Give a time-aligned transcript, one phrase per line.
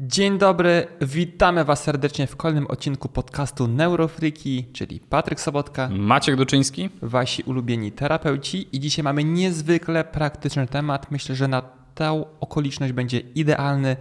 [0.00, 6.88] Dzień dobry, witamy Was serdecznie w kolejnym odcinku podcastu Neurofriki, czyli Patryk Sobotka, Maciek Duczyński,
[7.02, 11.10] Wasi ulubieni terapeuci i dzisiaj mamy niezwykle praktyczny temat.
[11.10, 11.62] Myślę, że na
[11.94, 13.96] tę okoliczność będzie idealny.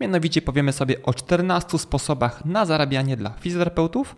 [0.00, 4.16] Mianowicie powiemy sobie o 14 sposobach na zarabianie dla fizjoterapeutów.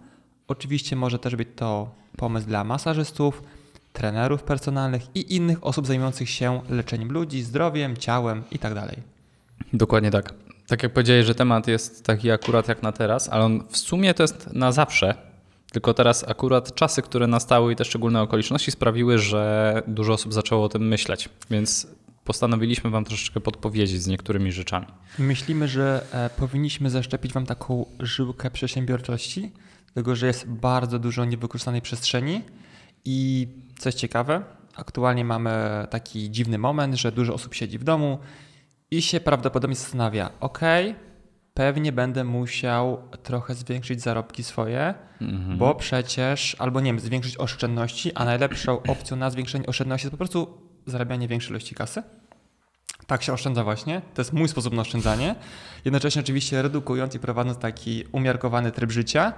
[0.48, 3.42] Oczywiście może też być to pomysł dla masażystów,
[3.92, 8.94] trenerów personalnych i innych osób zajmujących się leczeniem ludzi, zdrowiem, ciałem itd.
[9.72, 10.50] Dokładnie tak.
[10.71, 14.14] Tak jak powiedziałeś, że temat jest taki akurat jak na teraz, ale on w sumie
[14.14, 15.14] to jest na zawsze.
[15.72, 20.64] Tylko teraz akurat czasy, które nastały i te szczególne okoliczności sprawiły, że dużo osób zaczęło
[20.64, 21.29] o tym myśleć.
[21.50, 21.86] Więc
[22.25, 24.86] postanowiliśmy Wam troszeczkę podpowiedzieć z niektórymi rzeczami.
[25.18, 29.52] Myślimy, że e, powinniśmy zaszczepić Wam taką żyłkę przedsiębiorczości,
[29.86, 32.42] dlatego że jest bardzo dużo niewykorzystanej przestrzeni
[33.05, 34.42] i coś ciekawe,
[34.75, 35.50] aktualnie mamy
[35.91, 38.19] taki dziwny moment, że dużo osób siedzi w domu
[38.91, 40.58] i się prawdopodobnie zastanawia, ok,
[41.55, 45.58] pewnie będę musiał trochę zwiększyć zarobki swoje, Mhm.
[45.58, 50.16] bo przecież, albo nie wiem, zwiększyć oszczędności, a najlepszą opcją na zwiększenie oszczędności jest po
[50.16, 52.02] prostu zarabianie większej ilości kasy.
[53.06, 54.02] Tak się oszczędza właśnie.
[54.14, 55.34] To jest mój sposób na oszczędzanie.
[55.84, 59.33] Jednocześnie oczywiście redukując i prowadząc taki umiarkowany tryb życia,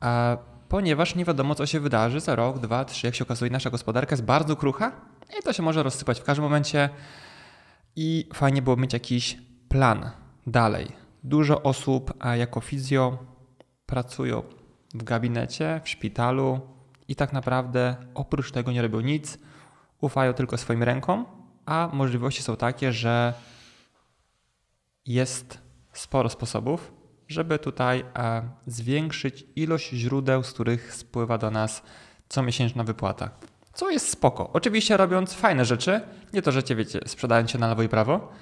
[0.00, 0.36] a
[0.68, 3.06] ponieważ nie wiadomo, co się wydarzy za rok, dwa, trzy.
[3.06, 4.92] Jak się okazuje, nasza gospodarka jest bardzo krucha
[5.40, 6.88] i to się może rozsypać w każdym momencie.
[7.96, 10.10] I fajnie było mieć jakiś plan
[10.46, 10.86] dalej.
[11.24, 13.18] Dużo osób jako fizjo
[13.86, 14.42] pracują
[14.94, 16.60] w gabinecie, w szpitalu
[17.08, 19.38] i tak naprawdę oprócz tego nie robią nic,
[20.00, 21.26] ufają tylko swoim rękom,
[21.66, 23.34] a możliwości są takie, że
[25.06, 25.58] jest
[25.92, 26.92] sporo sposobów,
[27.28, 31.82] żeby tutaj e, zwiększyć ilość źródeł, z których spływa do nas
[32.28, 33.30] comiesięczna wypłata.
[33.78, 34.50] Co jest spoko.
[34.52, 36.00] Oczywiście robiąc fajne rzeczy,
[36.32, 38.32] nie to, że cię wiecie, sprzedając się na lewo i prawo,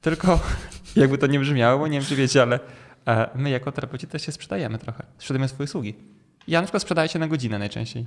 [0.00, 0.40] tylko
[0.96, 2.60] jakby to nie brzmiało, bo nie wiem czy wiecie, ale
[3.08, 5.02] e, my jako terapeuci też się sprzedajemy trochę.
[5.18, 5.94] Sprzedajemy swoje usługi.
[6.48, 8.06] Ja na przykład sprzedaję się na godzinę najczęściej.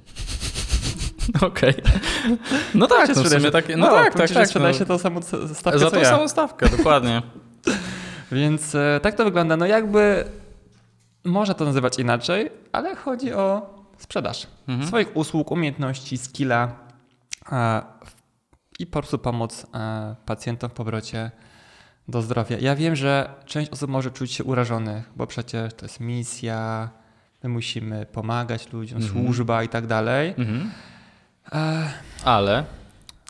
[1.41, 1.73] Okej.
[2.73, 4.48] No tak, się no sumie się- takie, no, tak, tak, że tak.
[4.48, 4.80] Sprzedaje no.
[4.80, 5.21] się tą samą
[5.54, 6.05] stawkę Za tą ja.
[6.05, 7.21] samą stawkę, dokładnie.
[8.31, 9.58] Więc e, tak to wygląda.
[9.58, 10.25] No jakby
[11.23, 14.87] można to nazywać inaczej, ale chodzi o sprzedaż Mhm.
[14.87, 16.76] swoich usług, umiejętności, skilla
[17.52, 17.82] e,
[18.80, 21.32] i po prostu pomoc e, pacjentom w powrocie
[22.08, 22.58] do zdrowia.
[22.60, 26.89] Ja wiem, że część osób może czuć się urażonych, bo przecież to jest misja,
[27.43, 29.26] my musimy pomagać ludziom, Mhm.
[29.26, 30.30] służba i tak dalej.
[30.37, 30.71] Mhm.
[31.52, 31.89] E,
[32.23, 32.66] Ale,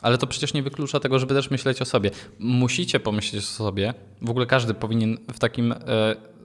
[0.01, 2.11] ale to przecież nie wyklucza tego, żeby też myśleć o sobie.
[2.39, 3.93] Musicie pomyśleć o sobie.
[4.21, 5.73] W ogóle każdy powinien w takim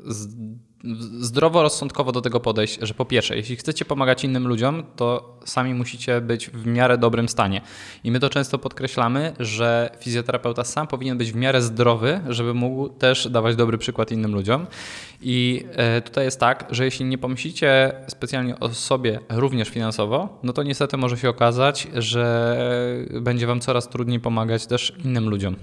[0.06, 0.28] z,
[1.20, 6.20] zdroworozsądkowo do tego podejść, że po pierwsze, jeśli chcecie pomagać innym ludziom, to sami musicie
[6.20, 7.60] być w miarę dobrym stanie.
[8.04, 12.88] I my to często podkreślamy, że fizjoterapeuta sam powinien być w miarę zdrowy, żeby mógł
[12.88, 14.66] też dawać dobry przykład innym ludziom.
[15.22, 20.52] I e, tutaj jest tak, że jeśli nie pomyślicie specjalnie o sobie również finansowo, no
[20.52, 22.56] to niestety może się okazać, że
[23.20, 25.56] będzie wam coraz trudniej pomagać też innym ludziom.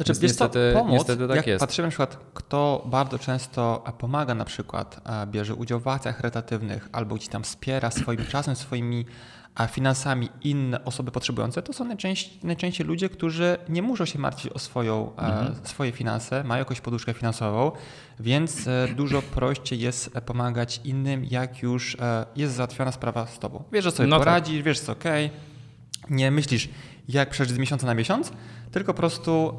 [0.00, 1.60] Znaczy, Więc wiesz co, niestety- pomoc, niestety tak jak jest.
[1.60, 6.16] patrzymy na przykład, kto bardzo często e, pomaga na przykład, e, bierze udział w akcjach
[6.16, 9.06] charytatywnych albo gdzieś tam wspiera swoim czasem, swoimi
[9.54, 14.52] a, finansami inne osoby potrzebujące, to są najczęściej, najczęściej ludzie, którzy nie muszą się martwić
[14.52, 15.54] o swoją, e, Mhm.
[15.62, 17.72] swoje finanse, mają jakąś poduszkę finansową,
[18.20, 23.38] więc e, dużo prościej jest e, pomagać innym, jak już e, jest załatwiona sprawa z
[23.38, 23.64] tobą.
[23.72, 24.24] Wiesz, że sobie No tak.
[24.24, 25.30] poradzisz, wiesz, co okej,
[26.10, 26.68] nie myślisz,
[27.08, 28.32] jak przeżyć z miesiąca na miesiąc,
[28.72, 29.54] tylko po prostu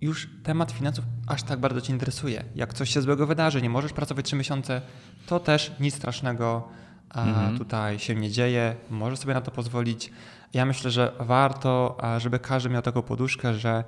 [0.00, 2.44] już temat finansów aż tak bardzo Cię interesuje.
[2.54, 4.82] Jak coś się złego wydarzy, nie możesz pracować trzy miesiące,
[5.26, 6.68] to też nic strasznego
[7.14, 7.58] Mhm.
[7.58, 10.10] tutaj się nie dzieje, możesz sobie na to pozwolić.
[10.54, 13.84] Ja myślę, że warto, żeby każdy miał taką poduszkę, że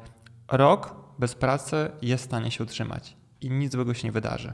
[0.53, 4.53] rok bez pracy jest w stanie się utrzymać i nic złego się nie wydarzy.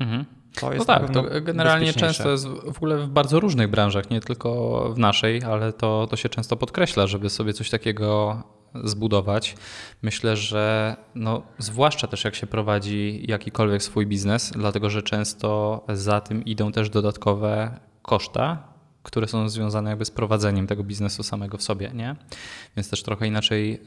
[0.00, 0.24] Mhm.
[0.60, 4.10] To No jest na tak, to generalnie często jest w ogóle w bardzo różnych branżach,
[4.10, 8.42] nie tylko w naszej, ale to, to się często podkreśla, żeby sobie coś takiego
[8.84, 9.56] zbudować.
[10.02, 16.20] Myślę, że no, zwłaszcza też jak się prowadzi jakikolwiek swój biznes, dlatego że często za
[16.20, 18.70] tym idą też dodatkowe koszta,
[19.02, 22.16] które są związane jakby z prowadzeniem tego biznesu samego w sobie, nie?
[22.76, 23.82] Więc też trochę inaczej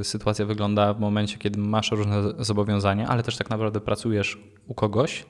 [0.00, 4.74] e, sytuacja wygląda w momencie, kiedy masz różne zobowiązania, ale też tak naprawdę pracujesz u
[4.74, 5.26] kogoś,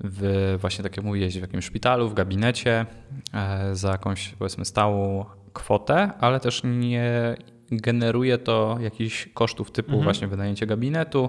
[0.00, 2.86] w właśnie tak jak mówiłeś, w jakimś szpitalu, w gabinecie
[3.34, 7.36] e, za jakąś powiedzmy stałą kwotę, ale też nie
[7.70, 10.04] generuje to jakichś kosztów typu Mhm.
[10.04, 11.28] właśnie wynajęcie gabinetu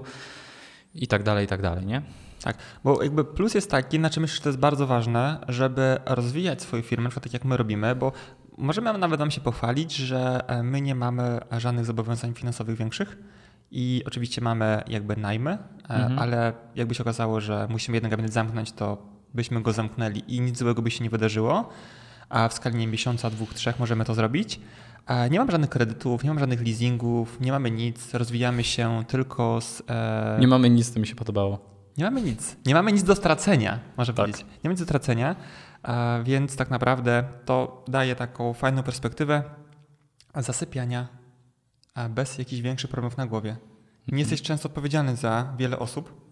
[0.94, 2.02] i tak dalej, i tak dalej, nie?
[2.42, 6.62] Tak, bo jakby plus jest taki, znaczy myślę, że to jest bardzo ważne, żeby rozwijać
[6.62, 8.12] swoją firmę, na przykład tak jak my robimy, bo
[8.58, 13.16] możemy nawet nam się pochwalić, że e, my nie mamy żadnych zobowiązań finansowych większych
[13.70, 16.18] I oczywiście mamy jakby najmy, e, mhm.
[16.18, 19.02] ale jakby się okazało, że musimy jeden gabinet zamknąć, to
[19.34, 21.68] byśmy go zamknęli i nic złego by się nie wydarzyło.
[22.28, 24.60] A w skali nie, miesiąca, dwóch, trzech możemy to zrobić.
[25.30, 29.82] Nie mamy żadnych kredytów, nie mamy żadnych leasingów, nie mamy nic, rozwijamy się tylko z.
[29.88, 30.36] E...
[30.40, 31.58] Nie mamy nic, to mi się podobało.
[31.98, 32.56] Nie mamy nic.
[32.66, 34.26] Nie mamy nic do stracenia, może tak.
[34.26, 34.42] powiedzieć.
[34.42, 35.36] Nie mamy nic do stracenia,
[36.24, 39.42] więc tak naprawdę to daje taką fajną perspektywę
[40.34, 41.08] zasypiania
[42.10, 43.50] bez jakichś większych problemów na głowie.
[43.50, 44.18] Nie mhm.
[44.18, 46.25] jesteś często odpowiedzialny za wiele osób.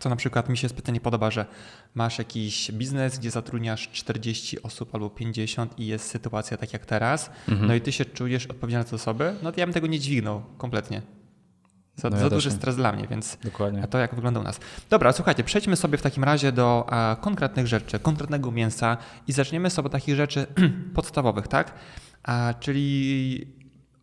[0.00, 1.46] Co na przykład mi się specjalnie podoba, że
[1.94, 7.30] masz jakiś biznes, gdzie zatrudniasz 40 osób albo 50 i jest sytuacja tak jak teraz,
[7.48, 7.68] mhm.
[7.68, 10.42] no i ty się czujesz odpowiedzialny za osoby, no to ja bym tego nie dźwignął
[10.58, 11.02] kompletnie.
[11.96, 13.88] Za, no ja za duży stres dla mnie, więc Dokładnie.
[13.90, 14.60] to jak wygląda u nas.
[14.90, 18.96] Dobra, słuchajcie, przejdźmy sobie w takim razie do a, konkretnych rzeczy, konkretnego mięsa
[19.26, 20.46] i zaczniemy sobie od takich rzeczy
[20.94, 21.74] podstawowych, tak?
[22.22, 23.57] A, czyli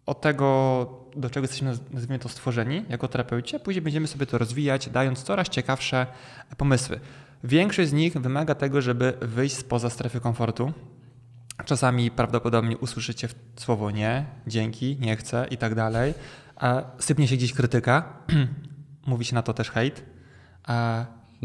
[0.05, 4.37] od tego, do czego jesteśmy, nazwijmy to, stworzeni jako terapeuci, a później będziemy sobie to
[4.37, 6.07] rozwijać, dając coraz ciekawsze
[6.57, 6.99] pomysły.
[7.43, 10.73] Większość z nich wymaga tego, żeby wyjść spoza strefy komfortu.
[11.65, 16.13] Czasami prawdopodobnie usłyszycie słowo nie, dzięki, nie chcę i tak dalej
[16.99, 18.13] sypnie się gdzieś krytyka,
[19.07, 20.03] mówi się na to też hejt.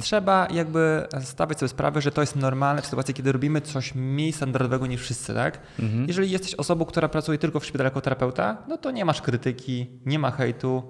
[0.01, 4.33] Trzeba jakby stawiać sobie sprawę, że to jest normalne w sytuacji, kiedy robimy coś mniej
[4.33, 5.61] standardowego niż wszyscy, tak?
[5.79, 6.09] Mhm.
[6.09, 9.87] Jeżeli jesteś osobą, która pracuje tylko w szpitalu jako terapeuta, no to nie masz krytyki,
[10.07, 10.83] nie ma hejtu.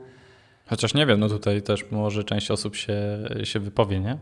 [0.66, 2.98] Chociaż nie wiem, no tutaj też może część osób się,
[3.44, 4.18] się wypowie, nie?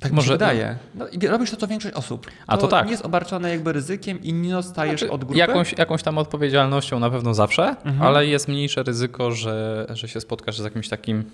[0.00, 0.76] Tak może wydaje.
[0.94, 2.26] No, robisz to, co większość osób.
[2.26, 2.84] To A to tak.
[2.84, 5.38] nie jest obarczone jakby ryzykiem i nie dostajesz znaczy, od grupy.
[5.38, 8.02] Jakąś, jakąś tam odpowiedzialnością na pewno zawsze, mhm.
[8.02, 11.24] ale jest mniejsze ryzyko, że, że się spotkasz z jakimś takim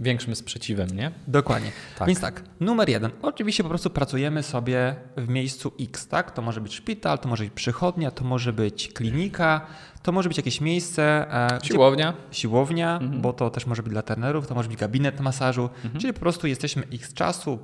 [0.00, 1.10] większym sprzeciwem, nie?
[1.26, 1.72] Dokładnie.
[1.98, 2.08] Tak.
[2.08, 3.10] Więc tak, numer jeden.
[3.22, 6.30] Oczywiście po prostu pracujemy sobie w miejscu X, tak?
[6.30, 9.66] To może być szpital, to może być przychodnia, to może być klinika,
[10.02, 11.32] to może być jakieś miejsce.
[11.32, 12.12] E, siłownia.
[12.12, 13.22] Gdzie, siłownia, mhm.
[13.22, 16.00] bo to też może być dla trenerów, to może być gabinet masażu, mhm.
[16.00, 17.58] czyli po prostu jesteśmy X czasu,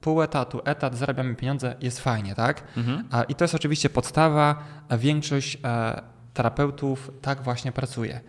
[0.00, 2.64] pół etatu, etat, zarabiamy pieniądze, jest fajnie, tak?
[2.76, 3.04] Mhm.
[3.28, 4.64] I to jest oczywiście podstawa,
[4.98, 6.02] większość e,
[6.34, 8.20] terapeutów tak właśnie pracuje.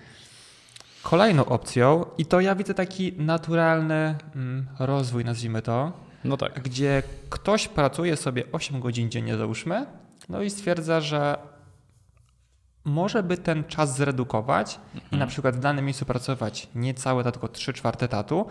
[1.05, 5.91] Kolejną opcją, i to ja widzę taki naturalny mm, rozwój, nazwijmy to,
[6.23, 6.61] no tak.
[6.61, 9.85] gdzie ktoś pracuje sobie 8 godzin dziennie, załóżmy,
[10.29, 11.37] no i stwierdza, że
[12.85, 15.11] może by ten czas zredukować mhm.
[15.11, 18.45] i na przykład w danym miejscu pracować nie całe, tylko 3 czwarte etatu,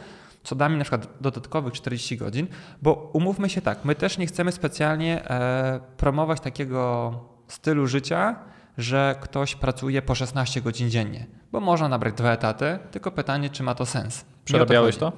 [0.45, 2.47] co da mi na przykład dodatkowych 40 godzin,
[2.83, 7.15] bo umówmy się tak, my też nie chcemy specjalnie e, promować takiego
[7.49, 8.37] stylu życia,
[8.79, 13.63] że ktoś pracuje po 16 godzin dziennie, bo można nabrać dwa etaty, tylko pytanie, czy
[13.63, 14.25] ma to sens.
[14.45, 15.13] Przerabiałeś to?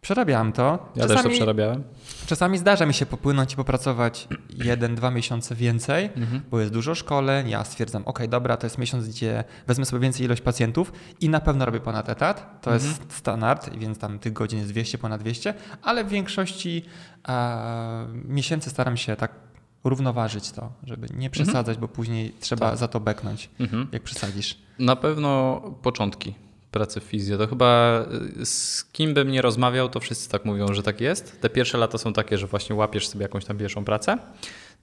[0.00, 0.92] Przerabiałem to.
[0.96, 1.82] Ja czasami, też to przerabiałem.
[2.26, 4.28] Czasami zdarza mi się popłynąć i popracować
[4.70, 6.42] jeden, dwa miesiące więcej, mhm.
[6.50, 7.48] bo jest dużo szkoleń.
[7.48, 11.40] Ja stwierdzam, ok, dobra, to jest miesiąc, gdzie wezmę sobie więcej ilość pacjentów i na
[11.40, 12.62] pewno robię ponad etat.
[12.62, 12.90] To mhm.
[12.90, 16.84] jest standard, więc tam tych godzin jest 200, ponad 200, ale w większości
[17.28, 19.45] e, miesięcy staram się tak
[19.88, 21.80] równoważyć to, żeby nie przesadzać, mhm.
[21.80, 22.78] bo później trzeba tak.
[22.78, 23.86] za to beknąć, mhm.
[23.92, 24.58] jak przesadzisz.
[24.78, 26.34] Na pewno początki
[26.70, 27.38] pracy w fizjo.
[27.38, 28.00] To chyba
[28.40, 31.40] y, z kim bym nie rozmawiał, to wszyscy tak mówią, że tak jest.
[31.40, 34.18] Te pierwsze lata są takie, że właśnie łapiesz sobie jakąś tam pierwszą pracę.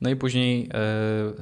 [0.02, 1.34] No i później, e,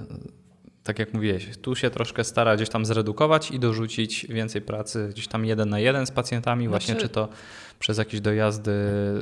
[0.83, 5.27] tak jak mówiłeś, tu się troszkę stara gdzieś tam zredukować i dorzucić więcej pracy gdzieś
[5.27, 6.85] tam jeden na jeden z pacjentami, znaczy...
[6.85, 7.29] właśnie czy to
[7.81, 8.71] przez jakieś dojazdy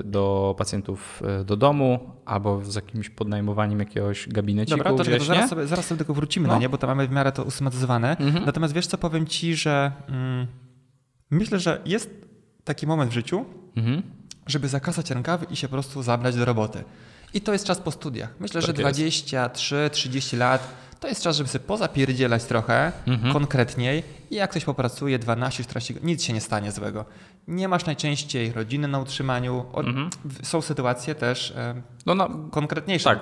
[0.06, 5.50] do pacjentów e, do domu, albo z jakimś podnajmowaniem jakiegoś gabineciku Dobra, to, to zaraz,
[5.50, 6.54] sobie, zaraz sobie tylko wrócimy no.
[6.54, 8.18] na nie, bo tam mamy w miarę to usystematyzowane.
[8.18, 8.46] Mhm.
[8.46, 9.92] Natomiast wiesz co, powiem Ci, że...
[10.08, 10.48] Mm,
[11.32, 12.10] Myślę, że jest
[12.64, 14.02] taki moment w życiu, mhm.
[14.48, 16.84] żeby zakasać rękawy i się po prostu zabrać do roboty.
[17.34, 18.34] I to jest czas po studiach.
[18.40, 23.34] Myślę, tak że 23, 30 lat to jest czas, żeby sobie pozapierdzielać trochę mhm.
[23.34, 27.06] konkretniej i jak ktoś popracuje 12, 14 nic się nie stanie złego.
[27.50, 29.66] Nie masz najczęściej rodziny na utrzymaniu.
[29.74, 30.10] Mhm.
[30.44, 33.04] Są sytuacje też e, no, no, konkretniejsze.
[33.04, 33.20] Tak,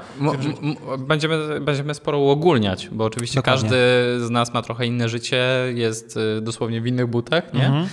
[0.99, 3.61] będziemy, będziemy sporo uogólniać, bo oczywiście Dokładnie.
[3.61, 3.77] każdy
[4.25, 7.65] z nas ma trochę inne życie, jest e, dosłownie w innych butach, nie?
[7.65, 7.87] Mhm.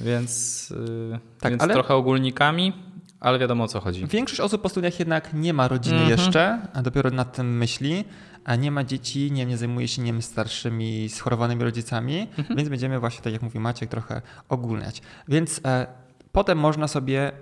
[0.00, 0.74] Więc,
[1.12, 1.74] e, tak, więc ale...
[1.74, 2.72] trochę ogólnikami.
[3.20, 4.06] Ale wiadomo o co chodzi.
[4.06, 6.18] Większość osób po studiach jednak nie ma rodziny mhm.
[6.18, 8.04] jeszcze, a dopiero nad tym myśli
[8.50, 12.56] a nie ma dzieci, nie, nie zajmuje się nie starszymi, schorowanymi rodzicami, mhm.
[12.56, 15.02] więc będziemy właśnie, tak jak mówi Maciek, trochę ogólniać.
[15.28, 15.86] Więc e,
[16.32, 17.32] potem można sobie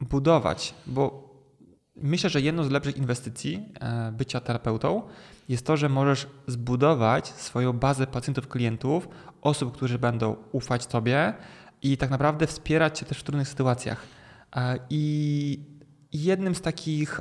[0.00, 1.30] budować, bo
[1.96, 5.02] myślę, że jedną z lepszych inwestycji e, bycia terapeutą
[5.48, 9.08] jest to, że możesz zbudować swoją bazę pacjentów, klientów,
[9.42, 11.34] osób, którzy będą ufać Tobie
[11.82, 14.02] i tak naprawdę wspierać Cię też w trudnych sytuacjach.
[14.56, 15.60] E, I
[16.12, 17.20] jednym z takich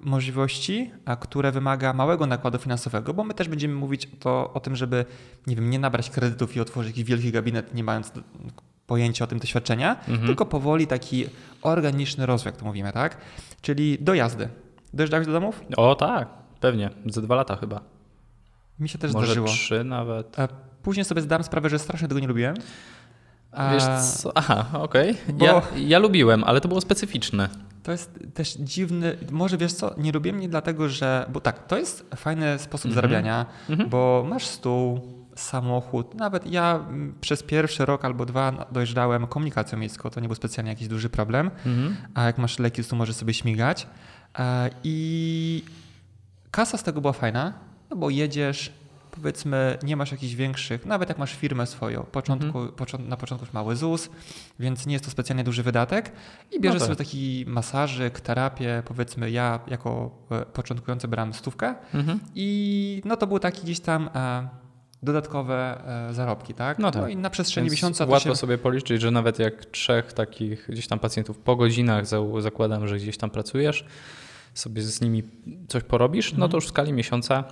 [0.00, 4.76] e, możliwości, które wymaga małego nakładu finansowego, bo my też będziemy mówić to, o tym,
[4.76, 5.04] żeby
[5.46, 8.12] nie wiem, nie nabrać kredytów i otworzyć jakiś wielki gabinet, nie mając
[8.86, 11.26] pojęcie o tym doświadczenia, tylko powoli taki
[11.62, 13.16] organiczny rozwój, jak to mówimy, tak?
[13.60, 14.48] Czyli do jazdy.
[14.94, 15.60] Dojeżdżałeś do domów?
[15.76, 16.28] O tak,
[16.60, 16.90] pewnie.
[17.06, 17.80] Ze dwa lata chyba.
[18.78, 19.48] Mi się też Może zdarzyło.
[19.48, 20.38] trzy nawet.
[20.38, 20.48] A
[20.82, 22.56] Później sobie zdałem sprawę, że strasznie tego nie lubiłem.
[23.52, 23.82] A Wiesz
[24.16, 24.32] co?
[24.34, 25.16] Aha, okej.
[25.32, 27.48] Bo- Ja, ja lubiłem, ale to było specyficzne.
[27.86, 31.78] To jest też dziwny, może wiesz co, nie lubię mnie dlatego, że, bo tak, to
[31.78, 33.46] jest fajny sposób zarabiania,
[33.90, 35.00] bo masz stół,
[35.34, 40.34] samochód, nawet ja mm, przez pierwszy rok albo dwa dojeżdżałem komunikacją miejską, to nie był
[40.34, 41.96] specjalnie jakiś duży problem, Mhm.
[42.14, 43.86] a jak masz leki, to możesz sobie śmigać
[44.38, 45.64] E, i
[46.50, 47.52] kasa z tego była fajna,
[47.90, 48.72] no bo jedziesz,
[49.16, 53.76] powiedzmy, nie masz jakichś większych, nawet jak masz firmę swoją, początku, począ- na początku mały
[53.76, 54.10] ZUS,
[54.58, 56.12] więc nie jest to specjalnie duży wydatek
[56.52, 56.86] i bierzesz tak.
[56.86, 62.20] sobie taki masażyk, terapię, powiedzmy ja jako e, początkujący brałem stówkę Mhm.
[62.34, 64.48] i no to były takie gdzieś tam e,
[65.02, 66.78] dodatkowe e, zarobki, tak?
[66.78, 67.10] No tak.
[67.10, 68.36] i na przestrzeni Więc miesiąca to łatwo się...
[68.36, 72.04] sobie policzyć, że nawet jak trzech takich gdzieś tam pacjentów po godzinach
[72.38, 73.84] zakładam, że gdzieś tam pracujesz,
[74.54, 75.22] sobie z nimi
[75.68, 77.44] coś porobisz, no to już w skali miesiąca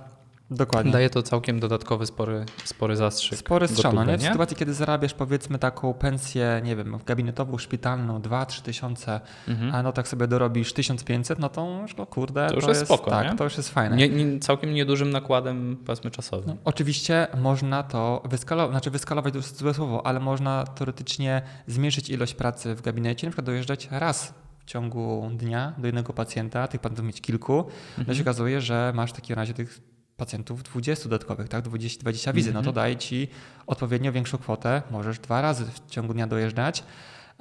[0.51, 0.91] Dokładnie.
[0.91, 3.39] daje to całkiem dodatkowy, spory, spory zastrzyk.
[3.39, 4.17] Spory strzał, no nie?
[4.17, 9.75] W sytuacji, kiedy zarabiasz powiedzmy taką pensję, nie wiem, gabinetową, szpitalną, 2-3 tysiące, Mhm.
[9.75, 13.09] a no tak sobie dorobisz 1500, no to już, no kurde, To już jest spoko,
[13.11, 13.37] tak, nie?
[13.37, 13.95] to już jest fajne.
[13.95, 16.47] Nie, nie, całkiem niedużym nakładem, powiedzmy, czasowym.
[16.47, 22.09] No, oczywiście można to wyskalować, znaczy wyskalować to jest złe słowo, ale można teoretycznie zmniejszyć
[22.09, 26.81] ilość pracy w gabinecie, na przykład dojeżdżać raz w ciągu dnia do jednego pacjenta, tych
[26.81, 27.65] pacjentów mieć kilku,
[28.07, 32.33] no się okazuje, że masz w takim razie tych pacjentów 20 dodatkowych, tak, 20, 20
[32.33, 33.27] wizyt, no to daje ci
[33.67, 36.83] odpowiednio większą kwotę, możesz dwa razy w ciągu dnia dojeżdżać.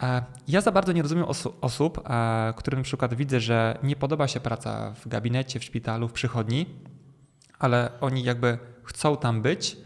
[0.03, 1.25] E, Ja za bardzo nie rozumiem
[1.61, 6.09] osób, e, którym na przykład widzę, że nie podoba się praca w gabinecie, w szpitalu,
[6.09, 6.67] w przychodni,
[7.59, 9.77] ale oni jakby chcą tam być,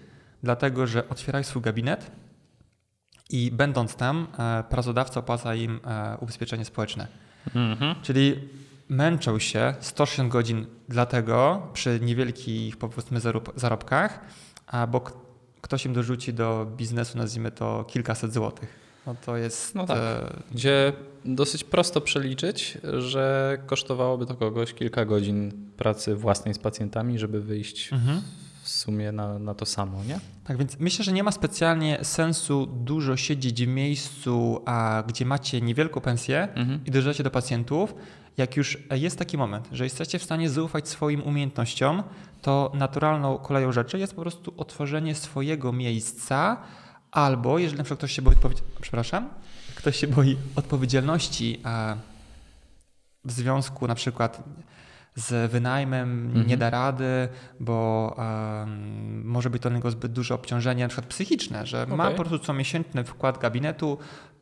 [0.43, 2.11] dlatego że otwierają swój gabinet
[3.31, 5.81] i będąc tam, e, pracodawca opłaca im
[6.21, 7.07] ubezpieczenie społeczne.
[7.55, 7.95] Mhm.
[8.03, 8.49] Czyli
[8.89, 14.21] męczą się 160 godzin dlatego przy niewielkich powiedzmy zarob- zarobkach,
[14.67, 15.01] a bo
[15.61, 18.89] ktoś im dorzuci do biznesu, nazwijmy to kilkaset złotych.
[19.07, 19.75] No to jest.
[19.75, 19.97] No tak.
[19.99, 20.93] e, Gdzie
[21.25, 27.93] dosyć prosto przeliczyć, że kosztowałoby to kogoś kilka godzin pracy własnej z pacjentami, żeby wyjść
[27.93, 28.23] mhm.
[28.63, 30.21] w sumie na, na to samo, nie?
[30.45, 35.61] Tak więc myślę, że nie ma specjalnie sensu dużo siedzieć w miejscu, a gdzie macie
[35.61, 36.81] niewielką pensję Mhm.
[36.87, 37.95] i dojeżdżacie do pacjentów.
[38.39, 42.03] Jak już jest taki moment, że jesteście w stanie zaufać swoim umiejętnościom,
[42.43, 46.57] to naturalną koleją rzeczy jest po prostu otworzenie swojego miejsca,
[47.11, 49.29] albo jeżeli na przykład ktoś się boi, odpowiedzi- przepraszam,
[49.75, 51.63] ktoś się boi odpowiedzialności
[53.25, 54.43] w związku na przykład
[55.15, 56.47] z wynajmem Mhm.
[56.47, 57.29] nie da rady,
[57.61, 58.17] bo
[58.63, 62.17] em, może być to dla niego zbyt duże obciążenie, na przykład psychiczne, że ma Okej.
[62.17, 63.99] po prostu comiesięczny wkład gabinetu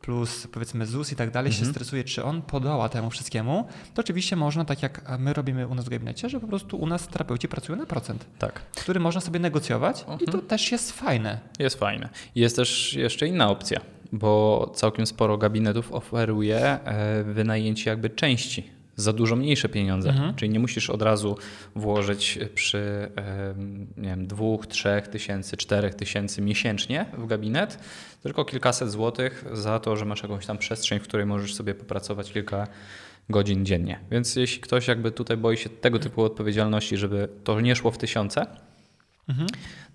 [0.07, 1.73] plus powiedzmy ZUS i tak dalej, się Mhm.
[1.73, 5.85] stresuje, czy on podoła temu wszystkiemu, to oczywiście można, tak jak my robimy u nas
[5.85, 9.39] w gabinecie, że po prostu u nas terapeuci pracują na procent, Tak, który można sobie
[9.39, 10.41] negocjować i to Mhm.
[10.47, 11.39] też jest fajne.
[11.59, 12.09] jest fajne.
[12.35, 13.79] Jest też jeszcze inna opcja,
[14.11, 20.09] bo całkiem sporo gabinetów oferuje e, wynajęcie jakby części za dużo mniejsze pieniądze.
[20.09, 20.35] Mhm.
[20.35, 21.37] Czyli nie musisz od razu
[21.75, 23.11] włożyć przy
[23.97, 27.79] nie wiem, dwóch, trzech tysięcy, czterech tysięcy miesięcznie w gabinet,
[28.23, 32.31] tylko kilkaset złotych za to, że masz jakąś tam przestrzeń, w której możesz sobie popracować
[32.31, 32.67] kilka
[33.29, 33.99] godzin dziennie.
[34.11, 37.97] Więc jeśli ktoś jakby tutaj boi się tego typu odpowiedzialności, żeby to nie szło w
[37.97, 38.45] tysiące,
[39.29, 39.47] Mhm.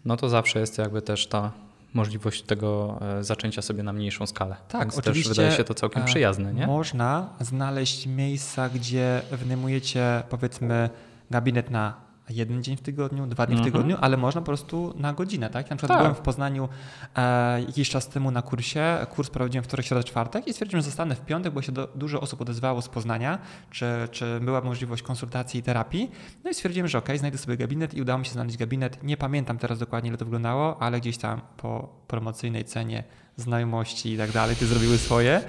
[0.05, 1.53] no to zawsze jest jakby też ta
[1.95, 4.57] możliwość tego e, zaczęcia sobie na mniejszą skalę.
[4.69, 6.67] Tak, Więc oczywiście, też wydaje się to całkiem e, przyjazne, nie?
[6.67, 10.91] Można znaleźć miejsca, gdzie wynajmujecie powiedzmy
[11.31, 13.73] gabinet na jeden dzień w tygodniu, dwa dni w Mhm.
[13.73, 15.71] tygodniu, ale można po prostu na godzinę, tak?
[15.71, 15.99] Na przykład Tak.
[16.07, 16.69] byłem w Poznaniu
[17.17, 21.15] e, jakiś czas temu na kursie, kurs prowadziłem wtorek, środa, czwartek i stwierdziłem, że zostanę
[21.15, 23.39] w piątek, bo się do, dużo osób odezwało z Poznania,
[23.71, 26.11] czy, czy była możliwość konsultacji i terapii.
[26.45, 29.03] No i stwierdziłem, że okej, znajdę sobie gabinet i udało mi się znaleźć gabinet.
[29.03, 33.05] Nie pamiętam teraz dokładnie, ile to wyglądało, ale gdzieś tam po promocyjnej cenie
[33.37, 35.43] znajomości i tak dalej, ty zrobiły swoje.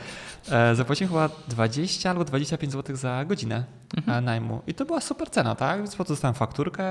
[0.51, 3.63] E, zapłaciłem chyba 20 albo 25 zł za godzinę
[4.07, 4.61] e, najmu.
[4.67, 5.77] I to była super cena, tak?
[5.77, 6.85] Więc po dostałem fakturkę,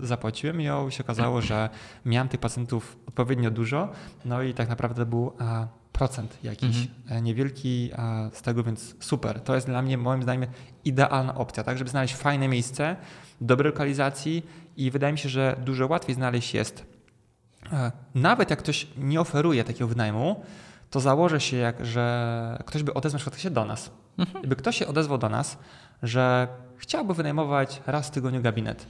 [0.00, 1.68] zapłaciłem ją i się okazało, że
[2.04, 3.88] miałem tych pacjentów odpowiednio dużo.
[4.24, 9.40] No i tak naprawdę był a, procent jakiś e, niewielki a, z tego, więc super.
[9.40, 10.50] To jest dla mnie moim zdaniem
[10.84, 11.78] idealna opcja, tak?
[11.78, 12.96] Żeby znaleźć fajne miejsce,
[13.40, 16.95] dobrej lokalizacji i wydaje mi się, że dużo łatwiej znaleźć jest E,
[18.14, 20.44] Nawet jak ktoś nie oferuje takiego wynajmu,
[20.90, 23.90] to założę się, jak, że ktoś by odezwał się do nas.
[24.38, 25.58] Gdyby ktoś się odezwał do nas,
[26.02, 28.86] że chciałby wynajmować raz w tygodniu gabinet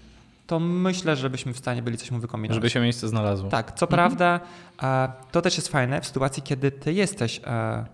[0.46, 2.56] to myślę, że byśmy w stanie byli coś mu wykombinować.
[2.56, 3.50] Żeby się miejsce znalazło.
[3.50, 4.40] Tak, co prawda
[4.82, 7.86] e, to też jest fajne w sytuacji, kiedy ty jesteś e,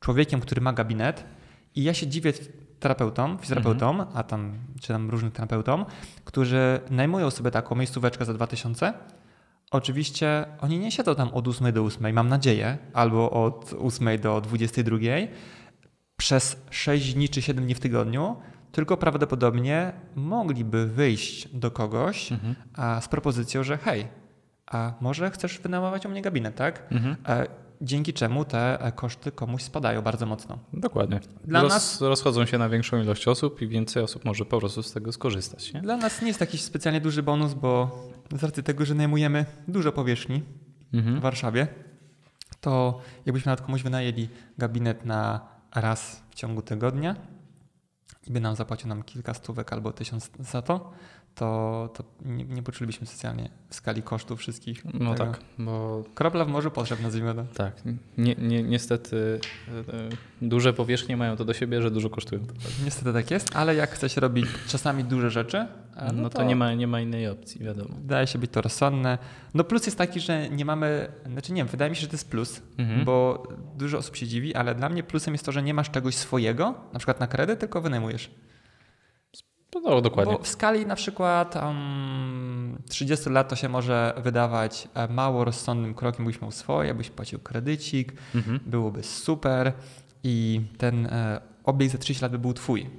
[0.00, 1.24] człowiekiem, który ma gabinet
[1.74, 2.32] i ja się dziwię
[2.80, 5.84] terapeutom, fizjoterapeutom, a tam, czy tam różnym terapeutom,
[6.24, 8.92] którzy najmują sobie taką miejscóweczkę za 2000.
[9.74, 14.40] Oczywiście oni nie siedzą tam od 8 do 8, mam nadzieję, albo od 8 do
[14.40, 14.98] 22
[16.16, 18.36] przez 6 dni czy 7 dni w tygodniu,
[18.72, 22.30] tylko prawdopodobnie mogliby wyjść do kogoś
[22.74, 24.08] a, z propozycją, że hej,
[24.66, 26.82] a może chcesz wynajmować u mnie gabinet, tak?
[27.28, 27.46] E,
[27.84, 30.58] dzięki czemu te e, koszty komuś spadają bardzo mocno.
[30.72, 31.20] Dokładnie.
[31.44, 34.82] Dla Roz, nas- Rozchodzą się na większą ilość osób i więcej osób może po prostu
[34.82, 35.72] z tego skorzystać.
[35.72, 35.80] Nie?
[35.80, 37.98] Dla nas nie jest jakiś specjalnie duży bonus, bo
[38.38, 40.42] z racji tego, że najmujemy dużo powierzchni
[40.94, 41.16] Mhm.
[41.18, 41.66] w Warszawie,
[42.60, 45.40] to jakbyśmy nawet komuś wynajęli gabinet na
[45.74, 47.16] raz w ciągu tygodnia
[48.26, 50.92] i by nam zapłacił nam kilka stówek albo tysiąc za to,
[51.34, 54.84] to, to nie, nie poczulibyśmy specjalnie w skali kosztów wszystkich.
[54.94, 55.32] No tego.
[55.32, 57.44] tak, bo Kropla w morzu potrzeb, nazwijmy to.
[57.54, 57.82] tak,
[58.18, 60.08] nie, nie, niestety e, e,
[60.42, 62.40] duże powierzchnie mają to do siebie, że dużo kosztują.
[62.84, 65.58] Niestety tak jest, ale jak chce się robić czasami duże rzeczy,
[65.96, 67.94] e, No, to, nie, ma, nie ma innej opcji, wiadomo.
[68.00, 69.18] Wydaje się być to rozsądne.
[69.54, 72.14] No plus jest taki, że nie mamy, znaczy nie wiem, wydaje mi się, że to
[72.14, 73.04] jest plus, Mhm.
[73.04, 76.14] bo dużo osób się dziwi, ale dla mnie plusem jest to, że nie masz czegoś
[76.14, 78.30] swojego, na przykład na kredyt, tylko wynajmujesz.
[79.74, 80.32] No, no, dokładnie.
[80.36, 85.94] Bo w skali na przykład um, 30 lat to się może wydawać e, mało rozsądnym
[85.94, 88.60] krokiem, byś miał swoje, byś płacił kredycik, Mhm.
[88.66, 89.72] byłoby super
[90.22, 92.90] i ten e, obiekt za 30 lat by był twój.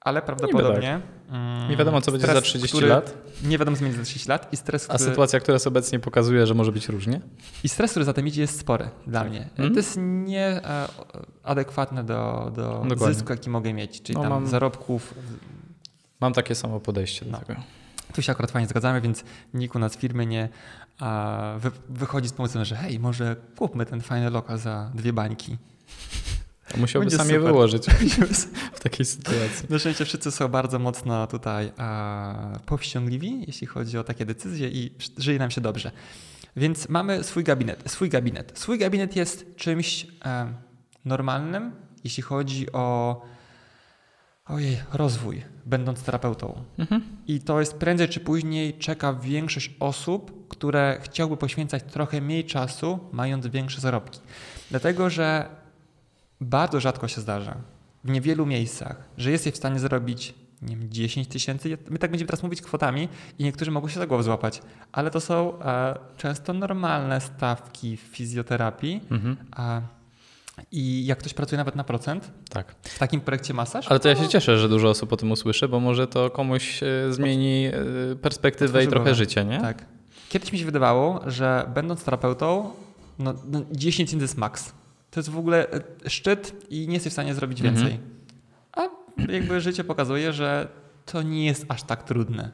[0.00, 1.00] Ale prawdopodobnie...
[1.30, 4.04] mm, Nie wiadomo, co będzie stres, za 30 który- lat, Nie wiadomo, co będzie za
[4.04, 7.20] 30 lat i stres, a który, sytuacja, która jest obecnie pokazuje, że może być różnie.
[7.64, 9.40] i stres, który za tym idzie, jest spory dla mnie.
[9.50, 9.70] Mhm.
[9.70, 9.98] To jest
[11.42, 13.14] nieadekwatne do, do Dokładnie.
[13.14, 15.14] zysku, jaki mogę mieć, czyli No, tam mam- zarobków.
[16.20, 17.38] Mam takie samo podejście do No.
[17.38, 17.60] tego.
[18.14, 19.24] Tu się akurat fajnie zgadzamy, więc
[19.54, 20.48] nikt u nas w firmie nie
[20.98, 25.56] a, wy, wychodzi z pomysłem, że hej, może kupmy ten fajny lokal za dwie bańki.
[26.76, 27.52] Musiałby Będzie sam je super.
[27.52, 27.86] wyłożyć
[28.74, 29.66] w takiej sytuacji.
[29.70, 32.34] Na szczęście wszyscy są bardzo mocno tutaj a,
[32.66, 35.90] powściągliwi, jeśli chodzi o takie decyzje i żyje nam się dobrze.
[36.56, 37.82] Więc mamy swój gabinet.
[37.90, 38.52] Swój gabinet.
[38.58, 40.52] Swój gabinet jest czymś e,
[41.04, 41.72] normalnym,
[42.04, 43.20] jeśli chodzi o
[44.50, 46.64] ojej, rozwój, będąc terapeutą.
[46.78, 47.02] Mhm.
[47.26, 52.98] I to jest prędzej czy później czeka większość osób, które chciałby poświęcać trochę mniej czasu,
[53.12, 54.20] mając większe zarobki.
[54.70, 55.48] Dlatego, że
[56.40, 57.56] bardzo rzadko się zdarza,
[58.04, 61.78] w niewielu miejscach, że jesteś w stanie zarobić nie wiem, 10 tysięcy.
[61.90, 63.08] My tak będziemy teraz mówić kwotami
[63.38, 68.00] i niektórzy mogą się za głowę złapać, ale to są e, często normalne stawki w
[68.00, 69.00] fizjoterapii.
[69.10, 69.36] Mhm.
[69.50, 69.80] A,
[70.72, 72.74] I jak ktoś pracuje nawet na procent, Tak.
[72.82, 75.68] w takim projekcie masaż, Ale to ja się cieszę, że dużo osób o tym usłyszy,
[75.68, 79.14] bo może to komuś e, zmieni e, perspektywę i Otworzy trochę głowę.
[79.14, 79.60] życia, nie?
[79.60, 79.86] Tak.
[80.28, 82.70] Kiedyś mi się wydawało, że będąc terapeutą,
[83.18, 84.72] no, no 10 tysięcy to jest maks.
[85.10, 87.76] To jest w ogóle e, szczyt i nie jesteś w stanie zrobić Mhm.
[87.76, 88.00] więcej.
[88.72, 88.88] A
[89.32, 90.68] jakby życie pokazuje, że
[91.06, 92.50] to nie jest aż tak trudne.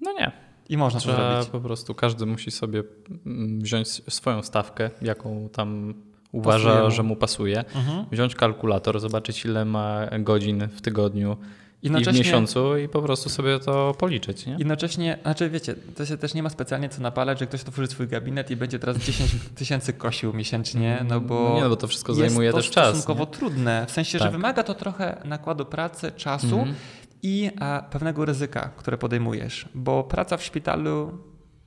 [0.00, 0.32] No nie.
[0.68, 1.50] I można to Trzeba zrobić.
[1.50, 2.82] po prostu, każdy musi sobie
[3.26, 5.94] mm, wziąć swoją stawkę, jaką tam
[6.32, 7.58] uważa, Pasuje że mu pasuje.
[7.74, 8.04] Mhm.
[8.12, 11.36] Wziąć kalkulator, zobaczyć ile ma godzin w tygodniu
[11.82, 14.52] i w miesiącu i po prostu sobie to policzyć, nie?
[14.52, 18.08] jednocześnie, znaczy wiecie, to się też nie ma specjalnie co napalać, że ktoś otworzy swój
[18.08, 22.12] gabinet i będzie teraz 10 tysięcy kosił miesięcznie, no bo, nie, no bo to wszystko
[22.12, 22.88] jest zajmuje to też czas.
[22.88, 23.84] stosunkowo trudne.
[23.88, 24.32] W sensie, że Tak.
[24.32, 26.74] wymaga to trochę nakładu pracy, czasu Mhm.
[27.22, 31.18] i a, pewnego ryzyka, które podejmujesz, bo praca w szpitalu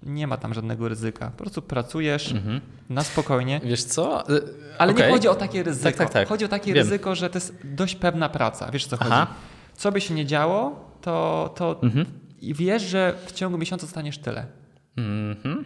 [0.05, 1.31] nie ma tam żadnego ryzyka.
[1.31, 2.61] Po prostu pracujesz Mhm.
[2.89, 4.23] na spokojnie, Wiesz co?
[4.77, 5.05] Ale okej.
[5.05, 5.83] nie chodzi o takie ryzyko.
[5.89, 6.27] Tak, tak, tak.
[6.27, 6.83] Chodzi o takie Wiem.
[6.83, 8.71] ryzyko, że to jest dość pewna praca.
[8.71, 9.25] Wiesz o co Aha.
[9.25, 9.31] chodzi?
[9.75, 12.05] Co by się nie działo, to, to Mhm.
[12.41, 14.45] wiesz, że w ciągu miesiąca staniesz tyle.
[14.97, 15.65] Mhm.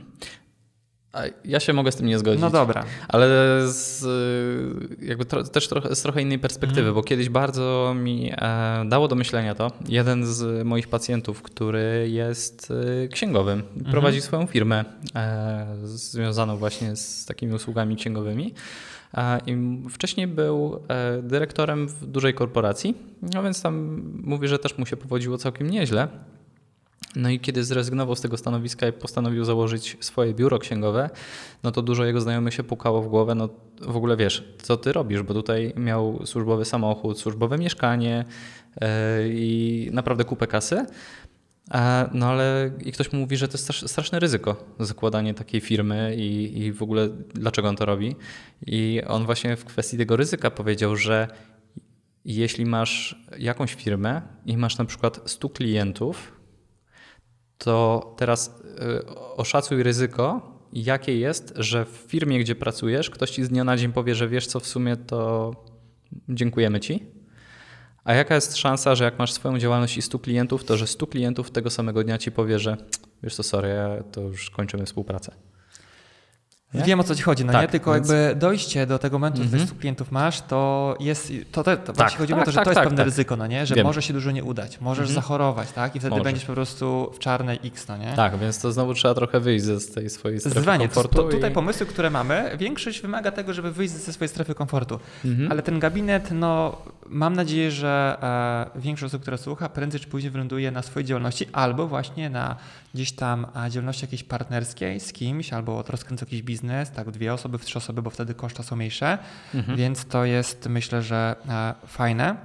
[1.45, 2.41] Ja się mogę z tym nie zgodzić.
[2.41, 2.83] No dobra.
[3.07, 3.27] Ale
[3.67, 4.05] z,
[5.01, 6.95] jakby tro, też trochę, z trochę innej perspektywy, Mhm.
[6.95, 9.71] bo kiedyś bardzo mi e, dało do myślenia to.
[9.89, 12.73] Jeden z moich pacjentów, który jest
[13.05, 13.91] e, księgowym, Mhm.
[13.91, 18.53] prowadzi swoją firmę e, związaną właśnie z takimi usługami księgowymi.
[19.13, 19.57] E, I
[19.89, 22.95] wcześniej był e, dyrektorem w dużej korporacji,
[23.33, 26.07] no więc tam mówi, że też mu się powodziło całkiem nieźle.
[27.17, 31.09] No i kiedy zrezygnował z tego stanowiska i postanowił założyć swoje biuro księgowe,
[31.63, 33.49] no to dużo jego znajomych się pukało w głowę, no
[33.81, 38.25] w ogóle wiesz, co ty robisz, bo tutaj miał służbowy samochód, służbowe mieszkanie
[38.81, 38.87] yy,
[39.29, 40.85] i naprawdę kupę kasy.
[41.73, 46.15] E, No ale i ktoś mówi, że to jest strasz- straszne ryzyko zakładanie takiej firmy
[46.17, 48.15] i, i w ogóle dlaczego on to robi.
[48.67, 51.27] I on właśnie w kwestii tego ryzyka powiedział, że
[52.25, 56.36] jeśli masz jakąś firmę i masz na przykład 100 klientów,
[57.57, 58.61] to teraz
[59.07, 63.77] y, oszacuj ryzyko, jakie jest, że w firmie, gdzie pracujesz, ktoś ci z dnia na
[63.77, 65.51] dzień powie, że wiesz co, w sumie to
[66.29, 67.05] dziękujemy ci.
[68.03, 71.07] A jaka jest szansa, że jak masz swoją działalność i 100 klientów, to że 100
[71.07, 72.77] klientów tego samego dnia ci powie, że
[73.23, 73.75] wiesz co, sorry,
[74.11, 75.31] to już kończymy współpracę.
[76.77, 76.83] Nie?
[76.83, 77.67] Wiem o co ci chodzi, no tak, nie?
[77.67, 78.09] Tylko więc...
[78.09, 79.57] jakby dojście do tego momentu, mm -hmm.
[79.57, 82.55] że 100 klientów masz, to jest, to, to, to tak, chodzi tak, o to, że
[82.55, 83.05] tak, to jest tak, pewne tak.
[83.05, 83.65] ryzyko, no nie?
[83.65, 83.85] Że Wiem.
[83.85, 85.15] może się dużo nie udać, możesz mm -hmm.
[85.15, 85.95] zachorować, tak?
[85.95, 86.23] I wtedy może.
[86.23, 88.13] będziesz po prostu w czarnej X, no nie?
[88.13, 90.87] Tak, więc to znowu trzeba trochę wyjść ze tej swojej strefy Zwanie.
[90.87, 91.15] komfortu.
[91.15, 91.53] To, tutaj i...
[91.53, 94.99] pomysły, które mamy, większość wymaga tego, żeby wyjść ze swojej strefy komfortu.
[95.25, 95.51] Mm -hmm.
[95.51, 96.77] Ale ten gabinet, no
[97.09, 98.17] mam nadzieję, że
[98.75, 102.55] e, większość osób, która słucha, prędzej czy później wyląduje na swojej działalności albo właśnie na
[102.97, 107.65] gdzieś tam działalności jakiejś partnerskiej z kimś, albo rozkręcę jakiś biznes, tak, dwie osoby, w
[107.65, 109.17] trzy osoby, bo wtedy koszta są mniejsze,
[109.53, 109.77] mhm.
[109.77, 112.35] więc to jest myślę, że e, fajne.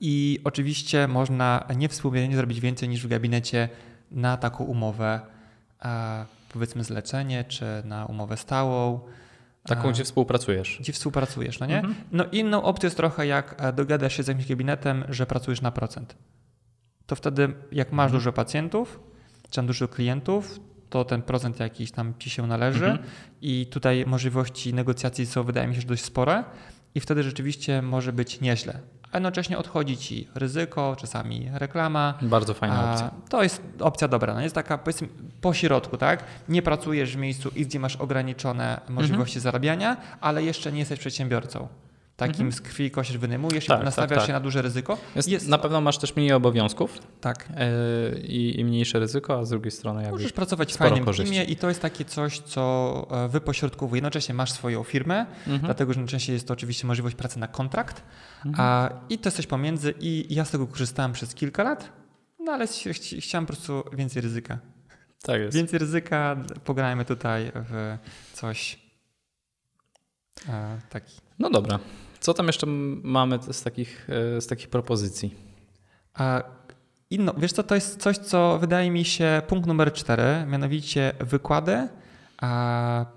[0.00, 3.68] I oczywiście można niewspółmiernie zrobić więcej niż w gabinecie
[4.10, 5.20] na taką umowę,
[5.84, 9.00] e, powiedzmy zlecenie, czy na umowę stałą.
[9.62, 10.78] Taką, gdzie współpracujesz.
[10.80, 11.76] Gdzie współpracujesz, no nie?
[11.78, 11.94] Mhm.
[12.12, 15.70] No inną opcją jest trochę jak e, dogadasz się z jakimś gabinetem, że pracujesz na
[15.70, 16.16] procent.
[17.06, 18.20] To wtedy jak masz mhm.
[18.20, 19.11] dużo pacjentów,
[19.56, 20.60] tam dużo klientów,
[20.90, 23.08] to ten procent jakiś tam ci się należy mhm.
[23.42, 26.44] i tutaj możliwości negocjacji są wydaje mi się dość spore
[26.94, 28.78] i wtedy rzeczywiście może być nieźle.
[29.12, 32.18] A jednocześnie odchodzi ci ryzyko, czasami reklama.
[32.22, 33.10] Bardzo fajna opcja.
[33.28, 34.34] To jest opcja dobra.
[34.34, 35.08] No jest taka powiedzmy
[35.40, 36.24] po środku, tak?
[36.48, 39.42] Nie pracujesz w miejscu, gdzie masz ograniczone możliwości mhm.
[39.42, 41.68] zarabiania, ale jeszcze nie jesteś przedsiębiorcą
[42.16, 42.52] takim mhm.
[42.52, 44.26] z krwi kościsz wynajmujesz tak, i nastawiasz tak, tak.
[44.26, 44.98] się na duże ryzyko.
[45.16, 47.48] Jest, jest, na pewno masz też mniej obowiązków tak.
[48.12, 51.34] Yy, i, i, mniejsze ryzyko, a z drugiej strony jakby Możesz pracować w fajnym korzyści.
[51.34, 53.98] teamie i to jest takie coś, co e, wypośrodkowuje.
[53.98, 55.60] Jednocześnie masz swoją firmę, mhm.
[55.60, 58.02] dlatego że jednocześnie jest to oczywiście możliwość pracy na kontrakt
[58.46, 58.54] mhm.
[58.58, 61.92] a, i to jest coś pomiędzy i ja z tego korzystałem przez kilka lat,
[62.40, 64.58] no ale ch ch chciałem po prostu więcej ryzyka.
[65.22, 65.56] Tak jest.
[65.56, 67.96] Więcej ryzyka, pograjmy tutaj w
[68.32, 68.78] coś
[70.48, 71.16] e, taki.
[71.42, 71.78] No dobra.
[72.20, 72.66] Co tam jeszcze
[73.02, 75.34] mamy z takich, e, z takich propozycji?
[76.14, 76.42] A
[77.10, 81.88] inno, wiesz co, to jest coś, co wydaje mi się punkt numer cztery, mianowicie wykłady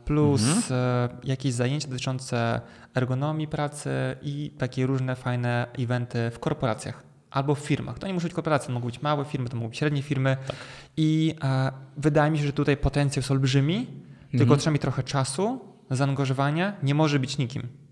[0.06, 0.64] plus mhm.
[0.72, 2.62] E, jakieś zajęcia dotyczące
[2.96, 3.90] ergonomii pracy
[4.22, 8.00] i takie różne fajne eventy w korporacjach albo w firmach.
[8.00, 10.38] To nie muszą być korporacje, to mogą być małe firmy, to mogą być średnie firmy.
[10.48, 10.56] Tak.
[10.98, 14.38] I e, wydaje mi się, że tutaj potencjał jest olbrzymi, mhm.
[14.38, 15.60] tylko trzeba mieć trochę czasu,
[15.92, 16.74] zaangażowania.
[16.84, 17.85] Nie może być nikim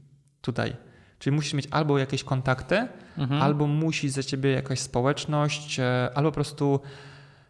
[0.43, 0.75] tutaj.
[1.19, 3.41] Czyli musisz mieć albo jakieś kontakty, mhm.
[3.41, 6.79] albo musi za ciebie jakaś społeczność, e, albo po prostu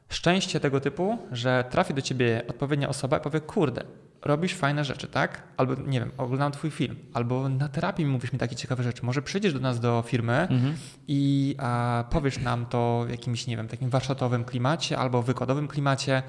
[0.10, 3.84] szczęście tego typu, że trafi do ciebie odpowiednia osoba i powie, kurde,
[4.26, 5.44] robisz fajne rzeczy, tak?
[5.58, 9.06] Albo nie wiem, oglądam twój film, albo na terapii mówisz mi takie ciekawe rzeczy.
[9.06, 10.76] Może przyjdziesz do nas do firmy mhm.
[11.08, 16.24] i a, powiesz nam to w jakimś, nie wiem, takim warsztatowym klimacie albo wykładowym klimacie.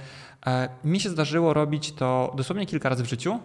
[0.47, 3.41] E, mi się zdarzyło robić to dosłownie kilka razy w życiu.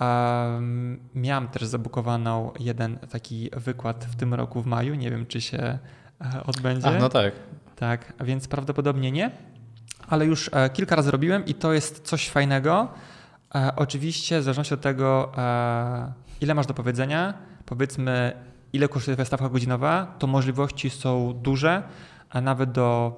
[0.00, 4.94] Um, miałem też zabukowaną jeden taki wykład w tym roku w maju.
[4.94, 5.78] Nie wiem, czy się e,
[6.46, 6.88] odbędzie.
[6.88, 7.34] A, no tak.
[7.76, 9.30] Tak, więc prawdopodobnie nie,
[10.08, 12.88] ale już e, kilka razy robiłem i to jest coś fajnego.
[13.54, 15.32] E, oczywiście, w zależności od tego,
[16.40, 17.34] ile masz do powiedzenia,
[17.66, 18.32] powiedzmy,
[18.72, 21.82] ile kosztuje twoja stawka godzinowa, to możliwości są duże,
[22.30, 23.16] a nawet do,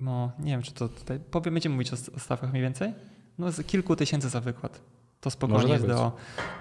[0.00, 2.94] no nie wiem, czy to tutaj, powiem, będziemy mówić o stawkach mniej więcej,
[3.38, 4.80] no z kilku tysięcy za wykład.
[5.20, 6.12] To spokojnie, jest do,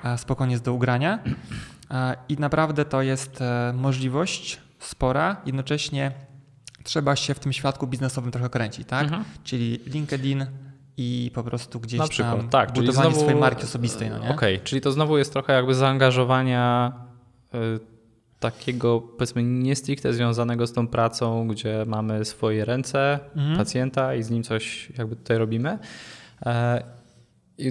[0.04, 1.19] e, spokojnie jest do ugrania.
[1.91, 5.41] E, I naprawdę to jest e, możliwość spora.
[5.45, 6.12] Jednocześnie
[6.84, 9.04] trzeba się w tym świadku biznesowym trochę kręcić, tak?
[9.04, 9.23] Mhm.
[9.43, 10.45] Czyli LinkedIn
[11.02, 14.10] i po prostu gdzieś Na przykład, tam tak, budowanie znowu, swojej marki osobistej.
[14.10, 16.94] No Okej, okay, czyli to znowu jest trochę jakby zaangażowania
[17.54, 17.58] y,
[18.40, 23.58] takiego powiedzmy nie stricte związanego z tą pracą, gdzie mamy swoje ręce mhm.
[23.58, 25.80] pacjenta i z nim coś jakby tutaj robimy.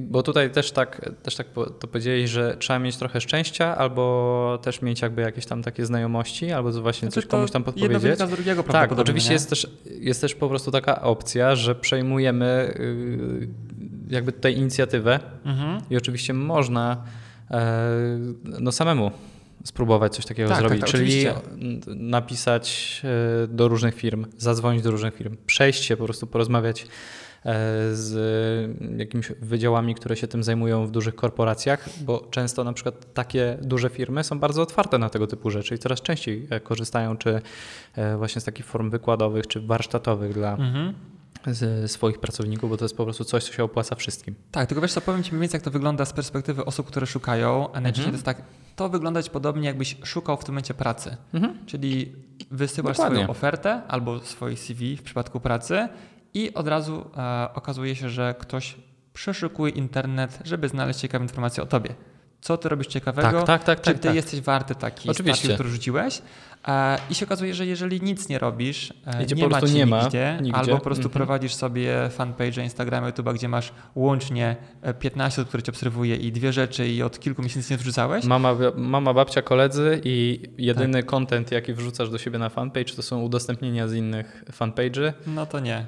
[0.00, 1.46] Bo tutaj też tak, też tak
[1.80, 6.52] to powiedzieli, że trzeba mieć trochę szczęścia, albo też mieć jakby jakieś tam takie znajomości,
[6.52, 8.02] albo właśnie znaczy coś komuś tam podpowiedzieć.
[8.02, 9.66] Jedno z drugiego Tak, oczywiście jest też,
[10.00, 13.48] jest też po prostu taka opcja, że przejmujemy y,
[14.10, 15.80] jakby tutaj inicjatywę mhm.
[15.90, 17.04] i oczywiście można
[17.50, 18.18] e,
[18.60, 19.10] no samemu
[19.64, 21.84] spróbować coś takiego tak, zrobić, tak, tak, czyli oczywiście.
[21.86, 23.00] napisać
[23.44, 26.86] e, do różnych firm, zadzwonić do różnych firm, przejść się, po prostu porozmawiać
[27.92, 28.12] z
[28.98, 33.88] jakimiś wydziałami, które się tym zajmują w dużych korporacjach, bo często na przykład takie duże
[33.88, 37.40] firmy są bardzo otwarte na tego typu rzeczy i coraz częściej e, korzystają czy
[37.94, 40.94] e, właśnie z takich form wykładowych czy warsztatowych dla mhm
[41.46, 44.34] z swoich pracowników, bo to jest po prostu coś, co się opłaca wszystkim.
[44.50, 47.06] Tak, tylko wiesz co, powiem Ci mniej więcej, jak to wygląda z perspektywy osób, które
[47.06, 47.72] szukają.
[47.72, 48.12] A najczęściej mhm.
[48.12, 48.42] to jest tak,
[48.76, 51.16] to wyglądać podobnie, jakbyś szukał w tym momencie pracy.
[51.34, 51.66] Mhm.
[51.66, 52.12] Czyli
[52.50, 53.18] wysyłasz Dokładnie.
[53.18, 55.88] swoją ofertę albo swoje CV w przypadku pracy
[56.34, 58.76] i od razu e, okazuje się, że ktoś
[59.12, 61.94] przeszukuje internet, żeby znaleźć ciekawe informacje o tobie.
[62.40, 63.42] Co ty robisz ciekawego?
[63.42, 63.80] Tak, tak, tak.
[63.80, 64.14] Czy tak, ty tak.
[64.16, 65.40] jesteś warty taki Oczywiście.
[65.40, 66.22] status, który rzuciłeś?
[66.68, 70.02] E, I się okazuje, że jeżeli nic nie robisz, e, nie po ma nie ma
[70.02, 70.56] nigdzie, nigdzie.
[70.58, 71.12] albo po prostu Mhm.
[71.12, 76.32] prowadzisz sobie fanpage Instagrama, YouTube'a, gdzie masz łącznie e, 15 osób, które cię obserwuje i
[76.32, 81.06] dwie rzeczy i od kilku miesięcy nie wrzucałeś, Mama, mama, babcia, koledzy i jedyny Tak.
[81.10, 85.12] content, jaki wrzucasz do siebie na fanpage, to są udostępnienia z innych fanpage'y.
[85.26, 85.86] no to nie.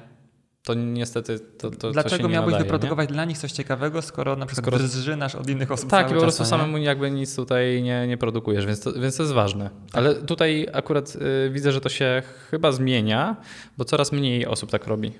[0.63, 4.35] To niestety to, to, to Dlaczego nie miałbyś nadaje, wyprodukować dla nich coś ciekawego, skoro
[4.35, 5.91] na przykład Skoro- drżynasz od innych osób Nie?
[5.91, 6.49] Tak, i po czas, prostu no nie?
[6.49, 9.69] samemu jakby nic tutaj nie, nie produkujesz, więc to, więc to jest ważne.
[9.93, 13.35] Ale tutaj akurat y, widzę, że to się chyba zmienia,
[13.77, 15.11] bo coraz mniej osób tak robi.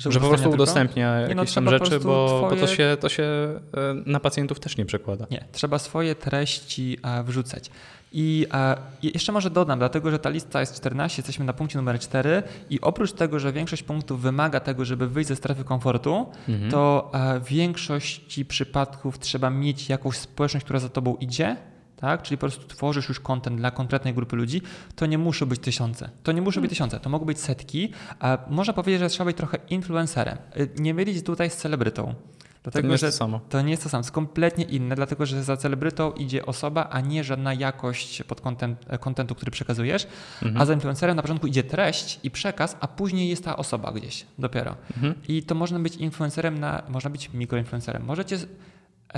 [0.00, 0.54] Że, po prostu tylko?
[0.54, 3.58] udostępnia no, jakieś tam trzeba po rzeczy, bo, bo to twoje- się, to się y,
[4.06, 5.26] na pacjentów też nie przekłada.
[5.30, 7.70] Nie, trzeba swoje treści e, wrzucać.
[8.12, 11.78] I e, i jeszcze może dodam, dlatego że ta lista jest 14, jesteśmy na punkcie
[11.78, 16.26] numer 4 i oprócz tego, że większość punktów wymaga tego, żeby wyjść ze strefy komfortu,
[16.48, 16.70] Mhm.
[16.70, 21.56] to e, w większości przypadków trzeba mieć jakąś społeczność, która za tobą idzie,
[22.00, 22.22] tak?
[22.22, 24.62] Czyli po prostu tworzysz już content dla konkretnej grupy ludzi,
[24.96, 26.10] to nie muszą być tysiące.
[26.22, 27.92] To nie muszą być tysiące, to mogą być setki.
[28.20, 30.38] A można powiedzieć, że trzeba być trochę influencerem.
[30.56, 32.14] Y, Nie mylić tutaj z celebrytą.
[32.62, 33.40] To Dlatego, nie jest że to samo.
[33.48, 37.00] to nie jest to samo, jest kompletnie inne, dlatego że za celebrytą idzie osoba, a
[37.00, 40.06] nie żadna jakość pod kątem e, kontentu, który przekazujesz,
[40.42, 40.62] Mhm.
[40.62, 44.26] a za influencerem na początku idzie treść i przekaz, a później jest ta osoba gdzieś
[44.38, 44.76] dopiero.
[44.96, 45.14] Mhm.
[45.28, 48.04] I to można być influencerem, na, można być mikroinfluencerem.
[48.04, 48.38] Możecie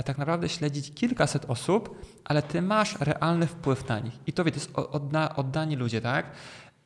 [0.03, 4.13] tak naprawdę śledzić kilkaset osób, ale ty masz realny wpływ na nich.
[4.27, 6.25] I to wie, to jest odda, oddani ludzie, tak?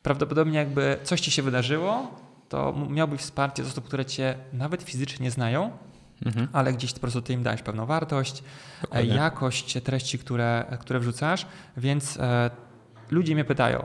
[0.03, 2.15] Prawdopodobnie jakby coś ci się wydarzyło,
[2.49, 5.71] to miałbyś wsparcie z osób, które cię nawet fizycznie znają,
[6.25, 6.47] Mhm.
[6.53, 9.15] ale gdzieś po prostu ty im dałeś pewną wartość, e, Dokładnie.
[9.15, 11.45] jakość treści, które, które wrzucasz,
[11.77, 12.49] więc e,
[13.11, 13.83] ludzie mnie pytają.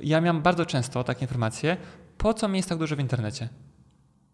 [0.00, 1.76] Ja miałem bardzo często takie informacje,
[2.18, 3.48] po co mi jest tak dużo w internecie?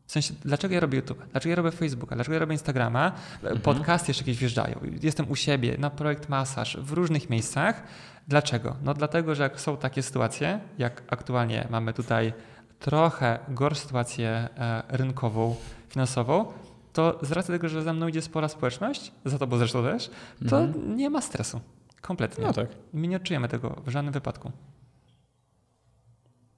[0.08, 1.24] W sensie, dlaczego ja robię YouTube?
[1.32, 2.14] Dlaczego ja robię Facebooka?
[2.14, 3.12] Dlaczego ja robię Instagrama?
[3.42, 3.60] Mhm.
[3.60, 4.80] Podcasty jeszcze jakieś wjeżdżają.
[5.02, 7.82] Jestem u siebie, na projekt masaż, w różnych miejscach.
[8.28, 8.76] Dlaczego?
[8.82, 12.32] No dlatego, że jak są takie sytuacje, jak aktualnie mamy tutaj
[12.78, 15.56] trochę gorszą sytuację e, rynkową,
[15.88, 16.52] finansową,
[16.92, 20.10] to z racji tego, że za mną idzie spora społeczność, za tobą zresztą też,
[20.48, 21.60] to nie ma stresu.
[22.00, 22.44] Kompletnie.
[22.44, 22.68] No tak.
[22.92, 24.52] My nie odczujemy tego w żadnym wypadku.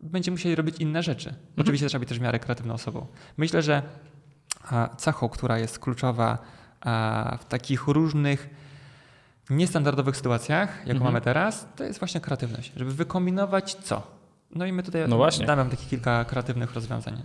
[0.03, 1.29] Będziemy musieli robić inne rzeczy.
[1.29, 1.47] Mhm.
[1.59, 3.07] Oczywiście trzeba być też w miarę kreatywną osobą.
[3.37, 3.83] Myślę, że
[4.97, 6.39] cechą, która jest kluczowa
[7.41, 8.51] w takich różnych
[9.51, 11.05] niestandardowych sytuacjach, jaką Mhm.
[11.05, 12.73] mamy teraz, to jest właśnie kreatywność.
[12.77, 14.03] Żeby wykombinować co?
[14.55, 15.47] No i my tutaj No właśnie.
[15.47, 17.23] damy takich kilka kreatywnych rozwiązań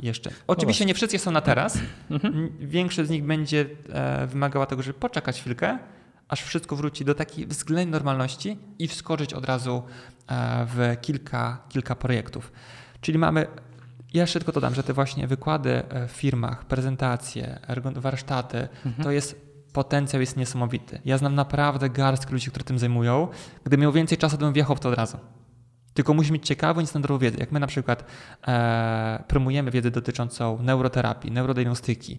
[0.00, 0.30] jeszcze.
[0.46, 1.78] Oczywiście No nie wszystkie są na teraz.
[2.10, 2.48] Mhm.
[2.60, 5.78] Większość z nich będzie e, wymagała tego, żeby poczekać chwilkę,
[6.28, 9.82] aż wszystko wróci do takiej względnej normalności i wskoczyć od razu
[10.26, 12.52] e, w kilka, kilka projektów.
[13.00, 13.46] Czyli mamy,
[14.14, 17.58] ja jeszcze tylko dodam, że te właśnie wykłady e, w firmach, prezentacje,
[17.96, 19.04] warsztaty, Mhm.
[19.04, 21.00] to jest potencjał jest niesamowity.
[21.04, 23.28] Ja znam naprawdę garstkę ludzi, którzy tym zajmują.
[23.60, 25.18] Gdybym miał więcej czasu, to bym wjechał w to od razu.
[25.94, 27.38] Tylko musi mieć ciekawą i standardową wiedzę.
[27.38, 28.04] Jak my na przykład
[28.48, 32.18] e, promujemy wiedzę dotyczącą neuroterapii, neurodiagnostyki,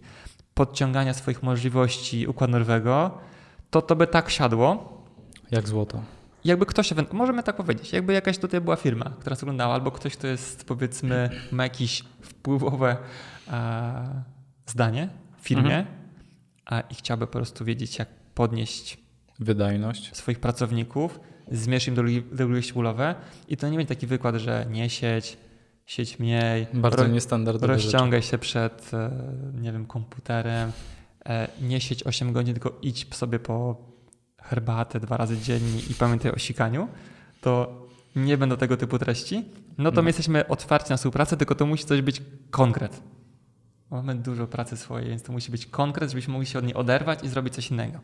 [0.53, 3.17] podciągania swoich możliwości układu nerwowego,
[3.75, 5.01] to to by tak siadło.
[5.51, 6.01] Jak złoto.
[6.45, 10.27] Jakby ktoś, możemy tak powiedzieć, jakby jakaś tutaj była firma, która oglądała, albo ktoś, kto
[10.27, 12.97] jest powiedzmy, ma jakieś wpływowe
[13.51, 14.23] e,
[14.65, 15.85] zdanie w firmie Mhm.
[16.65, 18.97] a, i chciałby po prostu wiedzieć, jak podnieść
[19.39, 20.15] Wydajność.
[20.15, 21.19] swoich pracowników,
[21.51, 23.15] zmniejszyć im dolegliwości bólowe
[23.47, 25.37] i to nie będzie taki wykład, że nie sieć,
[25.85, 27.91] sieć mniej, Bardzo ro- niestandardowe rzeczy.
[27.91, 29.11] rozciągaj się przed, e,
[29.61, 30.71] nie wiem, komputerem,
[31.61, 33.77] nie sieć 8 godzin, tylko idź sobie po
[34.41, 36.87] herbatę dwa razy dziennie i pamiętaj o sikaniu,
[37.41, 37.81] to
[38.15, 39.45] nie będą tego typu treści,
[39.77, 43.01] no to my jesteśmy otwarci na współpracę, tylko to musi coś być konkret.
[43.91, 47.23] Mamy dużo pracy swojej, więc to musi być konkret, żebyśmy mogli się od niej oderwać
[47.23, 47.99] i zrobić coś innego.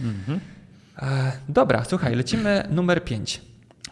[0.00, 0.40] Mhm.
[0.98, 3.42] E, dobra, słuchaj, lecimy numer 5.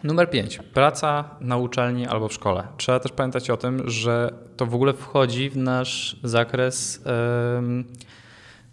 [0.03, 0.59] Numer 5.
[0.73, 2.67] Praca na uczelni albo w szkole.
[2.77, 7.85] Trzeba też pamiętać o tym, że to w ogóle wchodzi w nasz zakres em,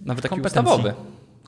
[0.01, 0.61] nawet taki Kompetencji.
[0.61, 0.95] ustawowy.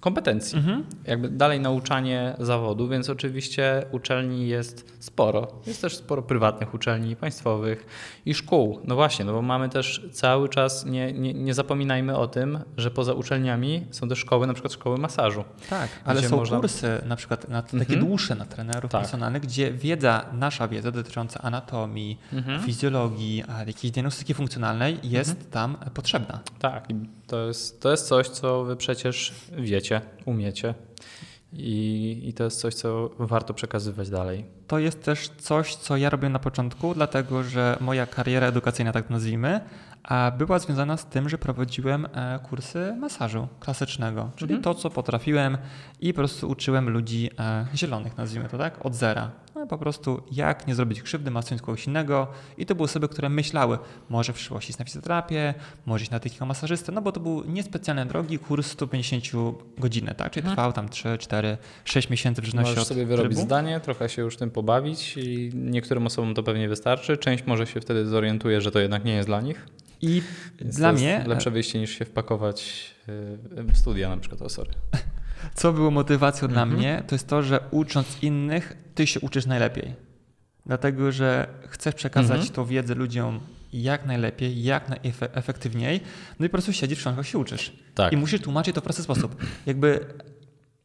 [0.01, 0.59] Kompetencji.
[0.59, 0.85] Mhm.
[1.07, 5.49] Jakby dalej nauczanie zawodu, więc oczywiście uczelni jest sporo.
[5.67, 7.87] Jest też sporo prywatnych uczelni, państwowych
[8.27, 8.79] i szkół.
[8.85, 12.91] No właśnie, no bo mamy też cały czas, nie, nie, nie zapominajmy o tym, że
[12.91, 15.45] poza uczelniami są też szkoły, na przykład szkoły masażu.
[15.71, 18.01] Tak, ale są można- kursy na przykład na, takie Mhm.
[18.01, 19.01] dłuższe na trenerów Tak.
[19.01, 22.63] personalnych, gdzie wiedza, nasza wiedza dotycząca anatomii, Mhm.
[22.63, 26.41] fizjologii, jakiejś diagnostyki funkcjonalnej jest tam potrzebna.
[26.59, 26.87] Tak,
[27.33, 30.75] to jest, to jest coś, co wy przecież wiecie, umiecie.
[31.53, 34.45] I, I to jest coś, co warto przekazywać dalej.
[34.67, 39.11] To jest też coś, co ja robię na początku, dlatego że moja kariera edukacyjna, tak
[39.11, 39.61] nazwijmy,
[40.39, 44.63] była związana z tym, że prowadziłem e, kursy masażu klasycznego, czyli mhm.
[44.63, 45.59] to, co potrafiłem
[46.01, 49.31] i po prostu uczyłem ludzi e, zielonych, nazwijmy to tak, od zera.
[49.63, 52.27] No, po prostu jak nie zrobić krzywdy, masując kogoś innego
[52.59, 55.55] i to były osoby, które myślały, może w przyszłości iść na fizjoterapię,
[55.87, 59.25] może iść na takiego masażystę, no bo to był niespecjalnie drogi kurs 150
[59.79, 60.57] godzin, tak, czyli mhm.
[60.57, 63.47] trwał tam 3, 4, 6 miesięcy w zależności Możesz sobie wyrobić trybu.
[63.47, 67.81] zdanie, trochę się już tym pobawić i niektórym osobom to pewnie wystarczy, część może się
[67.81, 69.67] wtedy zorientuje, że to jednak nie jest dla nich.
[70.01, 70.23] I
[70.61, 71.25] Więc dla mnie.
[71.27, 72.91] Lepsze wyjście niż się wpakować
[73.73, 74.71] w studia na przykład, o sorry.
[75.55, 76.69] Co było motywacją mhm.
[76.69, 79.95] dla mnie, to jest to, że ucząc innych, ty się uczysz najlepiej.
[80.67, 82.55] Dlatego, że chcesz przekazać mhm.
[82.55, 83.41] tą wiedzę ludziom
[83.73, 86.01] jak najlepiej, jak najefektywniej,
[86.41, 87.73] no i po prostu siedzisz w książkach się uczysz.
[87.95, 88.13] Tak.
[88.13, 89.37] I musisz tłumaczyć to w prosty sposób.
[89.67, 90.07] Jakby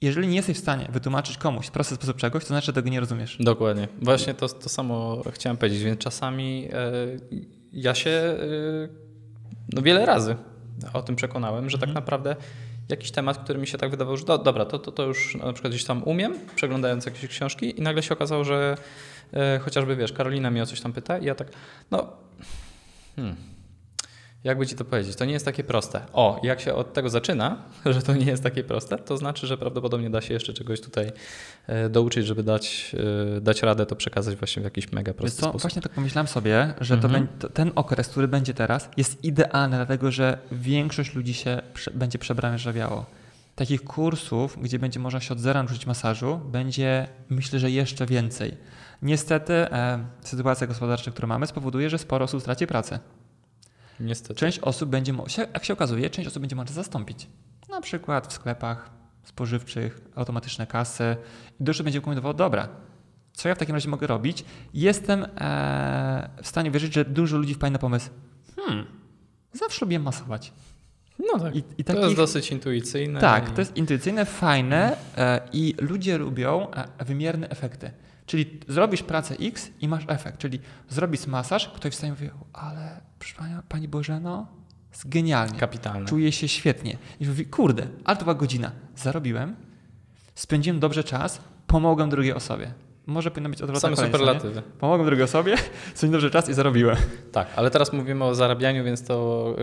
[0.01, 2.89] jeżeli nie jesteś w stanie wytłumaczyć komuś w prosty sposób czegoś, to znaczy, że tego
[2.89, 3.37] nie rozumiesz.
[3.39, 3.87] Dokładnie.
[4.01, 6.91] Właśnie to, to samo chciałem powiedzieć, więc czasami e,
[7.73, 8.37] ja się e,
[9.73, 10.35] no wiele razy
[10.93, 12.05] o tym przekonałem, że tak mhm.
[12.05, 12.35] naprawdę
[12.89, 15.53] jakiś temat, który mi się tak wydawał, że do, dobra, to, to, to już na
[15.53, 18.77] przykład gdzieś tam umiem, przeglądając jakieś książki i nagle się okazało, że
[19.33, 21.47] e, chociażby wiesz, Karolina mnie o coś tam pyta i ja tak,
[21.91, 22.11] no
[23.15, 23.35] hmm,
[24.43, 26.01] jakby ci to powiedzieć, to nie jest takie proste.
[26.13, 29.57] O, jak się od tego zaczyna, że to nie jest takie proste, to znaczy, że
[29.57, 31.11] prawdopodobnie da się jeszcze czegoś tutaj
[31.67, 32.95] e, douczyć, żeby dać,
[33.37, 35.61] e, dać radę to przekazać właśnie w jakiś mega prosty co, sposób.
[35.61, 37.27] Właśnie tak pomyślałem sobie, że mhm.
[37.39, 42.19] to, ten okres, który będzie teraz, jest idealny, dlatego że większość ludzi się prze, będzie
[42.19, 43.05] przebranżawiało.
[43.55, 48.57] Takich kursów, gdzie będzie można się od zera nauczyć masażu, będzie myślę, że jeszcze więcej.
[49.01, 52.99] Niestety e, sytuacja gospodarcza, którą mamy, spowoduje, że sporo osób straci pracę.
[53.99, 54.39] Niestety.
[54.39, 57.27] Część osób będzie, jak się okazuje, część osób będzie można zastąpić.
[57.69, 58.89] Na przykład w sklepach
[59.23, 61.15] spożywczych, automatyczne kasy.
[61.59, 62.69] I dużo będzie komunikował, dobra,
[63.33, 64.45] co ja w takim razie mogę robić?
[64.73, 68.09] Jestem e, w stanie wierzyć, że dużo ludzi wpadnie na pomysł,
[68.55, 68.85] hmm,
[69.53, 70.53] zawsze lubię masować.
[71.19, 73.19] No tak, I, i to jest dosyć intuicyjne.
[73.19, 73.51] Tak, i...
[73.51, 77.91] to jest intuicyjne, fajne e, i ludzie lubią e, wymierne efekty.
[78.25, 83.01] Czyli zrobisz pracę X i masz efekt, czyli zrobisz masaż, ktoś wstaje i mówi, ale
[83.69, 84.47] Pani, Bożeno,
[84.91, 85.59] jest genialnie.
[85.59, 86.09] Kapitalne.
[86.09, 86.97] Czuję się świetnie.
[87.19, 88.71] I mówi, kurde, ale to była godzina.
[88.95, 89.55] Zarobiłem,
[90.35, 92.73] spędziłem dobrze czas, pomogłem drugiej osobie.
[93.05, 93.95] Może powinno być odwrotnie.
[93.95, 94.61] Same superlatywy.
[94.79, 95.55] Pomogłem drugiej osobie,
[95.95, 96.97] spędziłem dobrze czas i zarobiłem.
[97.31, 99.55] Tak, ale teraz mówimy o zarabianiu, więc to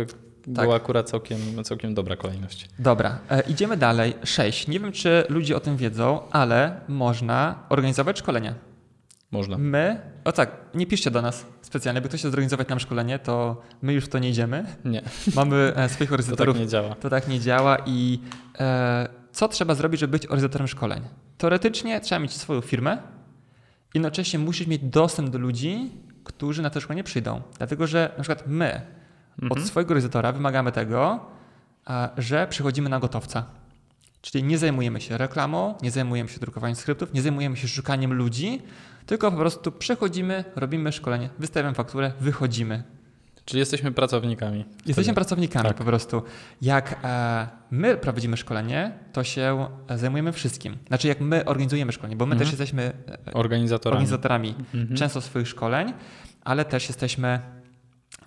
[0.54, 0.64] tak.
[0.64, 2.68] była akurat całkiem, całkiem dobra kolejność.
[2.78, 4.14] Dobra, e, idziemy dalej.
[4.24, 4.68] Sześć.
[4.68, 8.54] Nie wiem, czy ludzie o tym wiedzą, ale można organizować szkolenia.
[9.34, 9.58] Można.
[9.58, 13.62] My, o tak, nie piszcie do nas specjalnie, by ktoś chce zorganizować nam szkolenie, to
[13.82, 14.64] my już w to nie idziemy.
[14.84, 15.02] Nie.
[15.36, 16.54] Mamy e, swoich organizatorów.
[16.54, 16.94] to tak nie działa.
[16.94, 18.20] To tak nie działa i
[18.58, 21.02] e, co trzeba zrobić, żeby być organizatorem szkoleń?
[21.38, 22.98] Teoretycznie trzeba mieć swoją firmę,
[23.94, 25.90] jednocześnie musisz mieć dostęp do ludzi,
[26.24, 27.42] którzy na to szkolenie przyjdą.
[27.58, 28.80] Dlatego, że na przykład my
[29.42, 29.52] mhm.
[29.52, 31.20] od swojego organizatora wymagamy tego,
[32.18, 33.44] że przychodzimy na gotowca.
[34.24, 38.62] Czyli nie zajmujemy się reklamą, nie zajmujemy się drukowaniem skryptów, nie zajmujemy się szukaniem ludzi,
[39.06, 42.82] tylko po prostu przychodzimy, robimy szkolenie, wystawiamy fakturę, wychodzimy.
[43.44, 44.58] Czyli jesteśmy pracownikami.
[44.58, 45.14] Jesteśmy wtedy.
[45.14, 45.76] pracownikami tak.
[45.76, 46.22] po prostu.
[46.62, 50.76] Jak e, my prowadzimy szkolenie, to się zajmujemy wszystkim.
[50.88, 52.38] Znaczy, jak my organizujemy szkolenie, bo my mhm.
[52.38, 52.92] też jesteśmy
[53.28, 54.96] e, organizatorami, organizatorami mhm.
[54.96, 55.92] często swoich szkoleń,
[56.44, 57.40] ale też jesteśmy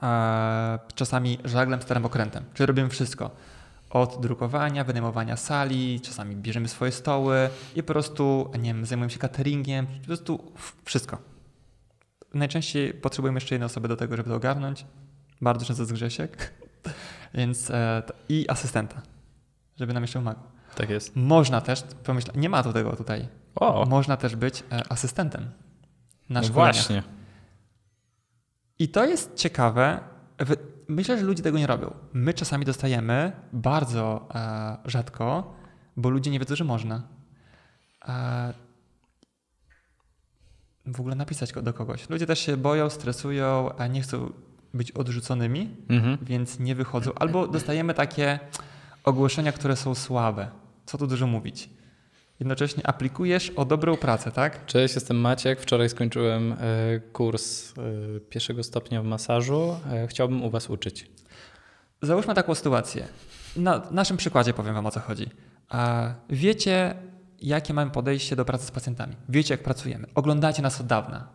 [0.04, 2.44] e, czasami żaglem, starym okrętem.
[2.54, 3.32] Czyli robimy wszystko.
[3.90, 9.20] Od drukowania, wynajmowania sali, czasami bierzemy swoje stoły i po prostu, nie wiem, zajmujemy się
[9.20, 10.52] cateringiem, po prostu
[10.86, 11.18] wszystko.
[12.34, 14.86] Najczęściej potrzebujemy jeszcze jednej osoby do tego, żeby to ogarnąć.
[15.42, 16.54] Bardzo często z Grzesiek.
[17.34, 19.02] Więc e, i asystenta,
[19.80, 20.44] żeby nam jeszcze pomagał.
[20.76, 21.16] Tak jest.
[21.16, 23.28] Można też, pomyśleć, nie ma tu tego tutaj.
[23.56, 23.86] O.
[23.86, 25.52] Można też być e, asystentem
[26.30, 27.04] na no Właśnie.
[28.80, 30.00] I to jest ciekawe.
[30.88, 31.94] Myślę, że ludzie tego nie robią.
[32.14, 35.56] My czasami dostajemy bardzo e, rzadko,
[35.98, 37.08] bo ludzie nie wiedzą, że można.
[38.08, 38.54] E,
[40.86, 42.10] w ogóle napisać do kogoś.
[42.10, 44.34] Ludzie też się boją, stresują, a nie chcą
[44.74, 46.18] być odrzuconymi, mhm.
[46.22, 47.12] więc nie wychodzą.
[47.14, 48.40] Albo dostajemy takie
[49.04, 50.52] ogłoszenia, które są słabe.
[50.86, 51.70] Co tu dużo mówić?
[52.40, 54.66] Jednocześnie aplikujesz o dobrą pracę, tak?
[54.66, 55.62] Cześć, jestem Maciek.
[55.62, 56.56] Wczoraj skończyłem e,
[57.00, 59.76] kurs e, pierwszego stopnia w masażu.
[59.92, 61.10] E, chciałbym u Was uczyć.
[62.02, 63.08] Załóżmy taką sytuację.
[63.56, 65.30] Na naszym przykładzie powiem Wam o co chodzi.
[66.30, 66.96] Wiecie,
[67.42, 69.16] jakie mamy podejście do pracy z pacjentami.
[69.30, 70.08] Wiecie, jak pracujemy.
[70.16, 71.28] Oglądacie nas od dawna.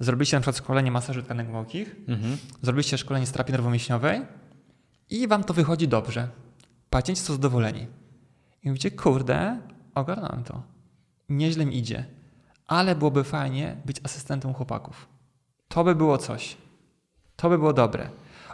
[0.00, 2.36] Zrobiliście na przykład szkolenie masażu tkanek głębokich, mhm.
[2.62, 4.22] zrobiliście szkolenie z terapii nerwomięśniowej
[5.10, 6.28] i Wam to wychodzi dobrze.
[6.90, 7.86] Pacjenci są zadowoleni.
[8.62, 9.58] I mówicie, kurde,
[9.96, 10.62] ogarnąłem to.
[11.28, 12.04] Nieźle mi idzie,
[12.66, 15.08] ale byłoby fajnie być asystentem chłopaków.
[15.68, 16.56] To by było coś.
[17.36, 18.10] To by było dobre.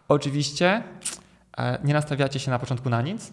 [0.08, 0.82] Oczywiście
[1.56, 3.32] e, nie nastawiacie się na początku na nic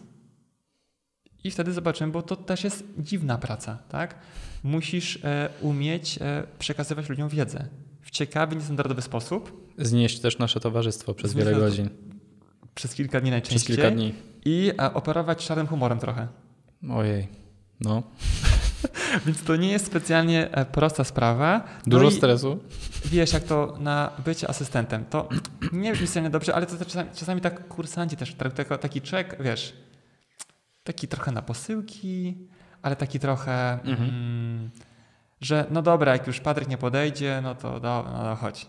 [1.43, 4.15] i wtedy zobaczymy, bo to też jest dziwna praca, tak?
[4.63, 7.67] Musisz e, umieć e, przekazywać ludziom wiedzę
[8.01, 9.71] w ciekawy, niestandardowy sposób.
[9.77, 11.89] Znieść też nasze towarzystwo przez Znieść wiele godzin.
[12.75, 13.59] Przez kilka dni najczęściej.
[13.59, 14.13] Przez kilka dni.
[14.45, 16.27] I operować szarym humorem trochę.
[16.89, 17.27] Ojej.
[17.81, 18.03] No.
[19.25, 21.63] Więc to nie jest specjalnie e, prosta sprawa.
[21.87, 22.59] Dużo no stresu.
[23.05, 25.29] wiesz, jak to na bycie asystentem, to
[25.71, 29.73] nie brzmi specjalnie dobrze, ale to czasami, czasami tak kursanci też jako taki czek, wiesz,
[30.83, 32.37] taki trochę na posyłki,
[32.81, 34.09] ale taki trochę, Mhm.
[34.09, 34.69] mm,
[35.41, 38.67] że no dobra, jak już Patryk nie podejdzie, no to do, no, no chodź.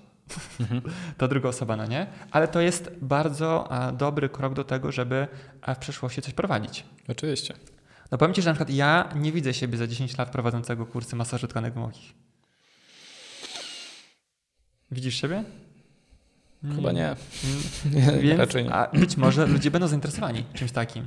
[0.61, 0.82] Mhm.
[1.18, 2.06] to druga osoba, no nie?
[2.30, 5.28] Ale to jest bardzo e, dobry krok do tego, żeby
[5.62, 6.84] e, w przyszłości coś prowadzić.
[7.08, 7.54] Oczywiście.
[8.11, 11.16] No powiem Ci, że na przykład ja nie widzę siebie za 10 lat prowadzącego kursy
[11.16, 12.12] masażu tkanek głębokich.
[14.90, 15.44] Widzisz siebie?
[16.76, 17.16] Chyba nie.
[17.94, 18.72] Nie Więc, raczej nie.
[18.74, 21.04] a być może ludzie będą zainteresowani czymś takim.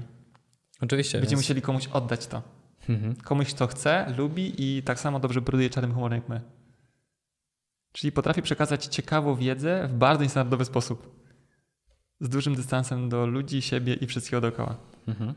[0.81, 1.17] Oczywiście.
[1.17, 2.41] Będziemy więc- musieli komuś oddać to.
[2.89, 3.15] Mhm.
[3.15, 6.41] Komuś, kto chce, lubi i tak samo dobrze bruduje czarnym humorem jak my.
[7.91, 11.23] Czyli potrafi przekazać ciekawą wiedzę w bardzo niestandardowy sposób.
[12.19, 14.77] Z dużym dystansem do ludzi, siebie i wszystkiego dookoła.
[15.07, 15.33] Mhm.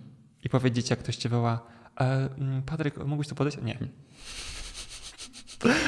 [0.46, 1.60] I powiedzieć, jak ktoś cię woła,
[2.00, 3.58] e, mm, Patryk, mógłbyś tu podejść?
[3.62, 3.78] Nie.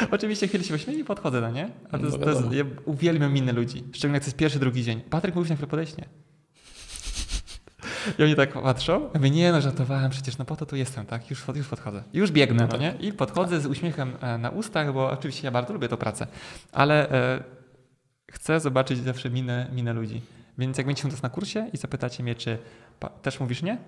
[0.10, 1.70] Oczywiście chwilę się wyśmieję i podchodzę, no nie?
[1.92, 3.84] A to, No to jest, ja uwielbiam inne ludzi.
[3.92, 5.00] Szczególnie jak to jest pierwszy, drugi dzień.
[5.00, 5.96] Patryk, mógłbyś na chwilę podejść?
[5.96, 6.08] Nie.
[8.18, 9.00] I oni tak patrzą.
[9.02, 11.30] Ja mówię, nie no, żartowałem, przecież no po to tu jestem, tak?
[11.30, 12.02] Już, już podchodzę.
[12.12, 12.94] Już biegnę, No no nie?
[13.00, 16.26] I podchodzę z uśmiechem e, na ustach, bo oczywiście ja bardzo lubię tę pracę.
[16.72, 17.44] Ale e,
[18.30, 20.22] chcę zobaczyć zawsze minę, minę ludzi.
[20.58, 22.58] Więc jak będziecie u nas na kursie i zapytacie mnie, czy
[23.22, 23.78] też mówisz nie?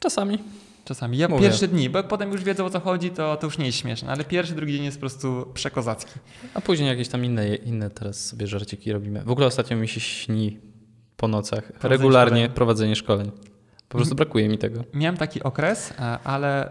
[0.00, 0.38] Czasami.
[0.84, 1.18] Czasami.
[1.18, 1.42] Ja Mówię.
[1.42, 3.78] pierwsze dni, bo jak potem już wiedzą o co chodzi, to, to już nie jest
[3.78, 6.12] śmieszne, ale pierwszy, drugi dzień jest po prostu przekozacki.
[6.54, 9.22] A później jakieś tam inne, inne teraz sobie żarciki robimy.
[9.24, 10.58] W ogóle ostatnio mi się śni
[11.16, 11.72] po nocach.
[11.82, 12.54] Regularnie szkoleń.
[12.54, 13.30] prowadzenie szkoleń.
[13.88, 14.84] Po prostu brakuje mi tego.
[14.94, 16.68] Miałem taki okres, e, ale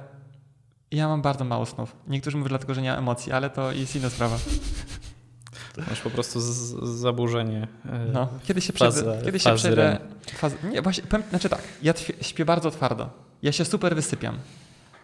[0.91, 1.95] ja mam bardzo mało snów.
[2.07, 4.37] Niektórzy mówią dlatego, że nie mam emocji, ale to jest inna sprawa.
[5.89, 7.67] Masz po prostu z, z zaburzenie.
[7.85, 9.97] e, No, kiedy się przejdę, kiedy się REM.
[10.35, 13.09] fazy, nie, właśnie, powiem, znaczy tak, ja śpię bardzo twardo.
[13.41, 14.37] Ja się super wysypiam.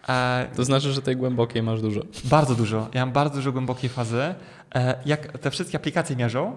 [0.10, 2.02] E, To znaczy, że tej głębokiej masz dużo.
[2.24, 2.88] Bardzo dużo.
[2.94, 4.36] Ja mam bardzo dużo głębokiej fazy.
[4.76, 6.56] E, Jak te wszystkie aplikacje mierzą,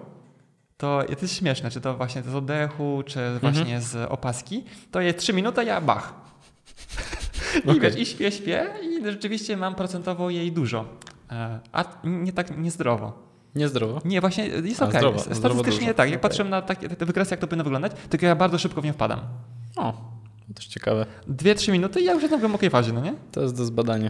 [0.77, 5.19] to to jest śmieszne, czy to właśnie z oddechu, czy właśnie z opaski, to jest
[5.19, 6.13] 3 minuty, ja bach.
[7.75, 10.85] I wiesz, i śpię, śpię i rzeczywiście mam procentowo jej dużo.
[11.31, 13.22] E, A nie tak niezdrowo.
[13.55, 14.01] Niezdrowo.
[14.05, 14.99] Nie, właśnie jest okej.
[14.99, 15.93] zdrowo, zdrowo Statystycznie dużo.
[15.93, 16.09] tak.
[16.09, 16.29] Jak Okej.
[16.29, 18.93] patrzę na takie, te wykresy, jak to powinno wyglądać, tylko ja bardzo szybko w nie
[18.93, 19.19] wpadam.
[19.75, 19.93] O,
[20.47, 21.05] to też ciekawe.
[21.29, 23.13] 2-3 minuty i ja już jestem w głębokiej fazie, no nie?
[23.31, 24.09] To jest do zbadania.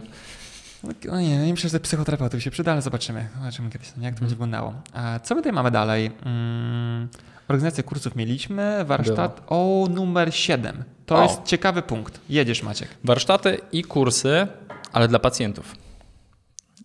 [1.04, 3.28] No nie, nie myślę, że psychoterapeutów się przyda, ale zobaczymy.
[3.38, 4.74] Zobaczymy kiedyś, no, jak to będzie wyglądało.
[4.92, 6.10] A co my tutaj mamy dalej?
[6.24, 7.08] Mm,
[7.48, 10.84] organizację kursów mieliśmy, warsztat o numer 7.
[11.06, 11.22] To O.
[11.22, 12.20] jest ciekawy punkt.
[12.28, 12.88] Jedziesz Maciek.
[13.04, 14.46] Warsztaty i kursy,
[14.92, 15.76] ale dla pacjentów.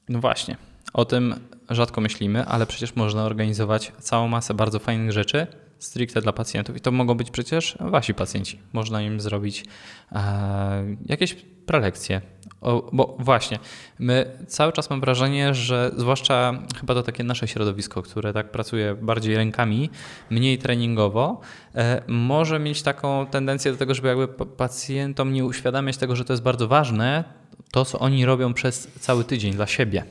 [0.10, 0.58] No właśnie.
[0.94, 1.36] O tym
[1.76, 5.48] rzadko myślimy, ale przecież można organizować całą masę bardzo fajnych rzeczy
[5.80, 6.78] stricte dla pacjentów.
[6.78, 8.60] I to mogą być przecież wasi pacjenci.
[8.74, 9.66] Można im zrobić
[10.12, 12.22] e, jakieś prelekcje.
[12.62, 13.60] O, bo właśnie,
[14.00, 18.96] my cały czas mam wrażenie, że zwłaszcza chyba to takie nasze środowisko, które tak pracuje
[19.02, 19.90] bardziej rękami,
[20.30, 21.42] mniej treningowo,
[21.76, 26.26] e, może mieć taką tendencję do tego, żeby jakby pa- pacjentom nie uświadamiać tego, że
[26.26, 27.24] to jest bardzo ważne,
[27.72, 30.04] to co oni robią przez cały tydzień dla siebie.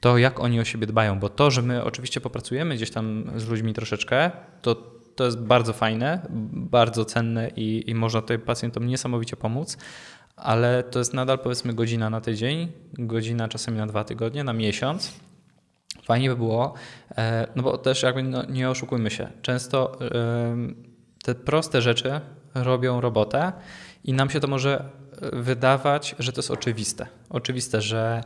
[0.00, 3.48] To jak oni o siebie dbają, bo to, że my oczywiście popracujemy gdzieś tam z
[3.48, 4.30] ludźmi troszeczkę,
[4.62, 4.74] to,
[5.16, 9.78] to jest bardzo fajne, bardzo cenne i, i można tutaj pacjentom niesamowicie pomóc,
[10.36, 15.12] ale to jest nadal powiedzmy godzina na tydzień, godzina czasami na dwa tygodnie, na miesiąc.
[16.02, 16.74] Fajnie by było,
[17.16, 19.98] e, no bo też jakby no, nie oszukujmy się, często
[21.22, 22.20] te proste rzeczy
[22.54, 23.52] robią robotę
[24.04, 24.84] i nam się to może
[25.22, 27.06] e, wydawać, że to jest oczywiste.
[27.30, 28.20] Oczywiste, że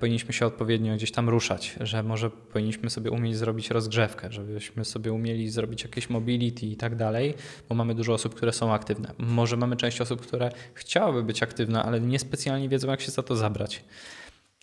[0.00, 5.12] powinniśmy się odpowiednio gdzieś tam ruszać, że może powinniśmy sobie umieć zrobić rozgrzewkę, żebyśmy sobie
[5.12, 7.34] umieli zrobić jakieś mobility i tak dalej,
[7.68, 9.12] bo mamy dużo osób, które są aktywne.
[9.18, 13.36] Może mamy część osób, które chciałyby być aktywne, ale niespecjalnie wiedzą, jak się za to
[13.36, 13.84] zabrać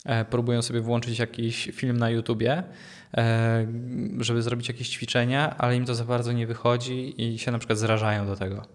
[0.05, 2.64] e, próbują sobie włączyć jakiś film na YouTubie,
[3.18, 3.68] e,
[4.20, 7.80] żeby zrobić jakieś ćwiczenia, ale im to za bardzo nie wychodzi i się na przykład
[7.80, 8.66] zrażają do tego.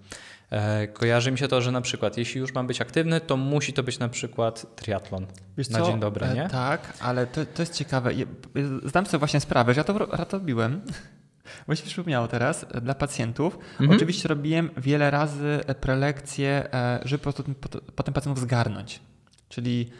[0.52, 3.72] E, Kojarzy mi się to, że na przykład jeśli już mam być aktywny, to musi
[3.72, 5.26] to być na przykład triatlon.
[5.58, 6.48] Wiesz Na dzień dobry, E, nie?
[6.48, 8.10] Tak, ale to, to jest ciekawe.
[8.84, 10.80] Zdam sobie właśnie sprawę, że ja to ro- robiłem.
[11.66, 13.58] Właśnie przypomniało teraz e, dla pacjentów.
[13.72, 13.90] Mhm.
[13.90, 16.68] Oczywiście robiłem wiele razy prelekcje,
[17.04, 19.00] żeby po- po- potem pacjentów zgarnąć.
[19.48, 19.90] Czyli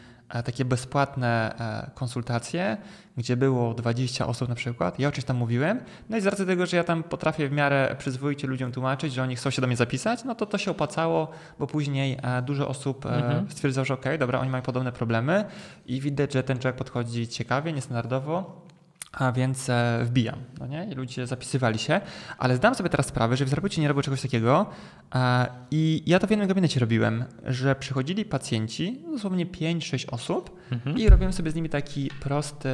[0.41, 2.77] takie bezpłatne e, konsultacje,
[3.17, 4.99] gdzie było 20 osób na przykład.
[4.99, 5.79] Ja o czymś tam mówiłem.
[6.09, 9.23] No i z racji tego, że ja tam potrafię w miarę przyzwoicie ludziom tłumaczyć, że
[9.23, 11.27] oni chcą się do mnie zapisać, no to to się opłacało,
[11.59, 13.51] bo później e, dużo osób mhm.
[13.51, 15.45] stwierdzało, że okej, okay, dobra, oni mają podobne problemy
[15.85, 18.63] i widać, że ten człowiek podchodzi ciekawie, niestandardowo
[19.13, 20.87] a więc e, wbijam, no nie?
[20.91, 22.01] I ludzie zapisywali się,
[22.37, 24.65] ale zdam sobie teraz sprawę, że w terapeucie nie robią czegoś takiego
[25.71, 30.97] i ja to w jednym gabinecie robiłem, że przychodzili pacjenci, dosłownie 5-6 osób mhm.
[30.97, 32.69] i robiłem sobie z nimi taki prosty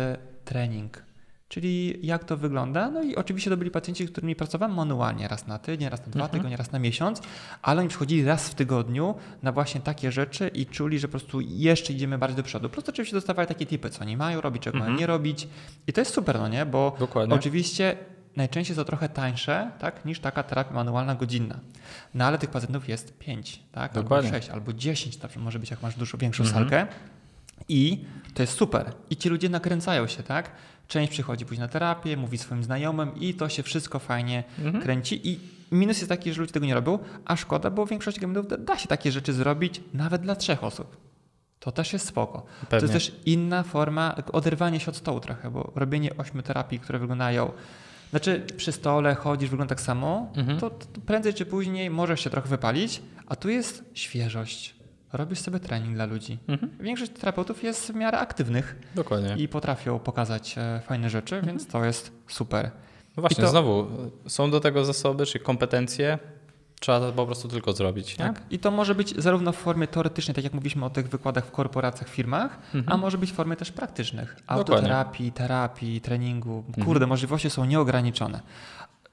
[0.46, 1.09] trening
[1.50, 2.92] Czyli jak to wygląda?
[2.92, 6.08] No i oczywiście to byli pacjenci, z którymi pracowałem manualnie raz na tydzień, raz na
[6.08, 6.30] dwa mhm.
[6.30, 7.22] tygodnie, raz na miesiąc,
[7.62, 11.42] ale oni przychodzili raz w tygodniu na właśnie takie rzeczy i czuli, że po prostu
[11.42, 12.70] jeszcze idziemy bardziej do przodu.
[12.70, 14.92] Po prostu oczywiście dostawali takie typy, co oni mają robić, czego mhm.
[14.92, 15.48] mają nie robić.
[15.88, 16.66] I to jest super, no nie?
[16.66, 17.36] Bo Dokładnie.
[17.36, 17.98] oczywiście
[18.36, 21.60] najczęściej to trochę tańsze tak, niż taka terapia manualna godzinna.
[22.14, 23.94] No ale tych pacjentów jest pięć, tak?
[23.94, 24.30] Dokładnie.
[24.30, 26.64] albo sześć, albo dziesięć, może być jak masz dużo większą mhm.
[26.70, 26.88] salkę.
[27.68, 28.94] I to jest super.
[29.10, 30.52] I ci ludzie nakręcają się, tak?
[30.88, 34.84] Część przychodzi później na terapię, mówi swoim znajomym i to się wszystko fajnie mhm.
[34.84, 35.30] kręci.
[35.30, 35.40] I
[35.72, 38.88] minus jest taki, że ludzie tego nie robią, a szkoda, bo większość gabinetów da się
[38.88, 40.98] takie rzeczy zrobić nawet dla trzech osób.
[41.60, 42.46] To też jest spoko.
[42.70, 42.88] Pewnie.
[42.88, 47.00] To jest też inna forma oderwania się od stołu trochę, bo robienie ośmiu terapii, które
[47.00, 47.52] wyglądają
[48.10, 50.60] znaczy przy stole chodzisz, wygląda tak samo, mhm.
[50.60, 54.76] to, to prędzej czy później możesz się trochę wypalić, a tu jest świeżość
[55.14, 56.38] robisz sobie trening dla ludzi.
[56.48, 56.72] Mhm.
[56.80, 59.36] Większość terapeutów jest w miarę aktywnych Dokładnie.
[59.38, 61.58] i potrafią pokazać e, fajne rzeczy, mhm.
[61.58, 62.72] więc to jest super.
[63.18, 63.50] No właśnie, to...
[63.50, 63.88] znowu,
[64.28, 66.20] są do tego zasoby czy kompetencje,
[66.80, 68.16] Trzeba to po prostu tylko zrobić.
[68.16, 68.42] Tak.
[68.50, 71.52] I to może być zarówno w formie teoretycznej, tak jak mówiliśmy o tych wykładach w
[71.52, 72.84] korporacjach, firmach, mhm.
[72.88, 74.36] a może być w formie też praktycznych.
[74.48, 76.64] Autoterapii, terapii, treningu.
[76.74, 77.10] Kurde, mhm.
[77.10, 78.42] możliwości są nieograniczone.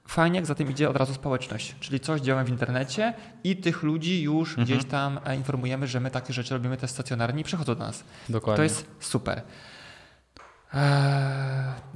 [0.07, 3.83] Fajnie, jak za tym idzie od razu społeczność, czyli coś działa w internecie i tych
[3.83, 4.65] ludzi już mhm.
[4.65, 8.03] gdzieś tam e, informujemy, że my takie rzeczy robimy też stacjonarnie i przychodzą do nas.
[8.29, 8.57] Dokładnie.
[8.57, 9.41] To jest super.
[10.73, 10.81] Eee,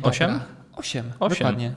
[0.01, 0.39] Osiem?
[0.73, 1.73] Osiem, dokładnie.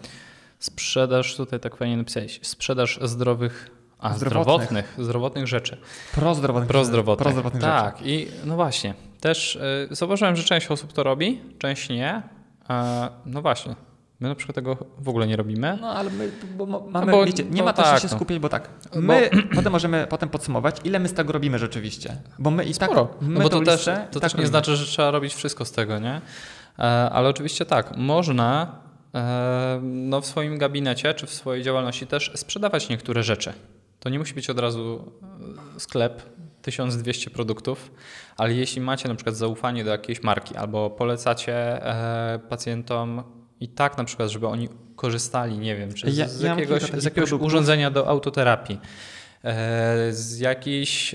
[0.59, 4.69] Sprzedaż, tutaj tak fajnie napisałeś, sprzedaż zdrowych a, zdrowotnych.
[4.69, 5.81] zdrowotnych, zdrowotnych rzeczy.
[6.15, 6.69] Prozdrowotnych.
[6.69, 7.25] Prozdrowotnych.
[7.25, 8.11] Prozdrowotnych tak, rzeczy.
[8.11, 8.95] i no właśnie.
[9.21, 12.23] Też y, zauważyłem, że część osób to robi, część nie.
[12.71, 13.75] E, no właśnie.
[14.21, 15.79] My na przykład tego w ogóle nie robimy.
[15.81, 18.17] No ale my bo mamy, bo, wiecie, nie ma tak, się no.
[18.17, 19.41] skupić, bo tak, my bo...
[19.57, 22.17] potem możemy potem podsumować, ile my z tego robimy rzeczywiście.
[22.39, 23.05] Bo my i tak, Sporo.
[23.07, 25.65] tak, my no bo to też, to tak też nie znaczy, że trzeba robić wszystko
[25.65, 26.21] z tego, nie?
[26.79, 28.79] E, ale oczywiście tak, można
[29.15, 33.53] e, no, w swoim gabinecie czy w swojej działalności też sprzedawać niektóre rzeczy.
[34.01, 35.13] To nie musi być od razu
[35.77, 36.23] e, sklep
[36.63, 37.91] 1200 produktów,
[38.37, 41.81] ale jeśli macie na przykład zaufanie do jakiejś marki albo polecacie
[42.49, 43.23] pacjentom
[43.65, 47.05] i tak na przykład, żeby oni korzystali, nie wiem, czy z, ja, z jakiegoś, z
[47.05, 48.81] jakiegoś urządzenia do autoterapii,
[49.45, 51.15] e, z jakichś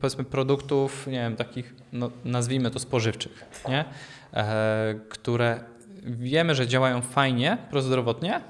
[0.00, 3.84] powiedzmy produktów, nie wiem, takich, no, nazwijmy to spożywczych, nie?
[4.34, 5.60] E, które
[6.04, 8.40] wiemy, że działają fajnie, prozdrowotnie,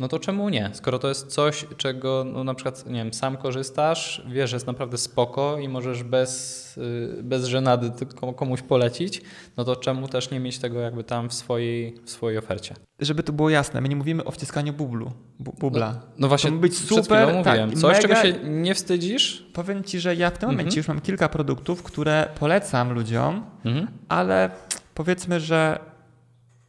[0.00, 0.70] no to czemu nie?
[0.72, 4.66] Skoro to jest coś, czego no na przykład, nie wiem, sam korzystasz, wiesz, że jest
[4.66, 7.92] naprawdę spoko i możesz bez, y, bez żenady
[8.36, 9.22] komuś polecić,
[9.56, 12.74] no to czemu też nie mieć tego jakby tam w swojej, w swojej ofercie?
[13.00, 15.92] Żeby to było jasne, my nie mówimy o wciskaniu bublu, bu, bubla.
[15.92, 17.70] No, no właśnie, to być super, mówiłem.
[17.70, 18.00] Tak, coś, mega...
[18.00, 19.46] czego się nie wstydzisz?
[19.52, 20.56] Powiem Ci, że ja w tym mhm.
[20.56, 23.86] momencie już mam kilka produktów, które polecam ludziom, mhm.
[24.08, 24.50] ale
[24.94, 25.89] powiedzmy, że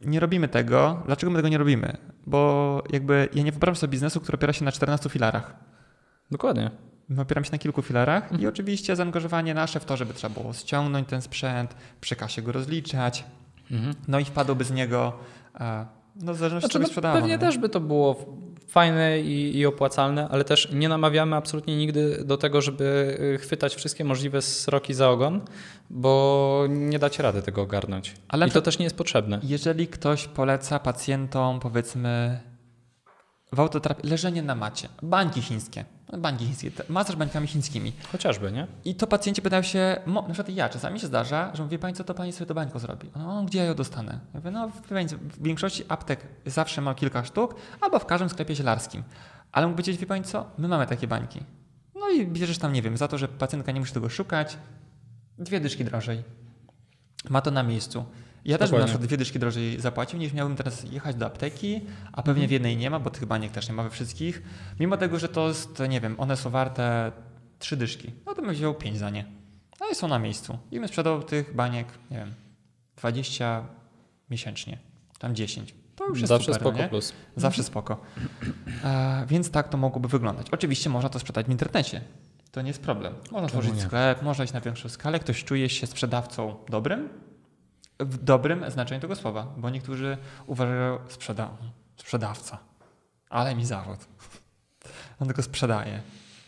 [0.04, 1.02] nie robimy tego.
[1.06, 1.96] Dlaczego my tego nie robimy?
[2.26, 5.56] Bo jakby ja nie wyobrażam sobie biznesu, który opiera się na 14 filarach.
[6.30, 6.70] Dokładnie.
[7.08, 8.40] My opieramy się na kilku filarach mhm.
[8.40, 12.52] i oczywiście zaangażowanie nasze w to, żeby trzeba było ściągnąć ten sprzęt, przy kasie go
[12.52, 13.24] rozliczać,
[13.70, 13.94] mhm.
[14.08, 15.12] no i wpadłoby z niego,
[15.60, 15.86] e,
[16.16, 18.36] no w zależności znaczy, od tego, no, Pewnie no też by to było
[18.72, 23.74] fajne i, i, opłacalne, ale też nie namawiamy absolutnie nigdy do tego, żeby y, chwytać
[23.74, 25.40] wszystkie możliwe sroki za ogon,
[25.90, 28.14] bo nie dacie rady tego ogarnąć.
[28.28, 29.40] Ale I to też nie jest potrzebne.
[29.42, 32.40] Jeżeli ktoś poleca pacjentom, powiedzmy,
[33.52, 35.84] w autoterapii, leżenie na macie, bańki chińskie,
[36.18, 37.92] bańki chińskie, masaż bańkami chińskimi.
[38.12, 38.66] Chociażby, nie?
[38.84, 42.04] I to pacjenci pytają się, na przykład ja, czasami się zdarza, że mówię, pani co
[42.04, 43.10] to pani sobie to bańko zrobi?
[43.16, 44.20] No, gdzie ja ją dostanę?
[44.34, 49.02] Ja mówię, no w większości aptek zawsze mam kilka sztuk, albo w każdym sklepie zielarskim.
[49.52, 51.40] Ale mógł powiedzieć, wie pani co, my mamy takie bańki.
[51.94, 54.58] No i bierzesz tam, nie wiem, za to, że pacjentka nie musi tego szukać,
[55.38, 56.22] dwie dyszki drożej.
[57.30, 58.04] Ma to na miejscu.
[58.44, 61.80] Ja też bym na przykład dwie dyszki drożej zapłacił, niż miałbym teraz jechać do apteki,
[62.12, 64.42] a pewnie w jednej nie ma, bo tych baniek też nie ma we wszystkich.
[64.80, 67.12] Mimo tego, że to jest, nie wiem, one są warte
[67.58, 69.24] trzy dyszki, no to bym wziął pięć za nie.
[69.80, 70.58] No i są na miejscu.
[70.70, 72.34] I bym sprzedał tych baniek, nie wiem,
[72.96, 73.64] 20
[74.30, 74.78] miesięcznie,
[75.18, 75.74] tam 10.
[75.96, 76.88] To już jest Zawsze super, spoko nie?
[76.88, 77.12] plus.
[77.36, 78.00] Zawsze spoko.
[78.84, 80.46] E, więc tak to mogłoby wyglądać.
[80.50, 82.00] Oczywiście można to sprzedać w internecie.
[82.52, 83.14] To nie jest problem.
[83.30, 83.86] Można Czemu tworzyć nie?
[83.86, 85.18] sklep, można iść na większą skalę.
[85.18, 87.08] Ktoś czuje się sprzedawcą dobrym,
[88.04, 91.50] w dobrym znaczeniu tego słowa, bo niektórzy uważają sprzeda
[91.96, 92.58] sprzedawca,
[93.30, 93.98] ale mi zawód.
[95.20, 96.00] On tylko sprzedaje.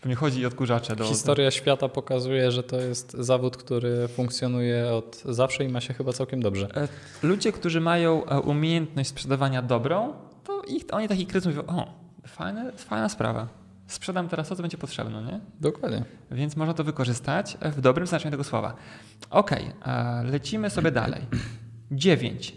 [0.04, 1.04] Nie chodzi o odkurzacze do...
[1.04, 6.12] Historia świata pokazuje, że to jest zawód, który funkcjonuje od zawsze i ma się chyba
[6.12, 6.68] całkiem dobrze.
[6.76, 6.88] E,
[7.22, 10.12] Ludzie, którzy mają e, umiejętność sprzedawania dobrą,
[10.44, 11.92] to ich, oni taki kryzys mówią, o,
[12.26, 13.48] fajne, fajna sprawa.
[13.86, 15.40] Sprzedam teraz to, co będzie potrzebne, nie?
[15.60, 16.04] Dokładnie.
[16.30, 18.74] Więc można to wykorzystać w dobrym znaczeniu tego słowa.
[19.30, 19.50] Ok,
[20.24, 21.22] lecimy sobie dalej.
[21.90, 22.56] 9.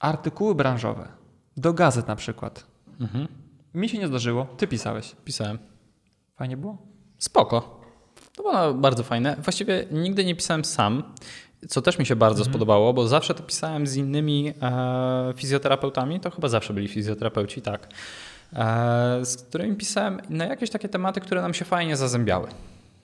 [0.00, 1.08] Artykuły branżowe.
[1.56, 2.66] Do gazet na przykład.
[3.00, 3.28] Mhm.
[3.74, 5.16] Mi się nie zdarzyło, ty pisałeś.
[5.24, 5.58] Pisałem.
[6.36, 6.78] Fajnie było?
[7.18, 7.80] Spoko.
[8.36, 9.36] To było bardzo fajne.
[9.38, 11.02] Właściwie nigdy nie pisałem sam,
[11.68, 12.52] co też mi się bardzo Mhm.
[12.52, 16.20] spodobało, bo zawsze to pisałem z innymi e, fizjoterapeutami.
[16.20, 17.88] To chyba zawsze byli fizjoterapeuci, tak.
[18.56, 22.48] E, z którymi pisałem na jakieś takie tematy, które nam się fajnie zazębiały.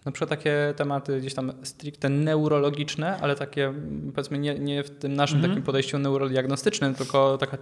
[0.04, 4.90] Na przykład takie tematy gdzieś tam stricte neurologiczne, ale takie mm, powiedzmy nie, nie w
[4.90, 5.52] tym naszym Mhm.
[5.52, 7.58] takim podejściu neurodiagnostycznym, tylko taka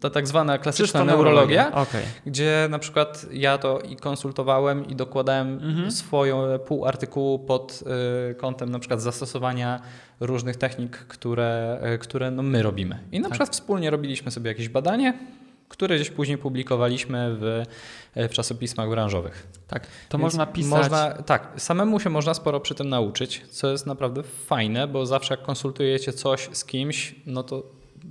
[0.00, 2.02] ta tak zwana klasyczna neurologia, Okej.
[2.26, 5.90] gdzie na przykład ja to i konsultowałem i dokładałem Mhm.
[5.90, 7.84] swoją pół artykułu pod
[8.30, 9.80] y, kątem na przykład zastosowania
[10.20, 12.98] różnych technik, które, które no my robimy.
[13.12, 13.32] I na Tak.
[13.32, 15.14] przykład wspólnie robiliśmy sobie jakieś badanie,
[15.76, 17.62] które gdzieś później publikowaliśmy w,
[18.16, 19.46] w czasopismach branżowych.
[19.68, 20.70] Tak, to Więc można pisać.
[20.70, 25.34] Można, tak, samemu się można sporo przy tym nauczyć, co jest naprawdę fajne, bo zawsze
[25.34, 27.62] jak konsultujecie coś z kimś, no to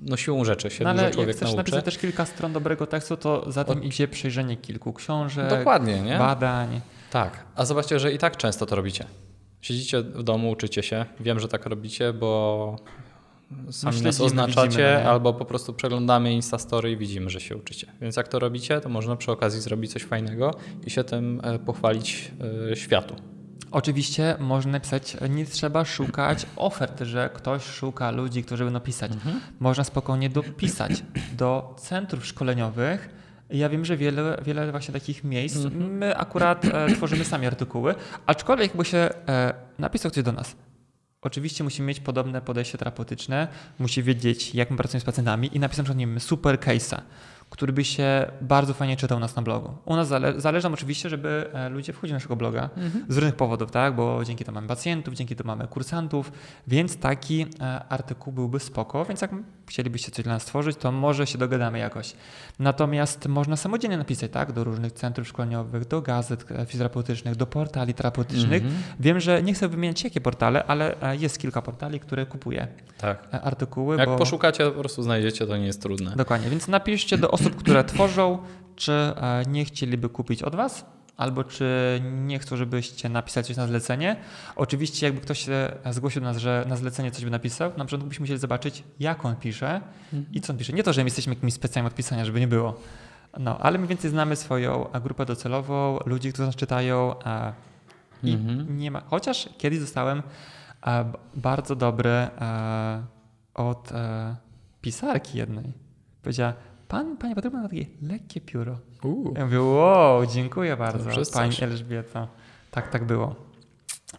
[0.01, 1.57] no siłą rzeczy się No, ale dużo jak człowiek chcesz nauczy.
[1.57, 6.01] napisać też kilka stron dobrego tekstu, to za tym O- idzie przejrzenie kilku książek, Dokładnie,
[6.01, 6.17] nie?
[6.17, 6.81] badań.
[7.11, 9.05] Tak, a zobaczcie, że i tak często to robicie.
[9.61, 11.05] Siedzicie w domu, uczycie się.
[11.19, 12.75] Wiem, że tak robicie, bo
[13.71, 17.87] sami nas oznaczacie, widzimy, no albo po prostu przeglądamy Instastory i widzimy, że się uczycie.
[18.01, 20.53] Więc jak to robicie, to można przy okazji zrobić coś fajnego
[20.85, 22.31] i się tym e, pochwalić
[22.71, 23.15] e, światu.
[23.73, 29.11] Oczywiście można napisać, nie trzeba szukać ofert, że ktoś szuka ludzi, którzy będą pisać.
[29.59, 31.03] Można spokojnie dopisać
[31.37, 33.09] do centrów szkoleniowych.
[33.49, 37.95] Ja wiem, że wiele, wiele właśnie takich miejsc, my akurat e, tworzymy sami artykuły,
[38.25, 40.55] aczkolwiek jakby się e, napisał ktoś do nas.
[41.23, 43.47] Oczywiście musimy mieć podobne podejście terapeutyczne,
[43.79, 47.01] musi wiedzieć, jak my pracujemy z pacjentami i napisać, że nie wiem, super case'a,
[47.53, 49.73] który by się bardzo fajnie czytał u nas na blogu.
[49.85, 52.69] U nas zale- zależy nam oczywiście, żeby e, ludzie wchodzili na naszego bloga
[53.09, 53.95] z różnych powodów, tak?
[53.95, 56.31] Bo dzięki temu mamy pacjentów, dzięki temu mamy kursantów,
[56.67, 59.31] więc taki e, artykuł byłby spoko, więc jak
[59.67, 62.13] chcielibyście coś dla nas stworzyć, to może się dogadamy jakoś.
[62.59, 64.51] Natomiast można samodzielnie napisać, tak?
[64.51, 68.63] Do różnych centrów szkoleniowych, do gazet e, fizjoterapeutycznych, do portali terapeutycznych.
[68.63, 68.83] Mhm.
[68.99, 73.27] Wiem, że nie chcę wymieniać jakie portale, ale jest kilka portali, które kupuję Tak.
[73.31, 73.97] artykuły.
[73.97, 74.17] Jak bo...
[74.17, 76.13] poszukacie, po prostu znajdziecie, to nie jest trudne.
[76.15, 78.37] Dokładnie, więc napiszcie do osób, które tworzą,
[78.75, 80.85] czy e, nie chcieliby kupić od Was,
[81.17, 81.65] albo czy
[82.03, 84.15] nie chcą, żebyście napisali coś na zlecenie.
[84.55, 88.07] Oczywiście, jakby ktoś się zgłosił do nas, że na zlecenie coś by napisał, na przykład
[88.09, 89.81] byśmy musieli zobaczyć, jak on pisze
[90.31, 90.73] i co on pisze.
[90.73, 92.79] Nie to, że my jesteśmy jakimiś specjalnymi od pisania, żeby nie było.
[93.39, 97.53] No, ale mniej więcej znamy swoją e, grupę docelową, ludzi, którzy nas czytają e,
[98.23, 98.77] i Mhm.
[98.77, 99.01] nie ma.
[99.01, 100.23] Chociaż kiedyś dostałem
[100.87, 103.03] e, bardzo dobry e,
[103.53, 104.35] od e,
[104.81, 105.73] pisarki jednej.
[106.23, 106.53] Powiedziała,
[106.93, 108.79] pan, panie Patryku, ma takie lekkie pióro.
[109.03, 109.33] Uuu.
[109.37, 111.63] Ja mówię, wow, dziękuję bardzo, pani coś.
[111.63, 112.27] Elżbieto.
[112.71, 113.35] Tak, tak było.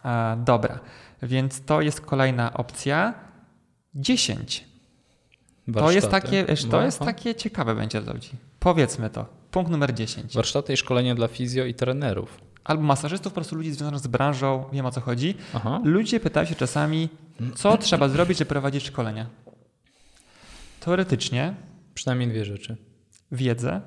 [0.05, 0.79] E, dobra,
[1.23, 3.13] więc to jest kolejna opcja.
[3.95, 4.65] 10.
[5.73, 6.43] To jest Warsztaty.
[6.45, 7.05] takie, to No, jest no.
[7.05, 8.29] takie ciekawe będzie dla ludzi.
[8.59, 9.25] Powiedzmy to.
[9.51, 10.35] Punkt numer 10.
[10.35, 12.37] Warsztaty i szkolenie dla fizjo i trenerów.
[12.63, 15.35] Albo masażystów, po prostu ludzi związanych z branżą, wiem o co chodzi.
[15.53, 15.81] Aha.
[15.83, 17.09] Ludzie pytają się czasami,
[17.55, 19.25] co trzeba zrobić, żeby prowadzić szkolenia.
[20.79, 21.53] Teoretycznie
[21.95, 22.77] Przynajmniej dwie rzeczy.
[23.31, 23.81] wiedzę,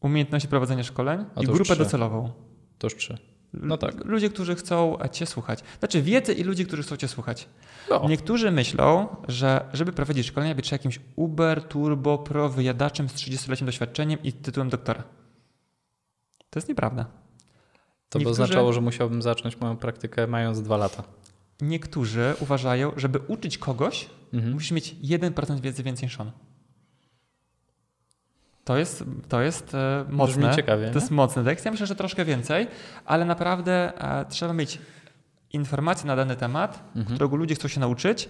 [0.00, 1.76] umiejętności prowadzenia szkoleń i grupę trzy.
[1.76, 2.32] docelową.
[2.78, 3.18] To już trzy.
[3.52, 4.04] No tak.
[4.04, 5.62] Ludzie, którzy chcą Cię słuchać.
[5.78, 7.48] Znaczy wiedzę i ludzi, którzy chcą Cię słuchać.
[7.90, 8.08] No.
[8.08, 13.66] Niektórzy myślą, że żeby prowadzić szkolenia, by trzeba jakimś Uber, Turbo, Pro wyjadaczem z 30-letnim
[13.66, 15.02] doświadczeniem i tytułem doktora.
[16.50, 17.04] To jest nieprawda.
[17.04, 21.02] To by Niektórzy- oznaczało, że musiałbym zacząć moją praktykę mając dwa lata.
[21.60, 24.52] Niektórzy uważają, żeby uczyć kogoś, Mhm.
[24.52, 26.30] musisz mieć 1% wiedzy więcej niż on.
[28.68, 30.40] To jest, to jest e, mocne.
[30.42, 31.64] Brzmi ciekawie, To jest mocny tekst.
[31.64, 32.66] Ja myślę, że troszkę więcej,
[33.04, 34.78] ale naprawdę e, trzeba mieć
[35.52, 37.16] informacje na dany temat, Mhm.
[37.16, 38.28] którego ludzie chcą się nauczyć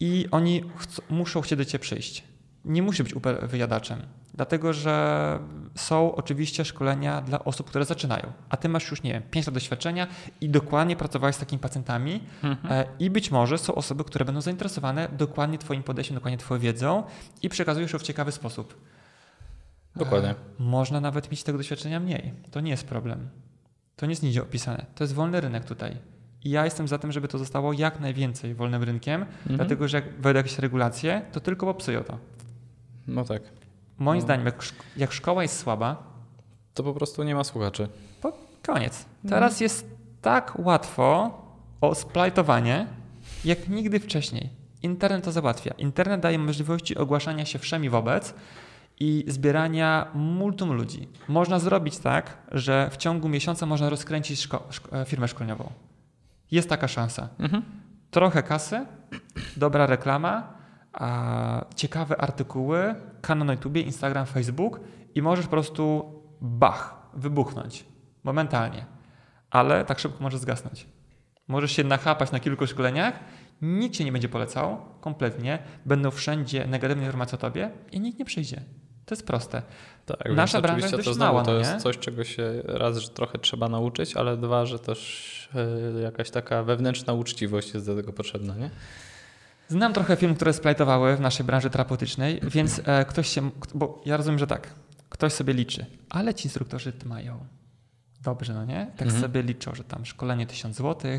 [0.00, 2.24] i oni chcą, muszą chcieć do ciebie przyjść.
[2.64, 3.98] Nie musi być Uber wyjadaczem,
[4.34, 5.38] dlatego że
[5.74, 9.54] są oczywiście szkolenia dla osób, które zaczynają, a ty masz już, nie wiem, 5 lat
[9.54, 10.06] doświadczenia
[10.40, 12.72] i dokładnie pracowałeś z takimi pacjentami Mhm.
[12.72, 17.02] e, i być może są osoby, które będą zainteresowane dokładnie twoim podejściem, dokładnie twoją wiedzą
[17.42, 18.74] i przekazujesz ją w ciekawy sposób.
[19.96, 20.30] Dokładnie.
[20.30, 22.32] E, Można nawet mieć tego doświadczenia mniej.
[22.50, 23.28] To nie jest problem.
[23.96, 24.86] To nie jest nigdzie opisane.
[24.94, 25.96] To jest wolny rynek tutaj.
[26.44, 29.56] I ja jestem za tym, żeby to zostało jak najwięcej wolnym rynkiem, Mhm.
[29.56, 32.18] dlatego że jak wejdą jakieś regulacje, to tylko popsują to.
[33.06, 33.42] No tak.
[33.98, 34.24] Moim No.
[34.24, 34.62] zdaniem, jak,
[34.96, 36.02] jak szkoła jest słaba,
[36.74, 37.88] To po prostu nie ma słuchaczy.
[38.20, 38.32] to
[38.66, 39.04] koniec.
[39.28, 39.86] Teraz jest
[40.22, 41.38] tak łatwo
[41.80, 42.86] o splajtowanie,
[43.44, 44.50] jak nigdy wcześniej.
[44.82, 45.74] Internet to załatwia.
[45.78, 48.34] Internet daje możliwości ogłaszania się wszemi wobec
[49.00, 51.08] i zbierania multum ludzi.
[51.28, 55.72] Można zrobić tak, że w ciągu miesiąca można rozkręcić szko- szko- e, firmę szkoleniową.
[56.50, 57.28] Jest taka szansa.
[57.38, 57.62] Mhm.
[58.10, 58.86] Trochę kasy,
[59.56, 60.54] dobra reklama,
[61.76, 64.80] ciekawe artykuły, kanał na YouTubie, Instagram, Facebook
[65.14, 67.84] i możesz po prostu bach, wybuchnąć
[68.24, 68.86] momentalnie.
[69.50, 70.86] Ale tak szybko możesz zgasnąć.
[71.48, 73.20] Możesz się nachapać na kilku szkoleniach,
[73.62, 78.24] nikt cię nie będzie polecał kompletnie, będą wszędzie negatywne informacje o tobie i nikt nie
[78.24, 78.60] przyjdzie.
[79.10, 79.62] To jest proste.
[80.06, 81.80] Tak, Nasza branża jest to znowu mała, to no jest nie?
[81.80, 85.48] coś, czego się raz, że trochę trzeba nauczyć, ale dwa, że też
[85.96, 88.70] e, jakaś taka wewnętrzna uczciwość jest do tego potrzebna, nie?
[89.68, 94.16] Znam trochę firm, które splajtowały w naszej branży terapeutycznej, więc e, ktoś się, bo ja
[94.16, 94.74] rozumiem, że tak,
[95.08, 97.46] ktoś sobie liczy, ale ci instruktorzy mają
[98.22, 98.86] dobrze, no nie?
[98.96, 99.22] Tak Mhm.
[99.22, 101.10] sobie liczą, że tam szkolenie 1000 zł,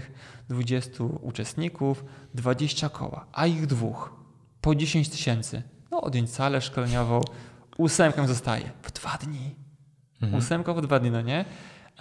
[0.50, 4.14] 20 uczestników, 20 koła, a ich dwóch,
[4.62, 5.64] po 10 tysięcy.
[5.92, 7.22] No odjąć salę szkoleniową,
[7.82, 9.56] ósemkę zostaje w dwa dni.
[10.22, 10.40] Mhm.
[10.40, 11.46] Ósemka w dwa dni, no nie?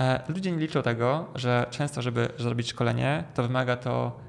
[0.01, 4.21] E, ludzie nie liczą tego, że często, żeby zrobić szkolenie, to wymaga to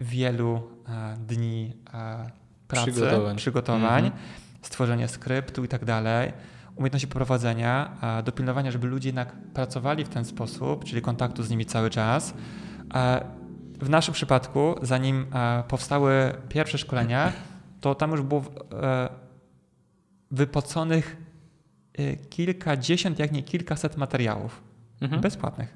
[0.00, 2.30] wielu e, dni e,
[2.68, 3.36] pracy, Przygotowań.
[3.36, 4.22] przygotowań, Mhm.
[4.62, 6.32] stworzenie skryptu i tak dalej,
[6.76, 11.90] umiejętności prowadzenia, dopilnowania, żeby ludzie jednak pracowali w ten sposób, czyli kontaktu z nimi cały
[11.90, 12.34] czas.
[13.80, 15.26] W naszym przypadku, zanim
[15.68, 16.12] powstały
[16.48, 17.32] pierwsze szkolenia,
[17.80, 18.42] to tam już było
[20.30, 21.16] wypoconych
[21.98, 24.62] e, kilkadziesiąt, jak nie kilkaset materiałów
[25.00, 25.22] Mhm.
[25.22, 25.74] bezpłatnych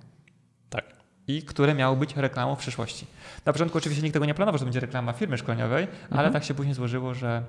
[0.71, 0.85] Tak.
[1.27, 3.07] i które miały być reklamą w przyszłości.
[3.47, 6.33] Na początku oczywiście nikt tego nie planował, że będzie reklama firmy szkoleniowej, ale Mhm.
[6.33, 7.43] tak się później złożyło, że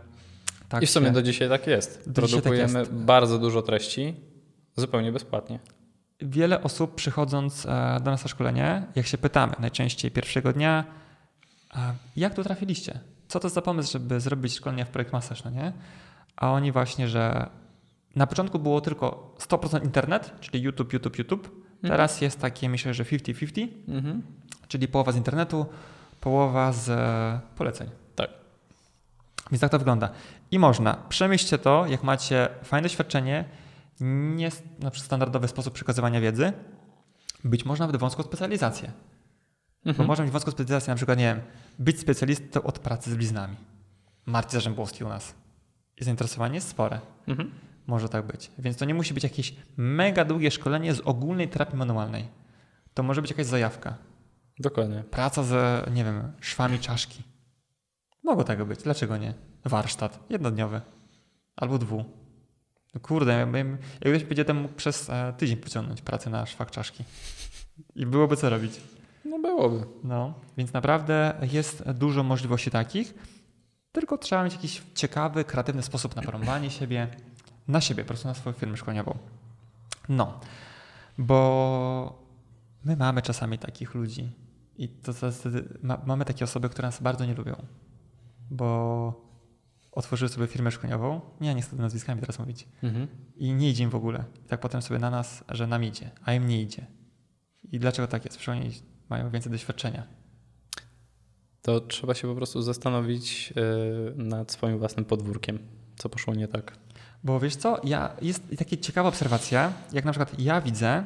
[0.70, 1.14] tak I w sumie się...
[1.14, 2.10] do dzisiaj tak jest.
[2.10, 2.93] Do dzisiaj tak Produkujemy jest.
[2.93, 4.16] bardzo dużo treści
[4.76, 5.60] zupełnie bezpłatnie.
[6.22, 10.84] Wiele osób przychodząc e, do nas na szkolenie, jak się pytamy najczęściej pierwszego dnia,
[11.72, 12.99] a jak tu trafiliście?
[13.28, 15.72] Co to za pomysł, żeby zrobić szkolenie w Projekt Masaż, no nie?
[16.38, 17.50] A oni właśnie, że
[18.16, 21.66] na początku było tylko 100% internet, czyli YouTube, YouTube, YouTube.
[21.82, 24.22] Teraz jest takie, myślę, że 50-50, Mhm.
[24.68, 25.66] czyli połowa z internetu,
[26.22, 27.90] połowa z e, poleceń.
[28.16, 28.30] Tak.
[29.52, 30.10] Więc tak to wygląda.
[30.52, 30.94] I można.
[31.10, 33.46] Przemyślcie to, jak macie fajne doświadczenie,
[34.00, 34.46] nie
[34.80, 36.54] na przykład standardowy sposób przekazywania wiedzy,
[37.44, 38.92] być może nawet wąską specjalizację.
[39.86, 40.08] Bo Mhm.
[40.08, 41.42] można mieć wąską specjalizację, na przykład, nie wiem,
[41.80, 43.56] być specjalistą od pracy z bliznami.
[44.26, 45.34] Marcin Zarzębowski u nas.
[46.02, 47.00] I zainteresowanie jest spore.
[47.28, 47.52] Mhm.
[47.88, 48.52] Może tak być.
[48.60, 52.28] Więc to nie musi być jakieś mega długie szkolenie z ogólnej terapii manualnej.
[52.93, 53.98] To może być jakaś zajawka.
[54.60, 55.04] Dokładnie.
[55.12, 55.54] Praca z,
[55.93, 57.24] nie wiem, szwami czaszki.
[58.24, 58.84] Mogło tego być.
[58.84, 59.34] Dlaczego nie?
[59.66, 60.82] Warsztat jednodniowy.
[61.56, 62.06] Albo dwu.
[62.93, 66.72] No kurde, ja bym- jak ktoś będzie temu przez e, tydzień pociągnąć pracę na szwach
[66.72, 67.04] czaszki.
[67.96, 68.82] I byłoby co robić.
[69.26, 69.86] No byłoby.
[70.04, 73.14] No, więc naprawdę jest dużo możliwości takich,
[73.96, 77.08] tylko trzeba mieć jakiś ciekawy, kreatywny sposób na porąbanie siebie,
[77.68, 79.18] na siebie, po prostu na swoją firmę szkoleniową.
[80.10, 80.39] No,
[81.18, 82.24] bo
[82.86, 84.32] my mamy czasami takich ludzi
[84.78, 87.56] i to zasadzie ma, mamy takie osoby, które nas bardzo nie lubią,
[88.52, 89.26] bo
[89.91, 93.08] otworzyły sobie firmę szkoleniową, nie, nie chcę nazwiskami teraz mówić, Mhm.
[93.36, 94.24] i nie idzie im w ogóle.
[94.46, 96.86] I tak potem sobie na nas, że nam idzie, a im nie idzie.
[97.72, 98.38] I dlaczego tak jest?
[98.38, 98.72] Przecież oni
[99.10, 100.04] mają więcej doświadczenia.
[101.66, 105.59] To trzeba się po prostu zastanowić yy, nad swoim własnym podwórkiem.
[105.95, 106.78] Co poszło nie tak.
[107.24, 111.05] Bo wiesz co, ja, jest taka ciekawa obserwacja, jak na przykład ja widzę,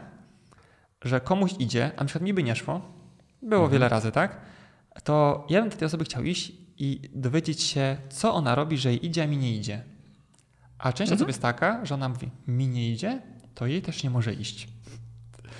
[1.06, 2.82] że komuś idzie, a na przykład mi by nie szło,
[3.42, 3.72] było Mhm.
[3.72, 4.42] wiele razy, tak?
[5.04, 8.90] To ja bym do tej osoby chciał iść i dowiedzieć się, co ona robi, że
[8.90, 9.84] jej idzie, a mi nie idzie.
[10.78, 11.18] A część Mhm.
[11.18, 13.22] osób jest taka, że ona mówi, mi nie idzie,
[13.56, 14.68] to jej też nie może iść.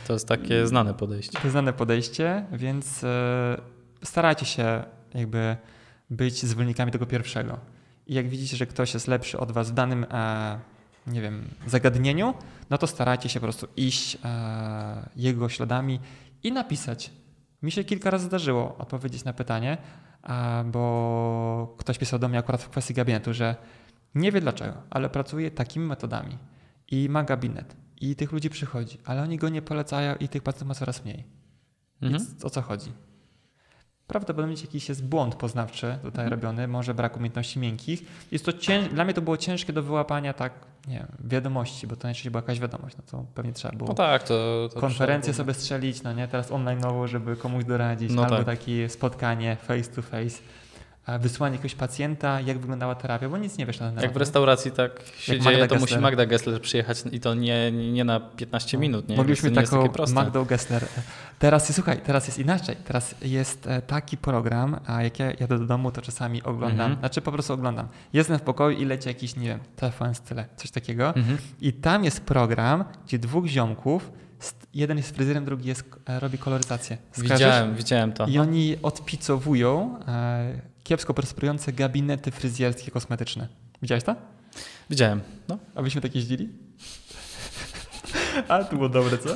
[0.08, 1.32] To jest takie znane podejście.
[1.34, 3.62] To jest znane podejście, więc e,
[4.04, 4.84] starajcie się
[5.14, 5.58] jakby
[6.10, 7.60] być zwolennikami tego pierwszego.
[8.08, 10.60] I jak widzicie, że ktoś jest lepszy od was w danym, e,
[11.08, 12.34] nie wiem, zagadnieniu,
[12.70, 16.00] no to starajcie się po prostu iść e, jego śladami
[16.44, 17.12] i napisać.
[17.62, 19.78] Mi się kilka razy zdarzyło odpowiedzieć na pytanie,
[20.24, 23.56] a, bo ktoś pisał do mnie akurat w kwestii gabinetu, że
[24.16, 26.38] nie wie dlaczego, ale pracuje takimi metodami
[26.92, 30.68] i ma gabinet i tych ludzi przychodzi, ale oni go nie polecają i tych pacjentów
[30.68, 31.24] ma coraz mniej.
[32.02, 32.12] Mhm.
[32.12, 32.92] Więc o co chodzi?
[34.10, 36.30] Prawdopodobnie jakiś jest błąd poznawczy tutaj mhm.
[36.30, 38.04] robiony, może brak umiejętności miękkich.
[38.32, 38.90] Jest to cięż...
[38.90, 40.54] Dla mnie to było ciężkie do wyłapania tak,
[40.88, 43.96] nie wiem, wiadomości, bo to najczęściej była jakaś wiadomość, no to pewnie trzeba było no
[43.96, 48.24] tak, to, to konferencję sobie strzelić, no nie, teraz online nowo, żeby komuś doradzić, no
[48.24, 48.46] albo tak.
[48.46, 50.40] takie spotkanie face to face
[51.20, 54.04] wysłanie jakiegoś pacjenta, jak wyglądała terapia, bo nic nie wiesz na ten temat.
[54.04, 55.92] Jak w restauracji tak się jak dzieje, Magda to Gessler.
[55.92, 58.82] musi Magda Gessler przyjechać i to nie, nie na 15 no.
[58.82, 59.10] minut.
[59.10, 59.18] Nie?
[59.18, 60.86] Mogliśmy taką Magdą Gessler.
[61.40, 62.76] Teraz słuchaj, teraz jest inaczej.
[62.86, 67.00] Teraz jest e, taki program, a jak ja jadę do domu, to czasami oglądam, mhm.
[67.00, 67.88] znaczy po prostu oglądam.
[68.14, 71.08] Jestem w pokoju i leci jakiś, nie wiem, telefon z tyle, coś takiego.
[71.16, 71.38] Mhm.
[71.62, 74.12] I tam jest program, gdzie dwóch ziomków
[74.74, 76.98] jeden jest fryzjerem, drugi jest, e, robi koloryzację.
[77.18, 78.28] Widziałem, widziałem to.
[78.28, 83.48] I oni odpicowują e, kiepsko prosperujące gabinety fryzjerskie kosmetyczne.
[83.82, 84.16] Widziałeś to?
[84.90, 85.22] Widziałem.
[85.48, 85.58] No.
[85.76, 86.50] A byśmy takie jeździli?
[88.48, 89.30] A, to było dobre, co?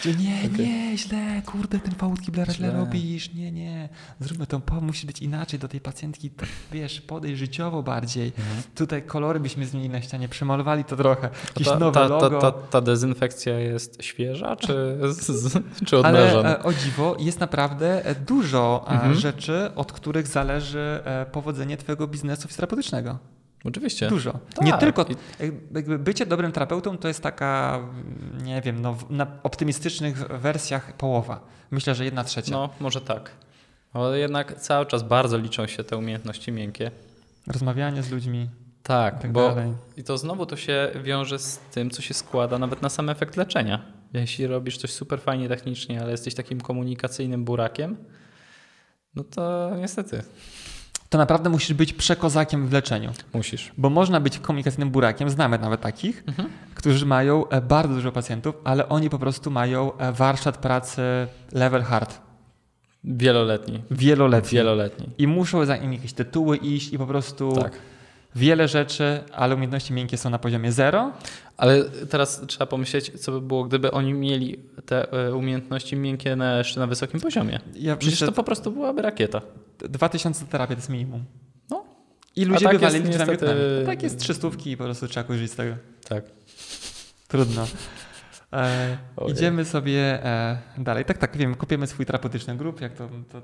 [0.00, 0.66] Gdzie nie, okay.
[0.66, 3.88] nie, źle, kurde, ten pałutki Blaira źle robisz, nie, nie.
[4.20, 8.32] Zróbmy to, musi być inaczej do tej pacjentki, tak, wiesz, podejść życiowo bardziej.
[8.38, 8.62] Mhm.
[8.74, 12.40] Tutaj kolory byśmy zmienili na ścianie, przemalowali to trochę, jakieś ta, nowe ta, logo.
[12.40, 14.98] Ta, ta, ta, dezynfekcja jest świeża, czy,
[15.86, 16.48] czy odmrażona?
[16.48, 19.14] Ale o dziwo, jest naprawdę e, dużo e, mhm.
[19.14, 23.18] rzeczy, od których zależy e, powodzenie twojego biznesu fizjoterapeutycznego.
[23.64, 24.08] Oczywiście.
[24.08, 24.32] Dużo.
[24.54, 24.66] Tak.
[24.66, 25.06] Nie tylko.
[25.74, 27.80] Jakby bycie dobrym terapeutą to jest taka,
[28.42, 31.40] nie wiem, no, na optymistycznych wersjach połowa.
[31.70, 32.52] Myślę, że jedna trzecia.
[32.52, 33.30] No, może tak.
[33.92, 36.90] Ale jednak cały czas bardzo liczą się te umiejętności miękkie.
[37.46, 38.48] Rozmawianie z ludźmi.
[38.82, 39.72] Tak, tak bo dalej.
[39.96, 43.36] i to znowu to się wiąże z tym, co się składa nawet na sam efekt
[43.36, 43.82] leczenia.
[44.12, 47.96] Jeśli robisz coś super fajnie technicznie, ale jesteś takim komunikacyjnym burakiem,
[49.14, 50.22] no to niestety
[51.10, 53.10] to naprawdę musisz być przekozakiem w leczeniu.
[53.34, 53.72] Musisz.
[53.78, 56.48] Bo można być komunikacyjnym burakiem, znamy nawet takich, mhm.
[56.74, 61.02] którzy mają e, bardzo dużo pacjentów, ale oni po prostu mają e, warsztat pracy
[61.52, 62.20] level hard.
[63.04, 63.82] Wieloletni.
[63.90, 64.56] Wieloletni.
[64.56, 65.08] Wieloletni.
[65.18, 67.72] I muszą za nimi jakieś tytuły iść i po prostu tak.
[68.34, 71.12] wiele rzeczy, ale umiejętności miękkie są na poziomie zero.
[71.60, 76.58] Ale teraz trzeba pomyśleć, co by było, gdyby oni mieli te e, umiejętności miękkie na,
[76.58, 77.60] jeszcze na wysokim poziomie.
[77.74, 79.40] Ja Przecież to po prostu byłaby rakieta.
[79.78, 81.24] 2000 terapii to jest minimum.
[81.70, 81.84] No.
[82.36, 83.46] I ludzie tak bywali niestety...
[83.46, 85.76] No, tak jest trzy stówki i po prostu trzeba korzystać z tego.
[86.08, 86.24] Tak.
[87.28, 87.66] Trudno.
[88.52, 88.98] E,
[89.28, 91.04] idziemy sobie e, dalej.
[91.04, 93.42] Tak, tak, wiem, kupiemy swój terapeutyczny grup, jak to, to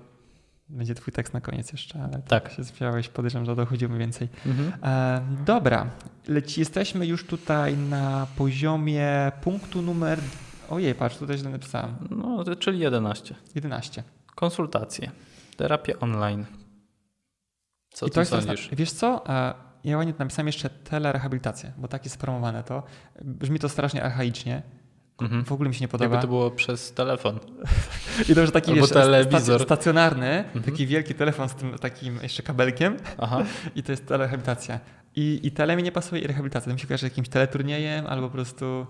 [0.69, 4.29] będzie twój tekst na koniec jeszcze, ale tak, tak się zwiałeś, podejrzewam, że dochodzimy więcej.
[4.47, 4.73] Mhm.
[4.83, 5.91] E, dobra,
[6.29, 10.19] leci, jesteśmy już tutaj na poziomie punktu numer...
[10.71, 11.97] Ojej, patrz, tutaj źle napisałem.
[12.11, 13.35] No, czyli 11.
[13.55, 14.03] 11.
[14.35, 15.11] Konsultacje.
[15.57, 16.45] Terapia online.
[17.91, 18.69] Co I to jest sądzisz?
[18.73, 19.29] Wiesz co?
[19.29, 19.55] E,
[19.85, 22.83] ja ładnie napisałem jeszcze telerehabilitację, bo tak jest promowane to.
[23.25, 24.62] Brzmi to strasznie archaicznie.
[25.21, 25.45] Mhm.
[25.45, 26.14] W ogóle mi się nie podoba.
[26.14, 27.39] Jakby to było przez telefon.
[28.29, 29.62] I to już taki Albo wiesz, telewizor.
[29.62, 30.64] stacjonarny, mhm.
[30.64, 32.97] taki wielki telefon z tym takim jeszcze kabelkiem.
[33.19, 33.45] Aha.
[33.77, 34.81] I to jest telerehabilitacja.
[35.17, 36.71] I, I tele mi nie pasuje i rehabilitacja.
[36.71, 38.87] To mi się kojarzy jakimś teleturniejem albo po prostu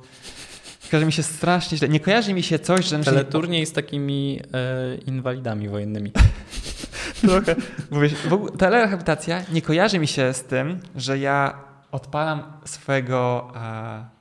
[0.91, 1.89] Kojarzy mi się strasznie źle.
[1.89, 2.99] Nie kojarzy mi się coś, że...
[2.99, 3.66] Teleturniej nie...
[3.66, 6.12] z takimi e, inwalidami wojennymi.
[7.20, 7.57] Trochę.
[7.91, 11.59] Mówię, w ogóle, telerehabilitacja nie kojarzy mi się z tym, że ja
[11.93, 14.16] odpalam swojego e,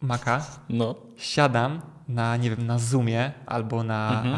[0.00, 0.94] Maca, no.
[1.16, 4.36] siadam na, nie wiem, na Zoomie albo na mhm.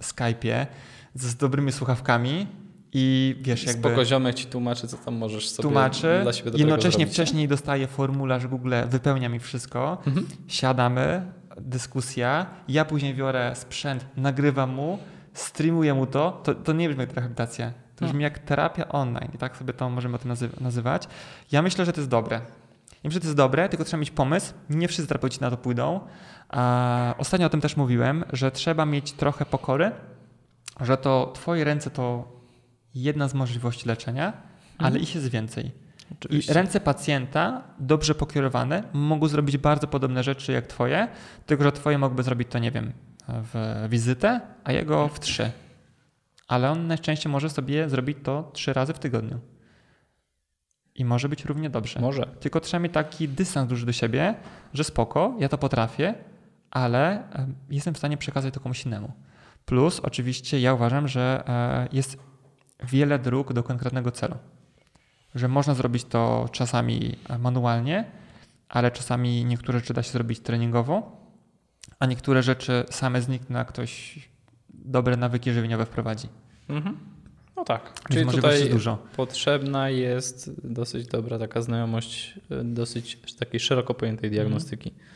[0.00, 0.66] Skype'ie
[1.14, 2.46] z dobrymi słuchawkami
[2.92, 3.88] i wiesz, jakby...
[3.88, 8.46] Spoko ziomek ci tłumaczy, co tam możesz sobie tłumaczy, dla siebie jednocześnie wcześniej dostaję formularz
[8.46, 10.26] Google, wypełnia mi wszystko, mhm.
[10.48, 14.98] siadamy, dyskusja, ja później biorę sprzęt, nagrywam mu,
[15.34, 18.22] streamuję mu to, to, to nie brzmi jak rehabilitacja, to brzmi no.
[18.22, 21.08] jak terapia online i tak sobie to możemy o tym nazywać.
[21.52, 22.40] Ja myślę, że to jest dobre.
[23.04, 24.54] Myślę, że to jest dobre, tylko trzeba mieć pomysł.
[24.70, 26.00] Nie wszyscy terapeuci na to pójdą.
[26.48, 29.90] A ostatnio o tym też mówiłem, że trzeba mieć trochę pokory,
[30.80, 32.32] że to twoje ręce to
[32.94, 34.42] jedna z możliwości leczenia, mhm.
[34.78, 35.70] ale ich jest więcej.
[36.12, 36.52] Oczywiście.
[36.52, 41.08] I ręce pacjenta, dobrze pokierowane, mogą zrobić bardzo podobne rzeczy jak twoje,
[41.46, 42.92] tylko że twoje mogłyby zrobić to, nie wiem,
[43.28, 45.50] w wizytę, a jego w trzy.
[46.48, 49.40] Ale on najczęściej może sobie zrobić to trzy razy w tygodniu.
[50.94, 52.00] I może być równie dobrze.
[52.00, 52.26] Może.
[52.40, 54.34] Tylko trzeba mieć taki dystans duży do siebie,
[54.74, 56.14] że spoko, ja to potrafię,
[56.70, 57.22] ale
[57.70, 59.12] jestem w stanie przekazać to komuś innemu.
[59.64, 62.18] Plus, oczywiście, ja uważam, że e, jest
[62.84, 64.34] wiele dróg do konkretnego celu.
[65.34, 68.04] Że można zrobić to czasami manualnie,
[68.68, 71.22] ale czasami niektóre rzeczy da się zrobić treningowo,
[71.98, 74.18] a niektóre rzeczy same znikną, jak ktoś
[74.68, 76.28] dobre nawyki żywieniowe wprowadzi.
[76.68, 77.11] Mhm.
[77.56, 78.00] No tak.
[78.10, 78.98] Czyli tutaj dużo.
[79.16, 82.34] potrzebna jest dosyć dobra taka znajomość
[82.64, 84.42] dosyć takiej szeroko pojętej mhm.
[84.42, 85.08] diagnostyki, mhm.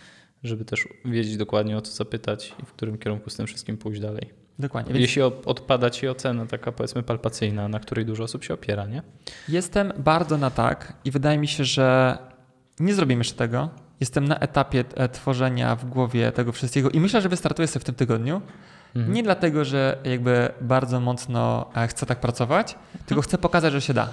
[0.45, 4.01] żeby też wiedzieć dokładnie o co zapytać i w którym kierunku z tym wszystkim pójść
[4.01, 4.31] dalej.
[4.59, 4.95] Dokładnie.
[4.95, 9.03] Więc Jeśli odpada ci ocena taka powiedzmy palpacyjna, na której dużo osób się opiera, nie?
[9.49, 12.19] Jestem bardzo na tak i wydaje mi się, że
[12.81, 13.71] nie zrobimy jeszcze tego.
[14.01, 17.85] Jestem na etapie e, tworzenia w głowie tego wszystkiego i myślę, że wystartuję sobie w
[17.85, 18.43] tym tygodniu.
[18.97, 19.15] Mhm.
[19.15, 22.75] Nie dlatego, że jakby bardzo mocno e, chcę tak pracować,
[23.07, 24.09] tylko chcę pokazać, że się da.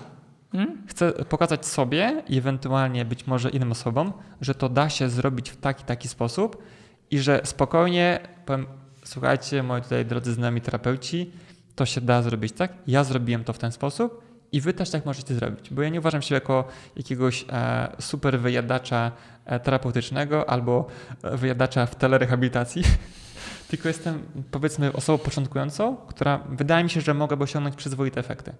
[0.53, 0.81] Mhm.
[0.87, 5.57] Chcę pokazać sobie i ewentualnie być może innym osobom, że to da się zrobić w
[5.57, 6.63] taki, taki sposób
[7.11, 8.65] i że spokojnie powiem,
[9.03, 11.31] słuchajcie, moi tutaj drodzy znajomi terapeuci,
[11.75, 12.73] to się da zrobić tak.
[12.87, 15.99] Ja zrobiłem to w ten sposób i wy też tak możecie zrobić, bo ja nie
[15.99, 19.11] uważam się jako jakiegoś e, super wyjadacza
[19.45, 20.87] e, terapeutycznego albo
[21.23, 22.83] e, wyjadacza w telerehabilitacji,
[23.73, 28.53] tylko jestem powiedzmy osobą początkującą, która wydaje mi się, że mogłaby osiągnąć przyzwoite efekty.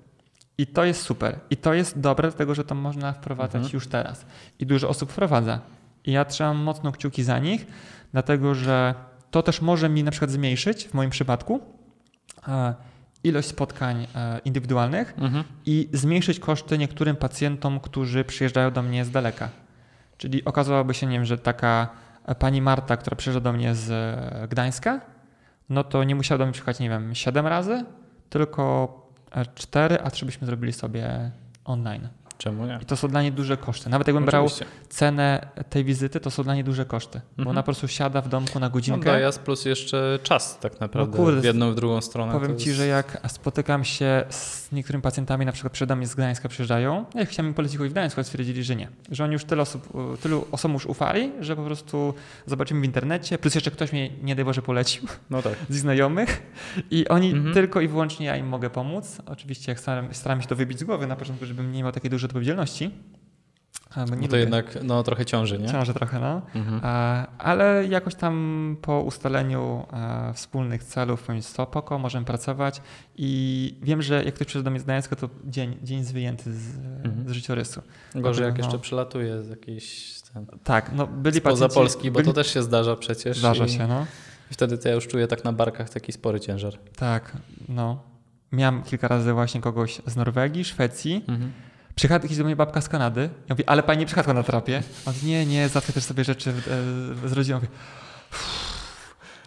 [0.57, 1.39] I to jest super.
[1.49, 3.73] I to jest dobre, dlatego że to można wprowadzać Mhm.
[3.73, 4.25] już teraz.
[4.59, 5.59] I dużo osób wprowadza.
[6.05, 7.67] I ja trzymam mocno kciuki za nich,
[8.11, 8.95] dlatego że
[9.31, 11.59] to też może mi na przykład zmniejszyć, w moim przypadku,
[12.47, 12.73] e,
[13.23, 15.43] ilość spotkań e, indywidualnych Mhm.
[15.65, 19.49] i zmniejszyć koszty niektórym pacjentom, którzy przyjeżdżają do mnie z daleka.
[20.17, 21.89] Czyli okazałoby się, nie wiem, że taka
[22.39, 25.01] pani Marta, która przyjeżdża do mnie z e, Gdańska,
[25.69, 27.85] no to nie musiała do mnie przyjechać, nie wiem, 7 razy,
[28.29, 28.97] tylko
[29.55, 31.31] 4, a 3 byśmy zrobili sobie
[31.65, 32.07] online.
[32.37, 32.79] Czemu nie?
[32.81, 33.89] I to są dla niej duże koszty.
[33.89, 34.65] Nawet jakbym brał Oczywiście.
[34.89, 37.47] cenę tej wizyty, to są dla niej duże koszty, bo Mhm.
[37.47, 39.11] ona po prostu siada w domku na No godzinkę.
[39.11, 42.31] dojazd plus jeszcze czas tak naprawdę, No kurde, w jedną, w drugą stronę.
[42.33, 46.15] Powiem ci, jest- że jak spotykam się z niektórymi pacjentami, na przykład przede mnie z
[46.15, 48.87] Gdańska przyjeżdżają, ja chciałem im polecić w Gdańsku, ale stwierdzili, że nie.
[49.11, 49.87] Że oni już tyle osób,
[50.21, 52.13] tylu osobom już ufali, że po prostu
[52.45, 55.53] zobaczymy w internecie, plus jeszcze ktoś mnie, nie daj Boże, polecił No tak.
[55.69, 56.41] z znajomych
[56.91, 57.53] i oni Mhm.
[57.53, 59.17] tylko i wyłącznie ja im mogę pomóc.
[59.25, 62.09] Oczywiście jak staram, staram się to wybić z głowy na początku, żebym nie miał takiej
[62.11, 62.91] dużej odpowiedzialności.
[63.95, 65.67] a, Bo No to jednak no, trochę ciąży, nie?
[65.67, 66.41] Ciąży trochę, no.
[66.55, 66.81] Mhm.
[67.37, 69.85] Ale jakoś tam po ustaleniu
[70.33, 72.81] wspólnych celów, powiem spoko, możemy pracować
[73.15, 76.53] i wiem, że jak ktoś przyjeżdża do mnie z Gdańska, to dzień, dzień jest wyjęty
[76.53, 77.29] z, Mhm.
[77.29, 77.81] z życiorysu.
[78.15, 78.63] Gorzej jak no.
[78.63, 81.75] jeszcze przelatuje z jakiejś ten, Tak, no byli spoza pacjenci...
[81.75, 83.37] Polski, bo byli, to też się zdarza przecież.
[83.39, 84.05] Zdarza i, się, no.
[84.51, 86.73] I wtedy to ja już czuję tak na barkach taki spory ciężar.
[86.95, 87.37] Tak,
[87.69, 88.03] no.
[88.51, 91.15] Miałem kilka razy właśnie kogoś z Norwegii, Szwecji.
[91.27, 91.51] Mhm.
[91.95, 93.21] Przyjechała kiedyś do mnie babka z Kanady.
[93.21, 94.83] Ja mówię, ale pani nie przychodła na terapię?
[95.05, 96.49] On mówi, nie, nie, zawsze też sobie rzeczy
[97.25, 97.57] e, z rodziną.
[97.57, 97.67] Mówię,
[98.31, 98.73] "Uff,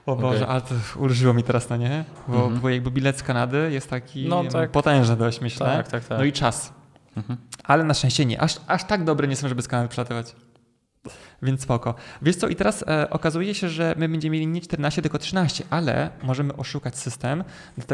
[0.06, 0.50] o Boże, Okej.
[0.50, 2.04] ale to ulżyło mi teraz, no nie?
[2.28, 2.60] Bo, Mhm.
[2.60, 4.70] bo jakby bilet z Kanady jest taki No tak.
[4.70, 5.66] potężny dość, myślę.
[5.66, 6.18] Tak, tak, tak.
[6.18, 6.72] No i czas.
[7.16, 7.38] Mhm.
[7.64, 8.40] Ale na szczęście nie.
[8.40, 10.36] Aż, aż tak dobry nie jestem, żeby z Kanady przelatywać.
[11.42, 11.94] Więc spoko.
[12.22, 15.64] Wiesz co, i teraz e, okazuje się, że my będziemy mieli nie 14, tylko 13,
[15.70, 17.44] ale możemy oszukać system,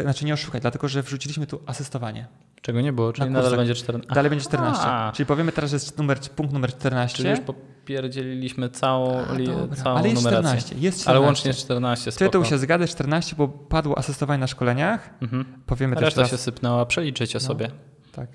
[0.01, 2.27] znaczy nie oszukać, dlatego że wrzuciliśmy tu asystowanie.
[2.61, 4.13] Czego nie było, czyli Na nadal będzie 14.
[4.15, 4.83] Dalej będzie 14.
[4.85, 5.11] A.
[5.15, 7.17] Czyli powiemy teraz, że jest numer, punkt numer 14.
[7.17, 9.47] Czyli już popierdzieliliśmy całą, A, li,
[9.83, 10.49] całą Ale jest numerację.
[10.59, 10.75] 14.
[10.75, 11.09] Jest 14.
[11.09, 12.25] Ale łącznie 14, spoko.
[12.25, 15.09] Tytuł się zgadza, 14, bo padło asystowanie na szkoleniach.
[15.21, 15.45] Mhm.
[15.65, 16.31] Powiemy też Reszta teraz.
[16.31, 17.39] się sypnęła, przeliczycie No.
[17.39, 17.71] sobie.
[18.11, 18.29] Tak.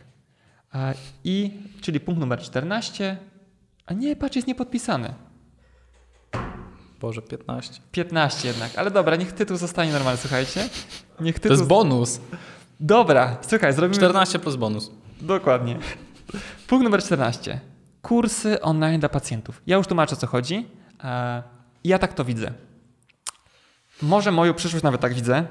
[0.73, 0.93] A,
[1.25, 1.51] I,
[1.81, 3.17] czyli punkt numer 14.
[3.91, 5.15] A nie, patrz, jest niepodpisany.
[7.01, 7.81] Boże, 15.
[7.93, 10.69] 15 jednak, ale dobra, niech tytuł zostanie normalny, słuchajcie.
[11.21, 11.57] Niech To tytuł...
[11.57, 12.21] jest bonus.
[12.81, 13.97] Dobra, słuchaj, zrobimy...
[13.97, 14.91] 14 plus bonus.
[15.21, 15.79] Dokładnie.
[16.67, 17.61] Punkt numer 14.
[18.03, 19.63] Kursy online dla pacjentów.
[19.67, 20.67] Ja już tłumaczę, o co chodzi.
[21.05, 21.43] E,
[21.85, 22.53] Ja tak to widzę.
[24.03, 25.47] Może moją przyszłość nawet tak widzę,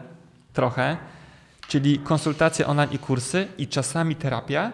[0.53, 0.97] trochę,
[1.67, 4.71] czyli konsultacje online i kursy i czasami terapia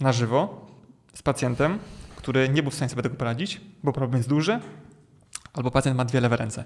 [0.00, 0.66] na żywo
[1.14, 1.78] z pacjentem,
[2.26, 4.60] który nie był w stanie sobie tego poradzić, bo problem jest duży,
[5.52, 6.64] albo pacjent ma dwie lewe ręce.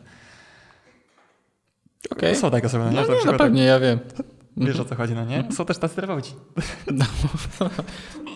[2.10, 2.36] Okej.
[2.36, 2.90] Są takie osoby, no?
[2.90, 3.98] No, nie, no przykład pewnie, ja wiem.
[4.56, 5.44] Wiesz o co chodzi, no nie?
[5.52, 6.32] Są też tacy terapeuci.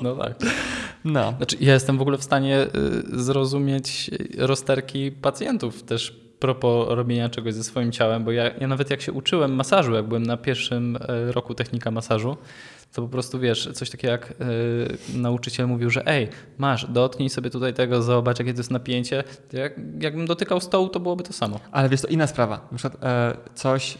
[0.02, 0.34] No tak.
[1.04, 1.34] No.
[1.36, 2.66] Znaczy, ja jestem w ogóle w stanie
[3.14, 8.90] y, zrozumieć rozterki pacjentów też propos robienia czegoś ze swoim ciałem, bo ja, ja nawet
[8.90, 12.36] jak się uczyłem masażu, jak byłem na pierwszym e, roku technika masażu,
[12.94, 14.34] to po prostu wiesz, coś takiego jak y,
[15.18, 16.28] nauczyciel mówił, że ej,
[16.58, 19.24] masz, dotknij sobie tutaj tego, zobacz jakie to jest napięcie.
[19.52, 21.60] Jak, jakbym dotykał stołu, to byłoby to samo.
[21.72, 22.68] Ale wiesz, to inna sprawa.
[22.72, 23.98] Na przykład e, coś.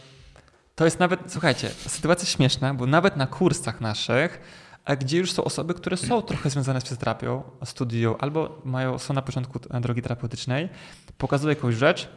[0.75, 4.39] To jest nawet, słuchajcie, sytuacja śmieszna, bo nawet na kursach naszych,
[4.85, 9.13] a gdzie już są osoby, które są trochę związane z fizjoterapią, studiują albo mają, są
[9.13, 10.69] na początku e, drogi terapeutycznej,
[11.17, 12.09] pokazuję jakąś rzecz,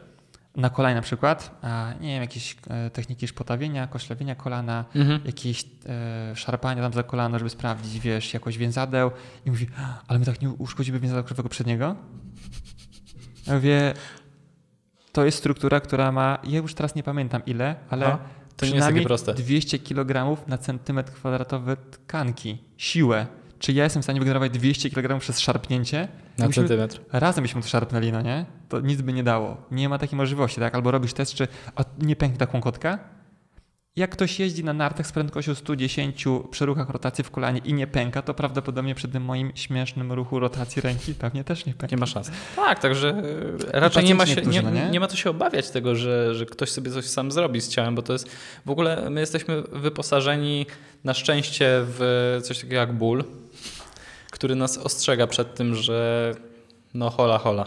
[0.58, 5.20] na kolanie na przykład, a nie wiem, jakieś e, techniki szpotawienia, koślewienia kolana, Mhm.
[5.24, 9.10] jakieś e, szarpania tam za kolano, żeby sprawdzić, wiesz, jakość więzadeł
[9.46, 9.66] i mówi,
[10.08, 11.96] ale my tak nie uszkodzimy więzadeł krzywego przedniego?
[13.46, 13.94] Ja mówię,
[15.12, 18.32] to jest struktura, która ma, ja już teraz nie pamiętam ile, ale Aha, to nie
[18.32, 19.34] jest takie przynajmniej proste.
[19.34, 23.26] 200 kg na centymetr kwadratowy tkanki, siłę.
[23.58, 26.08] Czy ja jestem w stanie wygenerować 200 kg przez szarpnięcie?
[26.38, 27.00] Na Jakbyśmy centymetr.
[27.12, 28.46] Razem byśmy to szarpnęli, no nie?
[28.68, 29.56] To nic by nie dało.
[29.70, 30.74] Nie ma takiej możliwości, tak?
[30.74, 32.98] Albo robisz test, czy a nie pęknie ta kłąkotka
[33.98, 37.86] jak ktoś jeździ na nartach z prędkością 110 przy ruchach rotacji w kolanie i nie
[37.86, 41.96] pęka, to prawdopodobnie przy tym moim śmiesznym ruchu rotacji ręki pewnie też nie pęka.
[41.96, 42.30] Nie ma szans.
[42.56, 43.22] Tak, także
[43.72, 44.90] e, raczej nie ma, się, nie, no nie?
[44.90, 47.94] nie ma co się obawiać tego, że, że ktoś sobie coś sam zrobi z ciałem,
[47.94, 48.30] bo to jest
[48.66, 50.66] w ogóle my jesteśmy wyposażeni
[51.04, 53.24] na szczęście w coś takiego jak ból,
[54.38, 56.34] który nas ostrzega przed tym, że
[56.94, 57.66] no hola hola.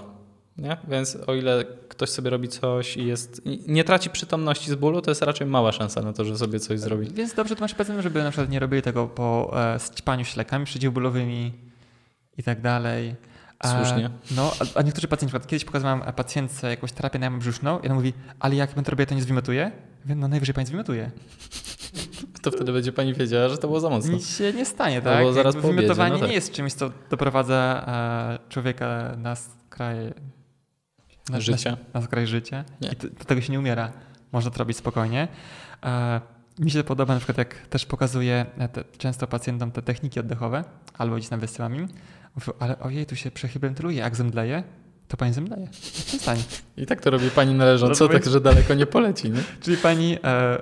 [0.58, 0.78] Nie?
[0.88, 5.12] Więc o ile ktoś sobie robi coś i jest nie traci przytomności z bólu, to
[5.12, 7.08] jest raczej mała szansa na to, że sobie coś zrobi.
[7.14, 10.66] Więc dobrze to masz pacjentów, żeby na przykład nie robili tego po e, ćpaniu ślekami
[10.66, 11.54] przeciwbólowymi
[12.38, 13.16] i tak dalej.
[13.60, 14.10] A, Słusznie.
[14.36, 17.96] No, a, a niektórzy pacjenci, kiedyś pokazywałem pacjentce jakąś terapię na jamę brzuszną i ona
[17.96, 19.72] mówi, ale jak będę robił, to nie zwymiotuje?
[20.06, 21.12] No najwyżej pani zwymiotuje.
[22.42, 24.12] To wtedy będzie pani wiedziała, że to było za mocno.
[24.12, 25.24] Nic się nie stanie, tak?
[25.24, 26.30] bo zaraz Jakby po obiedzie, Wymiotowanie no tak.
[26.30, 27.86] nie jest czymś, co doprowadza
[28.46, 30.14] e, człowieka na skraj
[31.30, 31.72] na, Życia.
[31.72, 32.90] Na, na skraj życia Nie.
[32.90, 33.92] i do tego się nie umiera.
[34.32, 35.28] Można to robić spokojnie.
[35.84, 36.22] E,
[36.60, 40.64] mi się podoba na przykład, jak też pokazuję e, te, często pacjentom te techniki oddechowe,
[40.98, 41.88] albo gdzieś tam wysyłam im,
[42.36, 44.64] mówię, ale ojej, tu się przehyperwentyluje, jak zemdleje,
[45.12, 45.68] to pani zemdleje.
[46.20, 46.42] Stanie?
[46.78, 49.30] I tak to robi pani należąco, tak że daleko nie poleci.
[49.30, 49.44] Nie?
[49.62, 50.62] Czyli pani e,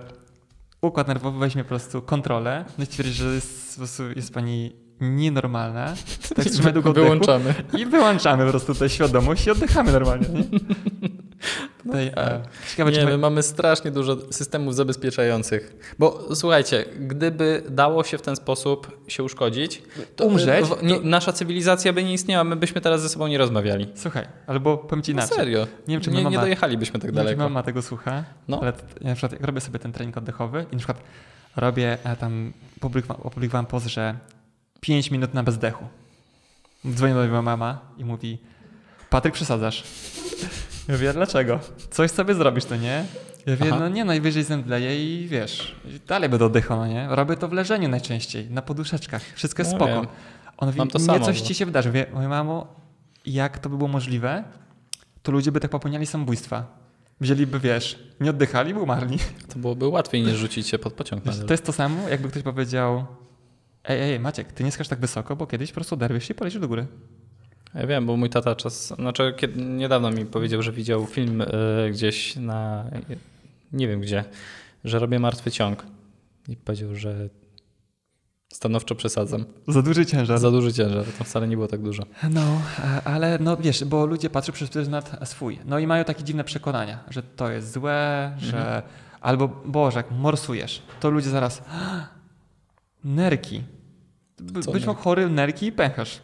[0.81, 3.81] układ nerwowy weźmie po prostu kontrolę, no i stwierdzi, że jest,
[4.15, 4.71] jest pani
[5.01, 5.93] nienormalna,
[6.35, 7.53] tak oddechu Wyłączamy.
[7.77, 10.27] i wyłączamy po prostu tę świadomość i oddychamy normalnie.
[10.29, 10.43] Nie?
[11.83, 13.17] Tutaj, e, ciekawe, Nie, czy my my...
[13.17, 15.93] mamy strasznie dużo systemów zabezpieczających.
[15.99, 19.81] Bo słuchajcie, gdyby dało się w ten sposób się uszkodzić,
[20.15, 20.65] to Umrzeć?
[20.65, 23.87] w- nie, nasza cywilizacja by nie istniała, my byśmy teraz ze sobą nie rozmawiali.
[23.95, 25.37] Słuchaj, albo powiem ci No inaczej.
[25.37, 25.67] serio.
[25.87, 27.43] Nie wiem, czy nie, moja nie mama- dojechalibyśmy tak Nie daleko.
[27.43, 28.59] mama tego słucha, No.
[28.61, 31.01] ale ja na przykład jak robię sobie ten trening oddechowy i na przykład
[31.55, 34.15] robię e, tam, publikowałem, opublikowałem post, że
[34.81, 35.85] 5 minut na bezdechu.
[36.93, 38.37] Dzwoni do mnie mama i mówi,
[39.09, 39.83] Patryk przesadzasz.
[40.89, 41.59] Ja mówię, "A dlaczego?
[41.91, 43.05] Coś sobie zrobisz, to nie?
[43.45, 43.79] Ja mówię, Aha.
[43.79, 47.07] no nie, najwyżej zemdleję i wiesz, i dalej będę oddychał, no nie?
[47.09, 49.93] Robię to w leżeniu najczęściej, na poduszeczkach, wszystko jest No spoko.
[49.93, 50.07] wiem.
[50.57, 51.89] On mówi, to nie, samo, coś bo- ci się wydarzy.
[51.89, 52.75] Mówię, moja mamo,
[53.25, 54.43] jak to by było możliwe,
[55.23, 56.79] to ludzie by tak popełniali samobójstwa.
[57.21, 59.17] Wzięliby, wiesz, nie oddychali, by umarli.
[59.53, 61.23] To byłoby łatwiej niż rzucić się pod pociąg.
[61.25, 63.05] Wiesz, to jest to samo, jakby ktoś powiedział
[63.83, 66.37] ej, ej, Maciek, ty nie skacz tak wysoko, bo kiedyś po prostu oderwiesz się i
[66.37, 66.87] polecisz do góry.
[67.75, 71.45] Ja wiem, bo mój tata czas, znaczy kiedy, niedawno mi powiedział, że widział film y,
[71.91, 72.85] gdzieś na,
[73.73, 74.23] nie wiem gdzie,
[74.83, 75.85] że robię martwy ciąg.
[76.47, 77.29] I powiedział, że
[78.53, 79.45] stanowczo przesadzam.
[79.67, 80.39] Za duży ciężar.
[80.39, 82.03] Za duży ciężar, to wcale nie było tak dużo.
[82.29, 82.41] No,
[82.79, 85.59] e, ale no wiesz, bo ludzie patrzą przez pryzmat swój.
[85.65, 88.83] No i mają takie dziwne przekonania, że to jest złe, że
[89.21, 92.09] albo Boże, jak morsujesz, to ludzie zaraz "Ah,
[93.03, 93.63] nerki.
[94.41, 96.21] Być może chory nerki i pęchasz.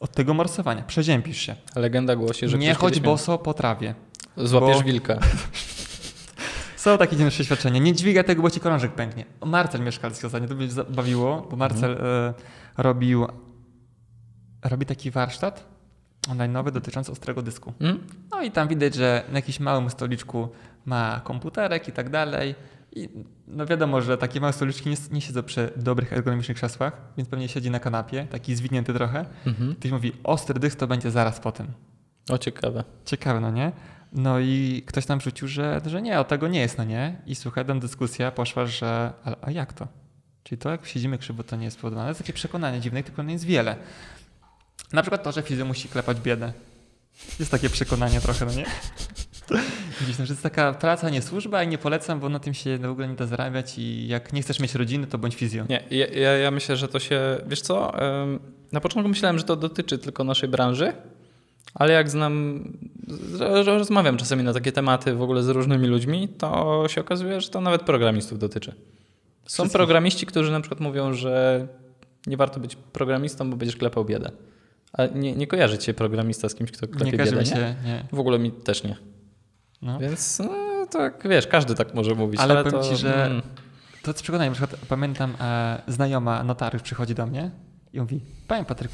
[0.00, 0.82] Od tego morsowania.
[0.82, 1.56] Przeziębisz się.
[1.76, 3.94] Legenda głosi, że Nie chodź boso po trawie.
[4.36, 5.18] Złapiesz bo- wilka.
[6.76, 7.80] Są takie dziwne przeświadczenia.
[7.80, 9.24] Nie dźwigaj tego, bo ci krążek pęknie.
[9.46, 12.34] Marcel Mieszkalski ostatnio, to mnie zabawiło, bo Marcel e,
[12.76, 13.26] robił
[14.64, 15.64] robi taki warsztat
[16.28, 17.72] online'owy dotyczący ostrego dysku.
[17.80, 18.06] Mm?
[18.30, 20.48] No i tam widać, że na jakimś małym stoliczku
[20.84, 22.54] ma komputerek i tak dalej.
[22.92, 23.08] I
[23.46, 27.48] no wiadomo, że takie małe stoliczki nie, nie siedzą przy dobrych ergonomicznych krzesłach, więc pewnie
[27.48, 29.24] siedzi na kanapie, taki zwinięty trochę.
[29.46, 29.74] Mhm.
[29.74, 31.66] Ktoś mówi, ostry dysk to będzie zaraz po tym.
[32.30, 32.84] O, ciekawe.
[33.04, 33.72] Ciekawe, no nie?
[34.12, 37.16] No i ktoś tam rzucił, że, że nie, o tego nie jest, no nie?
[37.26, 39.88] I słuchaj, tam dyskusja poszła, że ale, a jak to?
[40.42, 42.06] Czyli to, jak siedzimy krzywo, to nie jest spowodowane.
[42.06, 43.76] To jest takie przekonanie dziwne, tych przekonań jest wiele.
[44.92, 46.52] Na przykład to, że fizjo musi klepać biedę.
[47.38, 48.66] Jest takie przekonanie trochę, no nie?
[50.00, 52.78] Gdzieś tam, że jest taka praca, nie służba i nie polecam, bo na tym się
[52.78, 55.64] w ogóle nie da zarabiać i jak nie chcesz mieć rodziny, to bądź fizjo.
[55.68, 57.92] Nie, ja, ja, ja myślę, że to się, wiesz co,
[58.72, 60.92] na początku myślałem, że to dotyczy tylko naszej branży,
[61.74, 62.64] ale jak znam,
[63.66, 67.60] rozmawiam czasami na takie tematy w ogóle z różnymi ludźmi, to się okazuje, że to
[67.60, 68.74] nawet programistów dotyczy.
[69.46, 71.66] Są programiści, którzy na przykład mówią, że
[72.26, 74.30] nie warto być programistą, bo będziesz klepał biedę.
[74.92, 77.44] A nie, nie kojarzy cię programista z kimś, kto klepie nie biedę, mi nie?
[77.46, 78.04] się, nie.
[78.12, 78.96] W ogóle mi też nie.
[79.82, 79.98] No.
[79.98, 82.40] Więc no, tak, wiesz, każdy tak może mówić.
[82.40, 83.42] Ale Ale, powiem to, ci, że- mm,
[84.02, 87.50] To co przekonanie, na przykład pamiętam e, znajoma notariusz przychodzi do mnie
[87.92, 88.90] i mówi, panie Patryk,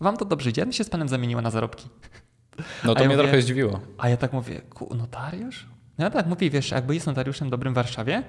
[0.00, 1.88] wam to dobrze idzie, ja się z panem zamieniła na zarobki.
[2.84, 3.80] no to ja mnie mówię- trochę zdziwiło.
[3.98, 5.66] A ja tak mówię, ku, notariusz?
[5.98, 8.22] No ja tak mówię, wiesz, jakby jest notariuszem dobrym w Warszawie,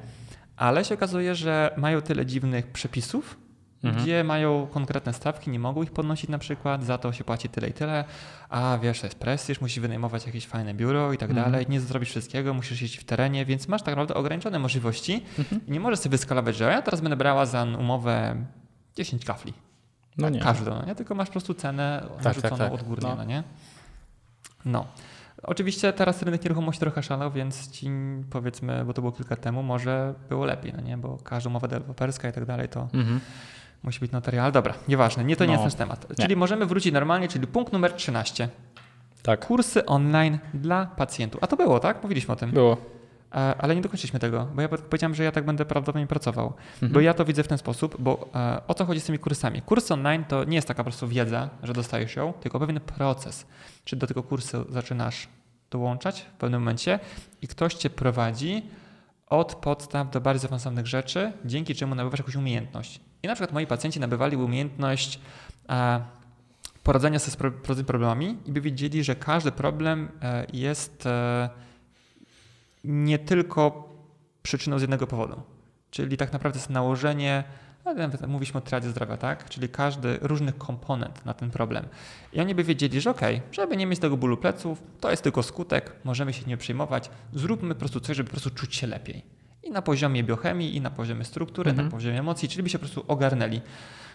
[0.55, 3.37] ale się okazuje, że mają tyle dziwnych przepisów,
[3.83, 4.03] Mhm.
[4.03, 7.67] gdzie mają konkretne stawki, nie mogą ich podnosić na przykład, za to się płaci tyle
[7.69, 8.05] i tyle,
[8.49, 11.51] a wiesz, to jest prestiż, musisz wynajmować jakieś fajne biuro i tak Mhm.
[11.51, 15.61] dalej, nie zrobisz wszystkiego, musisz jeździć w terenie, więc masz tak naprawdę ograniczone możliwości Mhm.
[15.67, 18.35] i nie możesz sobie wyskalować, że ja teraz będę brała za umowę
[18.95, 19.53] 10 kafli.
[20.17, 20.39] No nie.
[20.39, 20.95] Każdą, no nie?
[20.95, 22.73] Tylko masz po prostu cenę tak, narzuconą tak.
[22.73, 23.15] odgórnie, No.
[23.15, 23.23] no.
[23.23, 23.43] nie?
[24.65, 24.85] No.
[25.43, 27.89] Oczywiście teraz rynek nieruchomości trochę szalał, więc ci
[28.29, 30.97] powiedzmy, bo to było kilka temu, może było lepiej, no nie?
[30.97, 33.19] Bo każda umowa deweloperska i tak dalej to Mhm.
[33.83, 34.51] Musi być notarial.
[34.51, 35.53] Dobra, nieważne, nie to nie No.
[35.53, 36.07] jest nasz temat.
[36.21, 38.49] Czyli możemy wrócić normalnie, czyli punkt numer 13.
[39.23, 41.43] Tak, Kursy online dla pacjentów.
[41.43, 42.03] A to było, tak?
[42.03, 42.51] Mówiliśmy o tym.
[42.51, 42.77] było.
[43.31, 46.53] E, Ale nie dokończyliśmy tego, bo ja powiedziałem, że ja tak będę prawdopodobnie pracował.
[46.73, 46.91] Mhm.
[46.91, 49.61] Bo ja to widzę w ten sposób, bo e, o co chodzi z tymi kursami?
[49.61, 53.45] Kurs online to nie jest taka po prostu wiedza, że dostajesz ją, tylko pewien proces.
[53.85, 55.27] Czy do tego kursu zaczynasz
[55.71, 56.99] dołączać w pewnym momencie
[57.41, 58.63] i ktoś cię prowadzi
[59.27, 62.99] od podstaw do bardziej zaawansowanych rzeczy, dzięki czemu nabywasz jakąś umiejętność.
[63.23, 65.19] I na przykład moi pacjenci nabywali umiejętność
[65.69, 66.01] e,
[66.83, 71.49] poradzenia sobie z problemami i by wiedzieli, że każdy problem e, jest e,
[72.83, 73.89] nie tylko
[74.43, 75.41] przyczyną z jednego powodu.
[75.91, 77.43] Czyli tak naprawdę jest nałożenie,
[77.85, 79.49] nawet mówiliśmy o triadzie zdrowia, tak?
[79.49, 81.85] Czyli każdy różny komponent na ten problem.
[82.33, 85.43] I oni by wiedzieli, że okej, żeby nie mieć tego bólu pleców, to jest tylko
[85.43, 89.42] skutek, możemy się nie przejmować, zróbmy po prostu coś, żeby po prostu czuć się lepiej.
[89.63, 91.87] I na poziomie biochemii, i na poziomie struktury, Mhm.
[91.87, 93.61] na poziomie emocji, czyli by się po prostu ogarnęli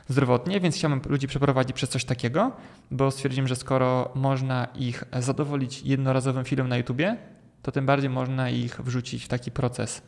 [0.09, 2.53] zdrowotnie, więc chciałbym ludzi przeprowadzić przez coś takiego,
[2.91, 7.16] bo stwierdziłem, że skoro można ich zadowolić jednorazowym filmem na YouTubie,
[7.62, 10.03] to tym bardziej można ich wrzucić w taki proces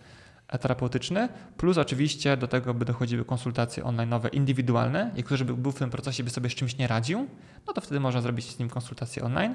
[0.60, 5.78] terapeutyczny, plus oczywiście do tego by dochodziły konsultacje online indywidualne i ktoś by był w
[5.78, 7.26] tym procesie by sobie z czymś nie radził,
[7.66, 9.54] no to wtedy można zrobić z nim konsultację online.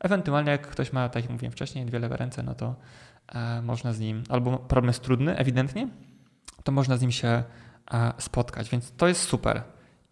[0.00, 2.74] Ewentualnie jak ktoś ma, tak jak mówiłem wcześniej, dwie lewe ręce, no to
[3.62, 5.88] można z nim, albo problem jest trudny ewidentnie,
[6.64, 7.42] to można z nim się
[7.92, 9.62] e, spotkać, więc to jest super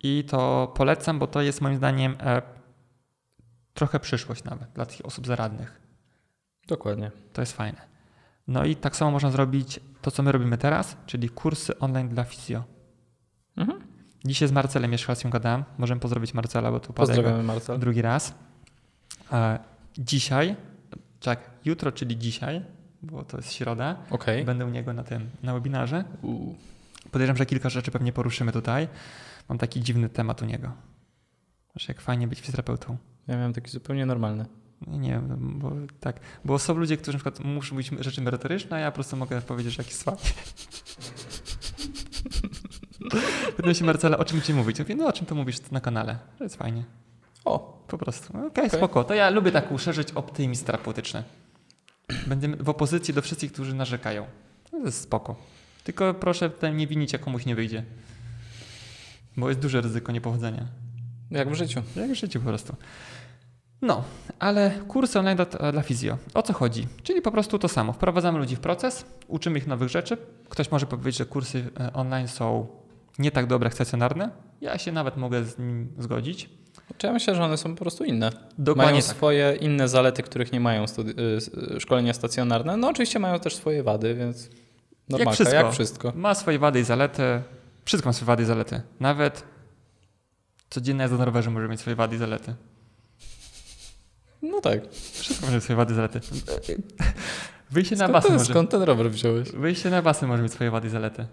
[0.02, 2.42] i to polecam, bo to jest moim zdaniem e,
[3.74, 5.80] trochę przyszłość nawet dla tych osób zaradnych.
[6.68, 7.10] Dokładnie.
[7.32, 7.80] To jest fajne.
[8.48, 12.24] No i tak samo można zrobić to, co my robimy teraz, czyli kursy online dla
[12.24, 12.64] fizjo.
[13.56, 13.80] Mhm.
[14.24, 15.64] Dzisiaj z Marcelem jeszcze raz ją gadałem.
[15.78, 17.78] Możemy pozdrowić Marcela, bo tu Pozdrawiamy Marcel.
[17.78, 18.34] drugi raz.
[19.32, 19.59] E,
[19.98, 20.56] dzisiaj,
[21.20, 22.64] tak, jutro, czyli dzisiaj,
[23.02, 24.44] bo to jest środa, Okej.
[24.44, 26.05] będę u niego na tym, na webinarze.
[27.10, 28.89] Podejrzewam, że kilka rzeczy pewnie poruszymy tutaj.
[29.48, 30.72] Mam taki dziwny temat u niego.
[31.72, 32.97] Znaczy, jak fajnie być fizjoterapeutą.
[33.28, 34.47] Ja miałem taki zupełnie normalny.
[34.86, 36.20] No Nie wiem, bo tak.
[36.44, 39.43] Bo są ludzie, którzy na przykład muszą mówić rzeczy merytoryczne, a ja po prostu mogę
[39.43, 40.18] powiedzieć, że jakiś słaby.
[43.56, 44.78] Pytam się Marcela, o czym ci mówić?
[44.78, 46.18] Ja Mówię, no o czym to mówisz na kanale?
[46.39, 46.85] To jest fajnie.
[47.44, 48.32] O, Po prostu.
[48.32, 48.70] Okej, Okej.
[48.70, 49.05] spoko.
[49.05, 51.24] To ja lubię tak uszerzyć optymizm terapeutyczny.
[52.26, 54.26] Będziemy w opozycji do wszystkich, którzy narzekają.
[54.70, 55.36] To jest spoko.
[55.84, 57.84] Tylko proszę tutaj nie winić, jak komuś nie wyjdzie.
[59.36, 60.66] Bo jest duże ryzyko niepowodzenia.
[61.30, 61.82] jak w życiu.
[61.96, 62.76] Jak w życiu po prostu.
[63.82, 64.04] No,
[64.38, 66.18] ale kursy online dla, dla fizjo.
[66.34, 66.86] O co chodzi?
[67.02, 67.92] Czyli po prostu to samo.
[67.92, 70.16] Wprowadzamy ludzi w proces, uczymy ich nowych rzeczy.
[70.48, 72.66] Ktoś może powiedzieć, że kursy e, online są
[73.18, 74.30] nie tak dobre jak stacjonarne.
[74.60, 76.50] Ja się nawet mogę z nim zgodzić.
[76.98, 78.30] Czy ja myślę, że one są po prostu inne.
[78.58, 79.16] Dokładnie mają tak.
[79.16, 82.76] swoje inne zalety, których nie mają studi- y, y, szkolenia stacjonarne.
[82.76, 84.50] No oczywiście mają też swoje wady, więc
[85.08, 85.56] normalka, wszystko.
[85.56, 86.12] jak wszystko.
[86.16, 87.22] Ma swoje wady i zalety.
[87.84, 88.80] Wszystko ma swoje wady i zalety.
[89.00, 89.44] Nawet
[90.70, 92.54] codzienna jazda na rowerze może mieć swoje wady i zalety.
[94.42, 94.90] No tak.
[94.92, 96.20] Wszystko może mieć swoje wady i zalety.
[97.70, 99.50] Wyjście na Skąd, basen ten, może, skąd ten rower wziąłeś?
[99.52, 101.26] wyjście na basen może mieć swoje wady i zalety.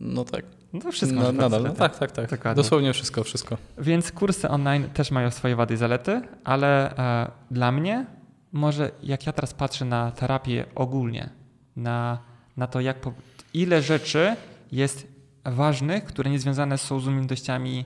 [0.00, 0.44] No tak.
[0.72, 2.30] No wszystko no, nadal, no tak, tak, tak.
[2.30, 2.62] Dokładnie.
[2.62, 3.56] Dosłownie wszystko, wszystko.
[3.78, 8.06] Więc kursy online też mają swoje wady i zalety, ale e, dla mnie,
[8.52, 11.30] może jak ja teraz patrzę na terapię ogólnie,
[11.76, 12.18] na,
[12.56, 13.12] na to, jak po,
[13.54, 14.36] ile rzeczy
[14.72, 15.06] jest
[15.44, 17.84] ważnych, które nie związane są z umiejętnościami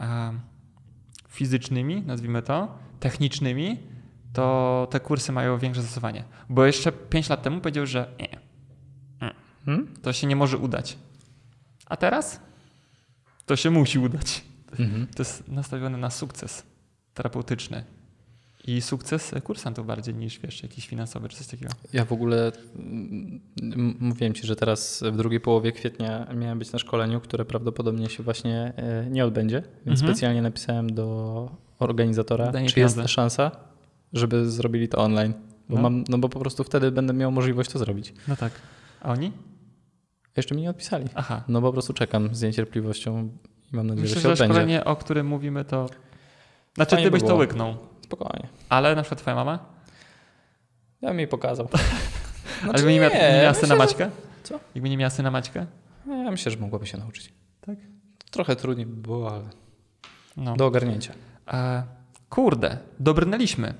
[0.00, 0.32] e,
[1.28, 3.78] fizycznymi, nazwijmy to, technicznymi,
[4.32, 6.24] to te kursy mają większe zastosowanie.
[6.48, 8.40] Bo jeszcze 5 lat temu powiedział, że nie,
[9.64, 9.86] Hmm?
[10.02, 10.96] to się nie może udać.
[11.90, 12.40] A teraz
[13.46, 14.44] to się musi udać.
[14.78, 15.06] Mhm.
[15.16, 16.62] To jest nastawione na sukces
[17.14, 17.84] terapeutyczny.
[18.66, 21.72] I sukces kursantów bardziej niż wiesz, jakiś finansowy czy coś takiego.
[21.92, 26.72] Ja w ogóle mm, m- mówiłem Ci, że teraz w drugiej połowie kwietnia miałem być
[26.72, 30.14] na szkoleniu, które prawdopodobnie się właśnie e, nie odbędzie, więc Mhm.
[30.14, 33.08] specjalnie napisałem do organizatora, czy jest pieniądze.
[33.08, 33.50] szansa,
[34.12, 35.32] żeby zrobili to online.
[35.68, 35.82] Bo No.
[35.82, 38.12] mam, no bo po prostu wtedy będę miał możliwość to zrobić.
[38.28, 38.52] No tak.
[39.00, 39.32] A oni?
[40.40, 41.04] Jeszcze mi nie odpisali.
[41.14, 41.42] Aha.
[41.48, 43.28] No po prostu czekam z niecierpliwością
[43.72, 44.54] i mam nadzieję, Myślę, że się odbędzie.
[44.54, 45.86] szkolenie, o którym mówimy, to.
[46.74, 47.38] Znaczy, Fajnie ty by byś to było.
[47.38, 48.48] łyknął, Spokojnie.
[48.68, 49.58] ale na przykład twoja mama?
[51.02, 51.68] Ja bym jej pokazał.
[52.62, 54.10] ale jakby nie, mia- nie miała syna myślę, że- Maćka?
[54.42, 54.60] Co?
[54.74, 55.66] Jakby nie miała syna Maćka?
[56.06, 57.32] Ja myślę, że mogłaby się nauczyć.
[57.60, 57.76] Tak.
[58.30, 59.44] Trochę trudniej by było, ale
[60.36, 60.56] No.
[60.56, 61.12] do ogarnięcia.
[61.52, 61.82] E,
[62.28, 63.74] kurde, dobrnęliśmy.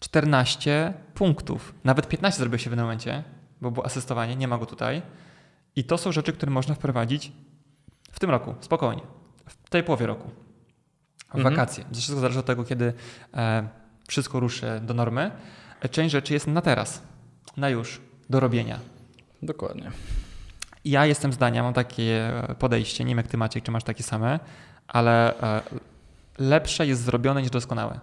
[0.00, 1.74] 14 punktów.
[1.84, 3.22] Nawet 15 zrobiło się w tym momencie,
[3.60, 5.02] bo było asystowanie, nie ma go tutaj.
[5.76, 7.32] I to są rzeczy, które można wprowadzić
[8.12, 9.02] w tym roku, spokojnie.
[9.46, 10.30] W tej połowie roku.
[11.28, 11.54] W Mhm.
[11.54, 11.84] wakacje.
[11.92, 12.92] Wszystko zależy od tego, kiedy
[13.34, 13.68] e,
[14.08, 15.30] wszystko ruszy do normy.
[15.90, 17.02] część rzeczy jest na teraz,
[17.56, 18.78] na już, do robienia.
[19.42, 19.90] Dokładnie.
[20.84, 24.40] Ja jestem zdania, mam takie podejście, nie wiem jak ty Maciek, czy masz takie same,
[24.88, 25.62] ale e,
[26.38, 28.00] lepsze jest zrobione niż doskonałe.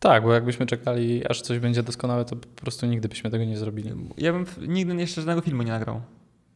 [0.00, 3.58] Tak, bo jakbyśmy czekali, aż coś będzie doskonałe, to po prostu nigdy byśmy tego nie
[3.58, 3.92] zrobili.
[4.16, 6.00] Ja bym nigdy jeszcze żadnego filmu nie nagrał.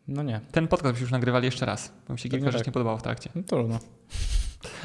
[0.09, 0.41] No nie.
[0.53, 2.53] Ten podcast byśmy już nagrywali jeszcze raz, bo mi się kilka tak.
[2.53, 3.31] rzeczy nie podobało w trakcie.
[3.35, 3.79] No trudno.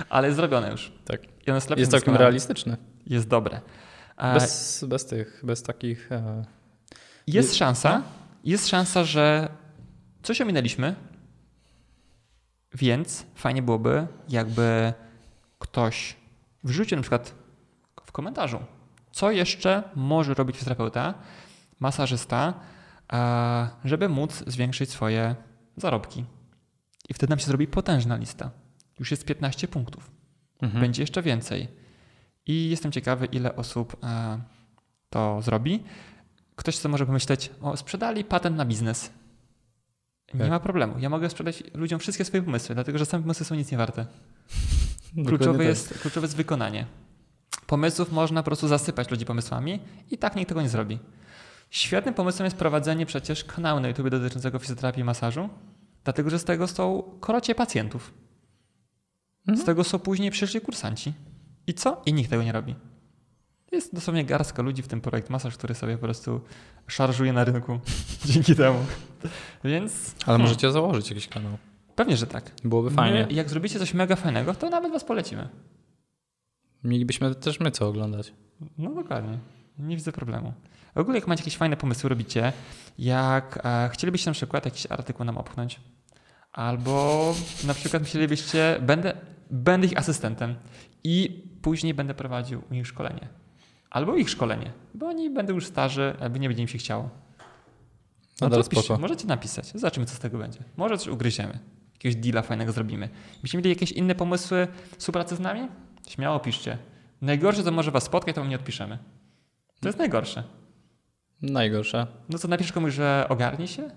[0.09, 0.91] Ale jest zrobione już.
[1.05, 1.21] Tak.
[1.47, 2.19] Jest całkiem doskonałe.
[2.19, 2.77] realistyczne.
[3.07, 3.61] Jest dobre.
[4.33, 6.11] Bez, bez tych, bez takich...
[6.11, 6.45] E,
[7.27, 8.03] Jest szansa, no.
[8.43, 9.49] jest szansa, że
[10.23, 10.95] coś ominęliśmy,
[12.73, 14.93] więc fajnie byłoby, jakby
[15.59, 16.15] ktoś
[16.63, 17.33] wrzucił na przykład
[18.09, 18.59] w komentarzu,
[19.11, 21.13] co jeszcze może robić fizjoterapeuta,
[21.79, 22.53] masażysta,
[23.07, 25.35] a, żeby móc zwiększyć swoje
[25.77, 26.25] zarobki.
[27.09, 28.51] I wtedy nam się zrobi potężna lista.
[28.99, 30.11] Już jest 15 punktów.
[30.61, 30.81] mhm.
[30.81, 31.67] Będzie jeszcze więcej.
[32.45, 34.39] I jestem ciekawy, ile osób e,
[35.09, 35.83] to zrobi.
[36.55, 39.11] Ktoś sobie może pomyśleć, o, sprzedali patent na biznes.
[40.33, 40.49] Nie Tak.
[40.49, 40.99] ma problemu.
[40.99, 44.05] Ja mogę sprzedać ludziom wszystkie swoje pomysły, dlatego że same pomysły są nic nie warte.
[45.27, 45.67] Kluczowe tak.
[45.67, 46.85] jest, kluczowe jest wykonanie.
[47.69, 49.79] Pomysłów można po prostu zasypać ludzi pomysłami
[50.11, 50.99] i tak nikt tego nie zrobi.
[51.69, 55.49] Świetnym pomysłem jest prowadzenie przecież kanału na YouTube dotyczącego fizjoterapii i masażu,
[56.03, 58.13] dlatego że z tego są korocie pacjentów.
[59.45, 59.65] Z Mhm.
[59.65, 61.13] tego są później przyszli kursanci.
[61.67, 62.01] I co?
[62.05, 62.75] I nikt tego nie robi.
[63.71, 66.41] Jest dosłownie garstka ludzi w tym projekt masaż, który sobie po prostu
[66.87, 67.79] szarżuje na rynku
[68.25, 68.79] dzięki temu.
[69.63, 71.57] Więc Ale hmm, możecie założyć jakiś kanał.
[71.95, 72.51] pewnie, że tak.
[72.63, 73.25] Byłoby fajnie.
[73.29, 75.49] My, jak zrobicie coś mega fajnego, to nawet was polecimy.
[76.83, 78.33] Mielibyśmy też my co oglądać.
[78.77, 79.39] No dokładnie.
[79.79, 80.53] Nie widzę problemu.
[80.95, 82.53] W ogóle jak macie jakieś fajne pomysły, robicie,
[82.97, 85.79] jak e, chcielibyście na przykład jakiś artykuł nam opchnąć,
[86.51, 87.35] albo
[87.67, 89.13] na przykład myślelibyście, będę,
[89.51, 90.55] będę ich asystentem
[91.03, 93.27] i później będę prowadził u nich szkolenie.
[93.89, 97.09] Albo ich szkolenie, bo oni będą już starzy, albo nie będzie im się chciało.
[98.41, 100.59] No Nadal to piszcie, możecie napisać, zobaczymy co z tego będzie.
[100.77, 101.59] Może coś ugryziemy,
[101.93, 103.09] jakiegoś deala fajnego zrobimy.
[103.41, 105.67] Byście mieli jakieś inne pomysły współpracy z nami?
[106.09, 106.77] Śmiało piszcie.
[107.21, 108.97] Najgorsze, co może was spotkać, to wam nie odpiszemy.
[109.81, 110.43] To jest najgorsze.
[111.41, 112.07] Najgorsze.
[112.29, 113.89] No co, napisz komuś, że ogarnij się?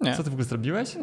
[0.00, 0.16] Nie.
[0.16, 0.96] Co ty w ogóle zrobiłeś?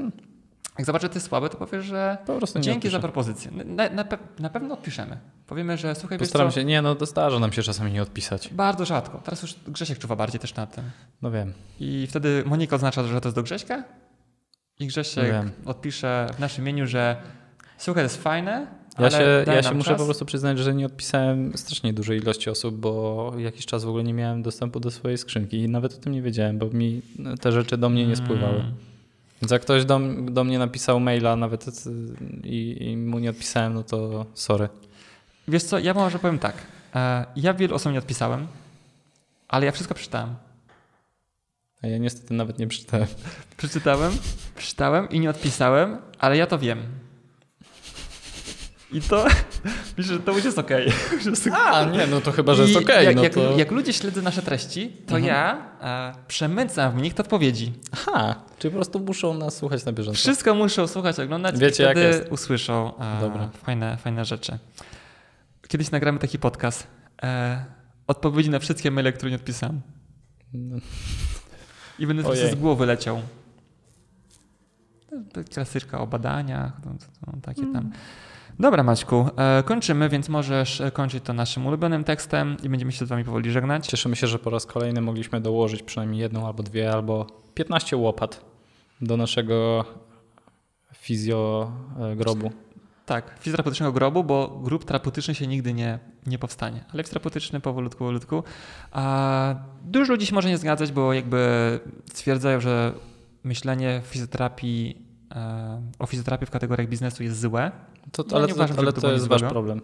[0.77, 3.51] Jak zobaczę, że ty słabe, to powiesz, że Po prostu nie dzięki za propozycję.
[3.51, 5.17] Na, na, pe- na pewno odpiszemy.
[5.47, 8.01] Powiemy, że słuchaj, wiesz Postaram co, się, nie no, to zdarza nam się czasami nie
[8.01, 8.49] odpisać.
[8.53, 9.21] bardzo rzadko.
[9.23, 10.83] Teraz już Grzesiek czuwa bardziej też nad tym.
[11.21, 11.53] No wiem.
[11.79, 13.83] I wtedy Monika oznacza, że to jest do Grześka
[14.79, 15.51] i Grzesiek Wiem.
[15.65, 17.15] odpisze w naszym imieniu, że
[17.77, 18.67] słuchaj, to jest fajne,
[18.99, 19.99] Ja się, ja się muszę czas.
[19.99, 24.03] po prostu przyznać, że nie odpisałem strasznie dużej ilości osób, bo jakiś czas w ogóle
[24.03, 27.01] nie miałem dostępu do swojej skrzynki i nawet o tym nie wiedziałem, bo mi
[27.41, 28.59] te rzeczy do mnie nie spływały.
[28.59, 28.73] Mm.
[29.41, 29.99] Więc jak ktoś do,
[30.31, 31.91] do mnie napisał maila nawet y,
[32.43, 34.69] i, i mu nie odpisałem, no to sorry.
[35.47, 36.55] Wiesz co, ja może powiem tak.
[36.95, 38.47] E, Ja wielu osobom nie odpisałem,
[39.47, 40.35] ale ja wszystko przeczytałem.
[41.83, 43.07] A ja niestety nawet nie przeczytałem.
[43.57, 44.11] Przeczytałem,
[44.55, 46.79] przeczytałem i nie odpisałem, ale ja to wiem.
[48.91, 49.25] I to,
[49.97, 50.87] że to już jest okej.
[51.41, 51.53] Okej.
[51.53, 53.05] A, nie, no to chyba, że jest okej.
[53.05, 53.57] jak, no jak, to...
[53.57, 55.23] jak ludzie śledzą nasze treści, to Mhm.
[55.25, 57.73] ja e, przemycam w nich te odpowiedzi.
[57.91, 60.17] Aha, czyli po prostu muszą nas słuchać na bieżąco.
[60.17, 62.31] Wszystko muszą słuchać, oglądać Wiecie, i jak wtedy jest.
[62.31, 63.49] usłyszą e, Dobra.
[63.63, 64.57] fajne, fajne rzeczy.
[65.67, 66.87] Kiedyś nagramy taki podcast.
[67.23, 67.65] E,
[68.07, 69.81] odpowiedzi na wszystkie maile, które nie odpisałem.
[70.53, 70.77] No,
[71.99, 72.51] I będę Ojej.
[72.51, 73.21] z głowy leciał.
[75.53, 76.89] Klasyczka o badaniach, to,
[77.31, 77.91] to, takie tam.
[78.59, 83.05] Dobra, Maćku, e, kończymy, więc możesz e, kończyć to naszym ulubionym tekstem i będziemy się
[83.05, 83.87] z Wami powoli żegnać.
[83.87, 88.45] Cieszymy się, że po raz kolejny mogliśmy dołożyć przynajmniej jedną albo dwie, albo 15 łopat
[89.01, 89.85] do naszego
[90.93, 92.15] fizjo e.
[93.05, 98.43] Tak, fizjoterapeutycznego grobu, bo grób terapeutyczny się nigdy nie, nie powstanie, ale fizjoterapeutyczny powolutku, powolutku.
[98.91, 101.79] A dużo ludzi się może nie zgadzać, bo jakby
[102.13, 102.93] stwierdzają, że
[103.43, 105.04] myślenie fizjoterapii, e,
[105.99, 107.71] o fizjoterapii w kategoriach biznesu jest złe.
[108.11, 109.51] To, Ja ale nie to, uważam, ale to to jest wasz złego.
[109.53, 109.81] problem.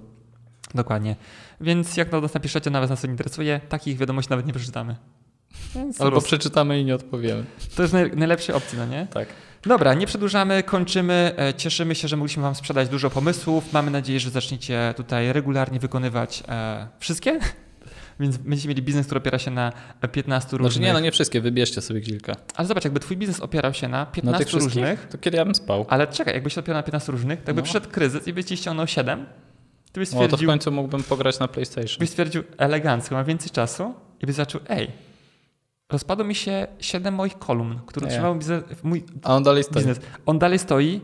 [0.76, 1.16] Dokładnie.
[1.62, 4.96] Więc jak do nas napiszecie, nawet nas to nie interesuje, takich wiadomości nawet nie przeczytamy.
[5.76, 7.44] Więc Albo przeczytamy i nie odpowiemy.
[7.76, 9.08] To jest naj, najlepsza opcja, no nie?
[9.14, 9.28] Tak.
[9.64, 11.34] Dobra, nie przedłużamy, kończymy.
[11.38, 13.74] E, Cieszymy się, że mogliśmy Wam sprzedać dużo pomysłów.
[13.74, 17.40] Mamy nadzieję, że zaczniecie tutaj regularnie wykonywać e, wszystkie.
[18.22, 19.72] Więc będziecie mieli biznes, który opiera się na
[20.12, 20.72] 15 różnych.
[20.74, 22.36] Znaczy nie, no nie wszystkie, wybierzcie sobie kilka.
[22.56, 24.76] Ale zobacz, jakby Twój biznes opierał się na Na tych 15 wszystkich?
[24.76, 25.08] różnych.
[25.08, 25.86] To kiedy ja bym spał?
[25.90, 27.64] Ale czekaj, jakbyś się opierał na 15 różnych, to by No.
[27.64, 29.26] przyszedł kryzys i by ci ściągnął 7.
[29.92, 32.00] Ty byś O, to w stwierdził, końcu mógłbym pograć na PlayStation.
[32.00, 34.88] byś stwierdził elegancko, mam więcej czasu i byś zaczął, ej,
[35.92, 38.40] rozpadło mi się 7 moich kolumn, które trzymały
[38.84, 39.76] mój A on dalej stoi.
[39.78, 40.00] biznes.
[40.26, 41.02] On dalej stoi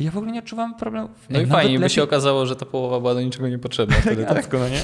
[0.00, 1.10] Ja w ogóle nie odczuwam problemów.
[1.30, 3.96] No i Nawet fajnie, by lepiej- się okazało, że ta połowa była do niczego niepotrzebna
[4.00, 4.30] wtedy, tak?
[4.30, 4.82] Elegancko, no nie?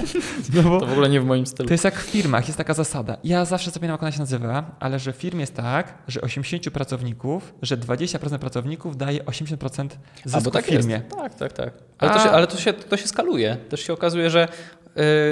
[0.54, 1.66] No bo To w ogóle nie w moim stylu.
[1.68, 3.16] to jest jak w firmach, jest taka zasada.
[3.24, 6.70] Ja zawsze zapominam, jak ona się nazywa, ale że w firmie jest tak, że 80
[6.70, 9.88] pracowników, że 20% pracowników daje 80%
[10.24, 10.94] A, zysku bo tak w firmie.
[10.94, 11.16] Jest.
[11.16, 11.74] Tak, tak, tak.
[11.98, 13.56] Ale, to A- się, ale to, się, to się skaluje.
[13.68, 14.48] Też się okazuje, że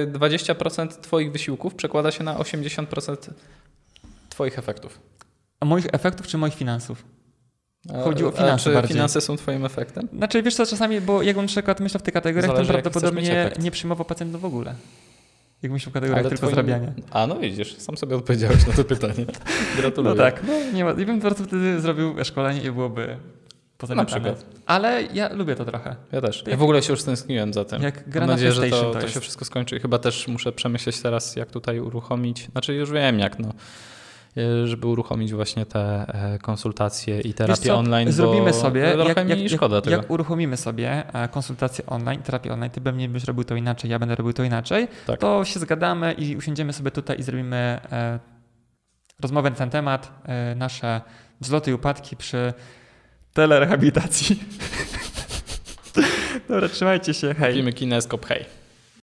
[0.06, 3.16] y, 20% Twoich wysiłków przekłada się na 80%
[4.28, 5.01] Twoich efektów.
[5.61, 7.05] A moich efektów czy moich finansów?
[7.94, 8.94] A- Chodzi o a finanse czy bardziej.
[8.94, 10.09] finanse są Twoim efektem?
[10.16, 13.51] Znaczy, wiesz co, czasami, bo jakbym na przykład myślał w tych kategoriach, Zależy, to prawdopodobnie
[13.59, 14.74] nie przyjmował pacjentów w ogóle.
[15.62, 16.93] Jak myślał w kategoriach Ale tylko twoim- zarabiania.
[17.11, 19.27] A no widzisz, sam sobie odpowiedziałeś na to pytanie.
[19.81, 20.15] Gratuluję.
[20.16, 20.90] No tak, no nie ma.
[20.90, 23.16] Ja bym po prostu wtedy zrobił szkolenie i byłoby
[23.78, 24.20] pozamiatane.
[24.27, 24.55] Na przykład.
[24.66, 25.97] Ale ja lubię to trochę.
[26.12, 26.44] Ja też.
[26.47, 27.82] Ja w ogóle się już stęskniłem za tym.
[27.82, 29.81] Jak gra Mam na nadzieję, że PlayStation to, to to się wszystko skończy.
[29.81, 32.48] Chyba też muszę przemyśleć teraz, jak tutaj uruchomić.
[32.52, 33.52] Znaczy już wiem jak, no.
[34.36, 38.12] E, Żeby uruchomić właśnie te e, konsultacje i terapię online.
[38.12, 39.97] Zrobimy sobie, Trochę jak, mi jak, szkoda jak, tego.
[39.97, 43.98] jak uruchomimy sobie e, konsultację online, terapię online, ty pewnie byś robił to inaczej, ja
[43.98, 45.20] będę robił to inaczej, Tak.
[45.20, 47.56] to się zgadamy i usiądziemy sobie tutaj i zrobimy
[47.93, 48.19] e,
[49.23, 50.12] rozmowę na ten temat,
[50.56, 51.01] nasze
[51.40, 52.52] wzloty i upadki przy
[53.32, 54.43] telerehabilitacji.
[56.48, 57.52] Dobra, trzymajcie się, hej.
[57.52, 58.44] Kupimy kineskop, hej.